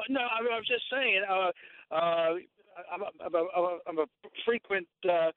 [0.09, 1.23] No, I, I was just saying.
[1.29, 2.35] Uh, uh,
[2.93, 4.05] I'm a, I'm a, I'm a
[4.45, 5.31] frequent uh,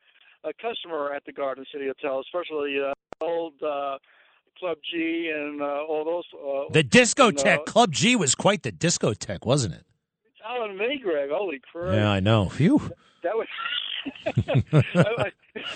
[0.45, 3.97] a customer at the Garden City Hotel, especially uh, old uh,
[4.57, 6.23] Club G and uh, all those.
[6.33, 9.83] Uh, The discotheque, Club G was quite the discotheque, wasn't it?
[10.41, 11.29] Telling me, Greg.
[11.31, 11.93] Holy crap!
[11.95, 12.49] Yeah, I know.
[12.49, 12.91] Phew.
[13.23, 13.47] That was.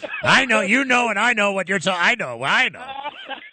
[0.24, 2.00] I know you know, and I know what you're talking.
[2.00, 2.86] I know, I know.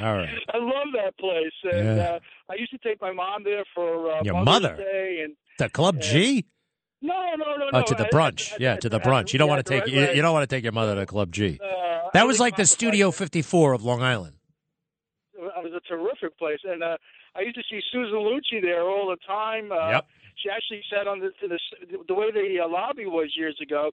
[0.00, 0.28] All right.
[0.54, 2.02] I love that place, and Yeah.
[2.04, 2.18] uh,
[2.50, 4.76] I used to take my mom there for uh, Your Mother's mother?
[4.76, 6.44] Day and The Club G.
[7.00, 7.84] no, no, no, Oh, no.
[7.84, 8.52] to the brunch.
[8.52, 9.32] I- I- Yeah, to the brunch.
[9.32, 10.94] You don't yeah, want to take right, you, you don't want to take your mother
[10.96, 11.58] to Club G.
[11.62, 14.34] Uh, That was like the Studio 54 of Long Island.
[15.34, 16.96] It was a terrific place, and uh,
[17.36, 19.70] I used to see Susan Lucci there all the time.
[19.72, 20.06] Uh, Yep.
[20.36, 21.58] She actually sat on the to the
[22.06, 23.90] the way the uh, lobby was years ago.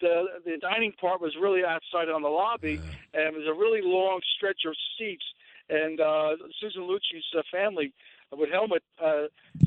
[0.00, 2.80] The the dining part was really outside on the lobby,
[3.14, 5.24] and it was a really long stretch of seats.
[5.70, 6.30] And uh,
[6.60, 7.92] Susan Lucci's uh, family
[8.32, 9.24] with Helmut uh,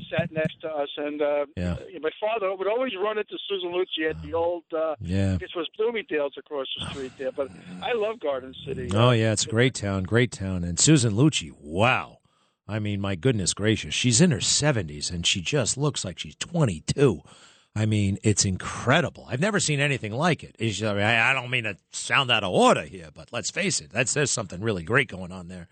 [0.09, 1.75] sat next to us, and uh, Yeah.
[2.01, 4.63] my father would always run into Susan Lucci at the old.
[4.75, 5.33] Uh, Yeah.
[5.33, 7.49] I guess it was Bloomingdale's across the street there, but
[7.83, 8.89] I love Garden City.
[8.93, 10.63] Oh yeah, it's a great town, great town.
[10.63, 12.17] And Susan Lucci, wow.
[12.67, 16.35] I mean, my goodness gracious, she's in her 70s and she just looks like she's
[16.37, 17.21] 22.
[17.76, 19.26] I mean, it's incredible.
[19.30, 20.56] I've never seen anything like it.
[20.60, 23.80] I, mean, I I don't mean to sound out of order here, but let's face
[23.80, 25.68] it, that's there's something really great going on there.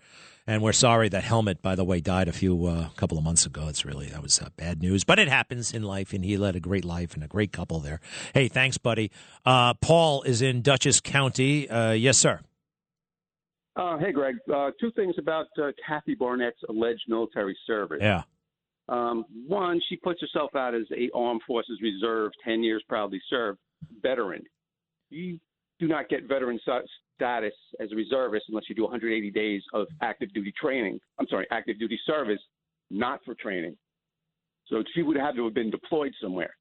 [0.46, 3.44] And we're sorry that Helmut, by the way, died a few uh, couple of months
[3.44, 3.68] ago.
[3.68, 6.56] It's really that was uh, bad news, but it happens in life, and he led
[6.56, 8.00] a great life and a great couple there.
[8.32, 9.10] Hey, thanks, buddy.
[9.44, 11.68] Uh, Paul is in Dutchess County.
[11.68, 12.40] Uh, yes, sir.
[13.76, 14.36] Uh, hey, Greg.
[14.52, 17.98] Uh, two things about uh, Kathy Barnette's alleged military service.
[18.00, 18.22] Yeah.
[18.90, 23.60] Um, one, she puts herself out as a Armed Forces Reserve, 10 years proudly served
[24.02, 24.42] veteran.
[25.10, 25.38] You
[25.78, 26.58] do not get veteran
[27.16, 30.98] status as a reservist unless you do 180 days of active duty training.
[31.18, 32.40] I'm sorry, active duty service,
[32.90, 33.76] not for training.
[34.66, 36.54] So she would have to have been deployed somewhere.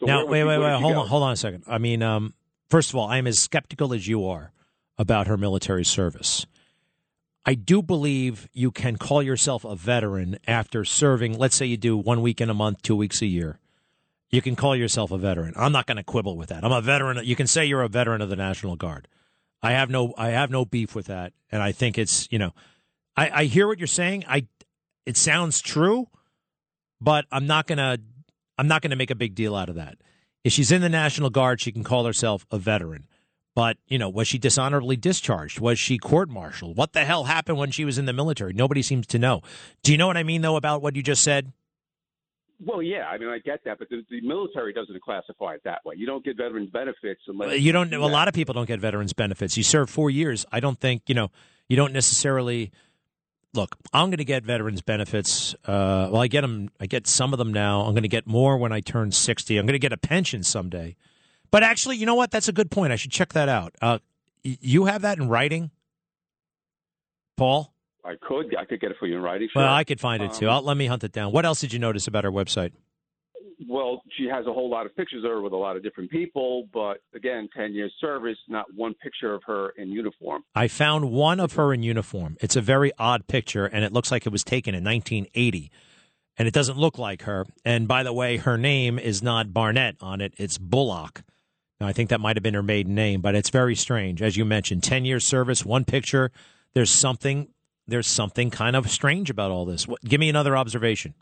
[0.00, 0.80] So now, wait, wait, wait.
[0.80, 1.00] Hold go?
[1.00, 1.64] on, hold on a second.
[1.66, 2.34] I mean, um,
[2.70, 4.52] first of all, I'm as skeptical as you are
[4.98, 6.46] about her military service.
[7.48, 11.38] I do believe you can call yourself a veteran after serving.
[11.38, 13.60] Let's say you do one week in a month, two weeks a year.
[14.30, 15.54] You can call yourself a veteran.
[15.56, 16.64] I'm not going to quibble with that.
[16.64, 17.24] I'm a veteran.
[17.24, 19.06] You can say you're a veteran of the National Guard.
[19.62, 22.52] I have no, I have no beef with that, and I think it's, you know,
[23.16, 24.24] I, I hear what you're saying.
[24.28, 24.46] I,
[25.06, 26.08] it sounds true,
[27.00, 27.98] but I'm not gonna
[28.58, 29.98] I'm not gonna make a big deal out of that.
[30.44, 33.06] If she's in the National Guard, she can call herself a veteran.
[33.56, 35.60] But you know, was she dishonorably discharged?
[35.60, 36.76] Was she court-martialed?
[36.76, 38.52] What the hell happened when she was in the military?
[38.52, 39.40] Nobody seems to know.
[39.82, 41.52] Do you know what I mean, though, about what you just said?
[42.62, 45.86] Well, yeah, I mean, I get that, but the, the military doesn't classify it that
[45.86, 45.94] way.
[45.96, 47.90] You don't get veterans benefits unless You don't.
[47.90, 49.56] do A lot of people don't get veterans benefits.
[49.56, 50.44] You serve four years.
[50.52, 51.30] I don't think you know.
[51.66, 52.72] You don't necessarily.
[53.54, 55.54] Look, I'm going to get veterans benefits.
[55.64, 56.68] Uh, well, I get them.
[56.78, 57.80] I get some of them now.
[57.82, 59.56] I'm going to get more when I turn 60.
[59.56, 60.94] I'm going to get a pension someday.
[61.50, 62.30] But actually, you know what?
[62.30, 62.92] That's a good point.
[62.92, 63.74] I should check that out.
[63.80, 63.98] Uh,
[64.42, 65.70] you have that in writing,
[67.36, 67.72] Paul?
[68.04, 69.48] I could, I could get it for you in writing.
[69.54, 69.72] Well.
[69.72, 70.48] I could find it too.
[70.48, 71.32] Um, I'll, let me hunt it down.
[71.32, 72.72] What else did you notice about our website?
[73.68, 76.10] Well, she has a whole lot of pictures of her with a lot of different
[76.10, 80.44] people, but again, 10 years service, not one picture of her in uniform.
[80.54, 82.36] I found one of her in uniform.
[82.40, 85.70] It's a very odd picture, and it looks like it was taken in 1980.
[86.38, 87.46] And it doesn't look like her.
[87.64, 91.22] And by the way, her name is not Barnette on it, it's Bullock.
[91.80, 94.22] Now, I think that might have been her maiden name, but it's very strange.
[94.22, 96.30] As you mentioned, 10 years service, one picture.
[96.74, 97.48] There's something.
[97.88, 99.86] There's something kind of strange about all this.
[99.86, 101.14] What, give me another observation.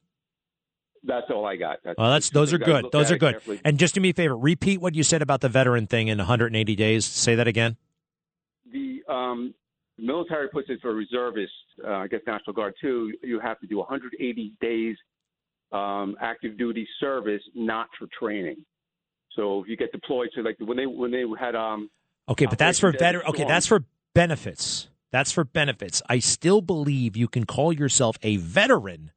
[1.03, 1.79] That's all I got.
[1.85, 2.87] That's, Well, that's those are good.
[2.91, 3.33] Those are good.
[3.33, 3.61] carefully.
[3.65, 6.17] And just do me a favor, repeat what you said about the veteran thing in
[6.17, 7.05] 180 days.
[7.05, 7.77] Say that again.
[8.73, 9.53] The um,
[9.99, 11.55] military puts it for reservists,
[11.87, 14.97] uh, I guess National Guard too, you have to do 180 days
[15.73, 18.65] um, active duty service, not for training.
[19.37, 21.91] So if you get deployed to like when they when they had um
[22.29, 23.27] Okay, but that's for veteran.
[23.27, 23.85] Okay, that's for
[24.15, 24.89] benefits.
[25.11, 26.03] That's for benefits.
[26.09, 29.13] I still believe you can call yourself a veteran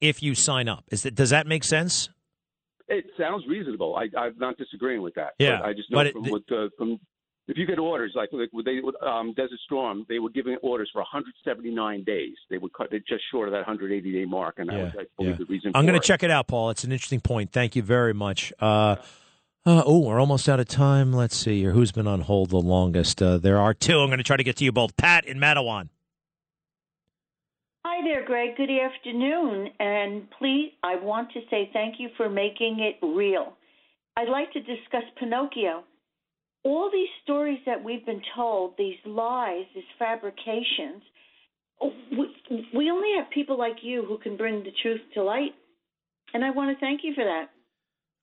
[0.00, 0.84] if you sign up.
[0.90, 2.08] Is that does that make sense?
[2.88, 3.96] It sounds reasonable.
[3.96, 5.32] I, I'm not disagreeing with that.
[5.38, 6.98] Yeah, but I just know but it- from, what, uh, from
[7.46, 10.88] if you get orders like, like when they um, Desert Storm, they were giving orders
[10.92, 12.34] for 179 days.
[12.48, 15.04] They would cut it just short of that 180 day mark, and that was, I
[15.18, 15.72] believe, the reason.
[15.74, 16.02] I'm for going it.
[16.02, 16.70] to check it out, Paul.
[16.70, 17.52] It's an interesting point.
[17.52, 18.52] Thank you very much.
[18.58, 18.96] Uh,
[19.66, 21.12] uh, oh, we're almost out of time.
[21.12, 21.72] Let's see here.
[21.72, 23.22] Who's been on hold the longest?
[23.22, 23.98] Uh, there are two.
[23.98, 24.96] I'm going to try to get to you both.
[24.96, 25.88] Pat in Matawan.
[27.86, 28.56] Hi there, Greg.
[28.56, 29.68] Good afternoon.
[29.78, 33.52] And please, I want to say thank you for making it real.
[34.16, 35.84] I'd like to discuss Pinocchio.
[36.64, 41.02] All these stories that we've been told, these lies, these fabrications,
[42.74, 45.54] we only have people like you who can bring the truth to light.
[46.32, 47.50] And I want to thank you for that.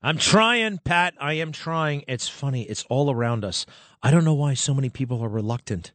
[0.02, 1.14] I'm trying, Pat.
[1.20, 2.04] I am trying.
[2.08, 2.64] It's funny.
[2.64, 3.68] It's all around us.
[4.02, 5.92] I don't know why so many people are reluctant.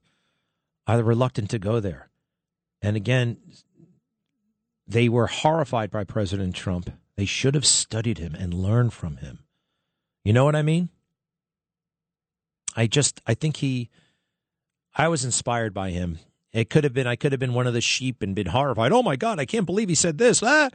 [0.87, 2.09] Are reluctant to go there.
[2.81, 3.39] And again,
[4.87, 6.91] they were horrified by President Trump.
[7.17, 9.41] They should have studied him and learned from him.
[10.23, 10.91] You know what I mean?
[12.77, 13.89] I just I think he
[14.95, 16.19] I was inspired by him.
[16.53, 18.93] It could have been I could have been one of the sheep and been horrified.
[18.93, 20.43] Oh my god, I can't believe he said this.
[20.43, 20.69] Ah.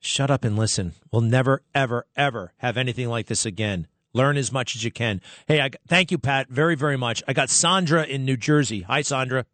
[0.00, 0.94] Shut up and listen.
[1.10, 3.88] We'll never ever ever have anything like this again.
[4.12, 5.20] Learn as much as you can.
[5.46, 7.22] Hey, I thank you Pat very very much.
[7.26, 8.82] I got Sandra in New Jersey.
[8.82, 9.44] Hi Sandra.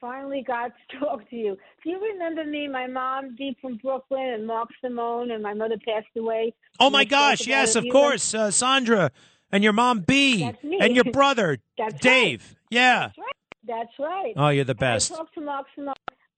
[0.00, 1.56] Finally got to talk to you.
[1.82, 2.68] Do you remember me?
[2.68, 6.54] My mom, Dee from Brooklyn, and Mark Simone, and my mother passed away.
[6.80, 8.34] Oh my gosh, yes, of course.
[8.34, 9.10] Uh, Sandra
[9.50, 10.50] and your mom B
[10.80, 12.56] and your brother That's Dave.
[12.70, 13.00] Yeah.
[13.08, 13.32] That's right.
[13.64, 14.32] That's right.
[14.36, 15.12] Oh, you're the And best.
[15.12, 15.94] I talk to Mark Simone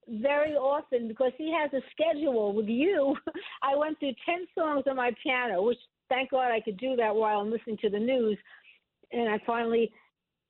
[0.08, 3.16] very often because he has a schedule with you.
[3.62, 5.78] I went through ten songs on my piano, which
[6.08, 8.36] thank God I could do that while I'm listening to the news.
[9.12, 9.92] And I finally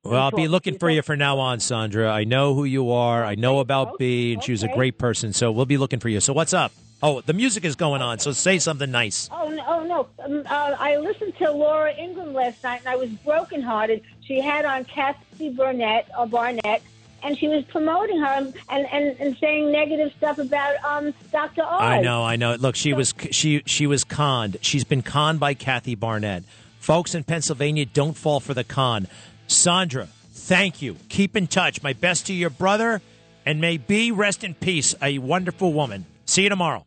[0.05, 1.01] Well, I'll be looking for you.
[1.01, 2.11] from now on, Sandra.
[2.11, 3.23] I know who you are.
[3.23, 5.33] I know about B, and she was a great person.
[5.33, 6.19] So we'll be looking for you.
[6.19, 6.71] So what's up?
[7.01, 8.19] Oh, the music is going on.
[8.19, 9.29] So say something nice.
[9.31, 9.63] Oh no!
[9.67, 10.07] Oh, no.
[10.23, 14.01] Um, uh, I listened to Laura Ingraham last night, and I was brokenhearted.
[14.21, 16.81] She had on Kathy Burnett or Barnette,
[17.21, 21.63] and she was promoting her and, and, and saying negative stuff about um, Dr.
[21.63, 21.81] Oz.
[21.81, 22.55] I know, I know.
[22.55, 24.57] Look, she was she she was conned.
[24.61, 26.43] She's been conned by Kathy Barnette.
[26.79, 29.07] Folks in Pennsylvania, don't fall for the con.
[29.47, 30.95] Sandra, thank you.
[31.09, 31.83] Keep in touch.
[31.83, 33.01] My best to your brother,
[33.45, 34.95] and may B rest in peace.
[35.01, 36.05] A wonderful woman.
[36.25, 36.85] See you tomorrow.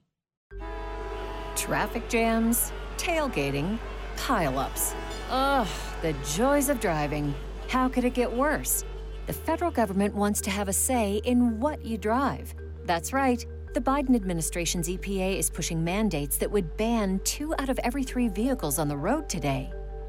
[1.56, 3.78] Traffic jams, tailgating,
[4.16, 4.94] pileups.
[5.30, 5.68] Ugh,
[6.02, 7.34] the joys of driving.
[7.68, 8.84] How could it get worse?
[9.26, 12.54] The federal government wants to have a say in what you drive.
[12.86, 13.44] That's right.
[13.74, 18.28] The Biden administration's EPA is pushing mandates that would ban two out of every three
[18.28, 19.70] vehicles on the road today.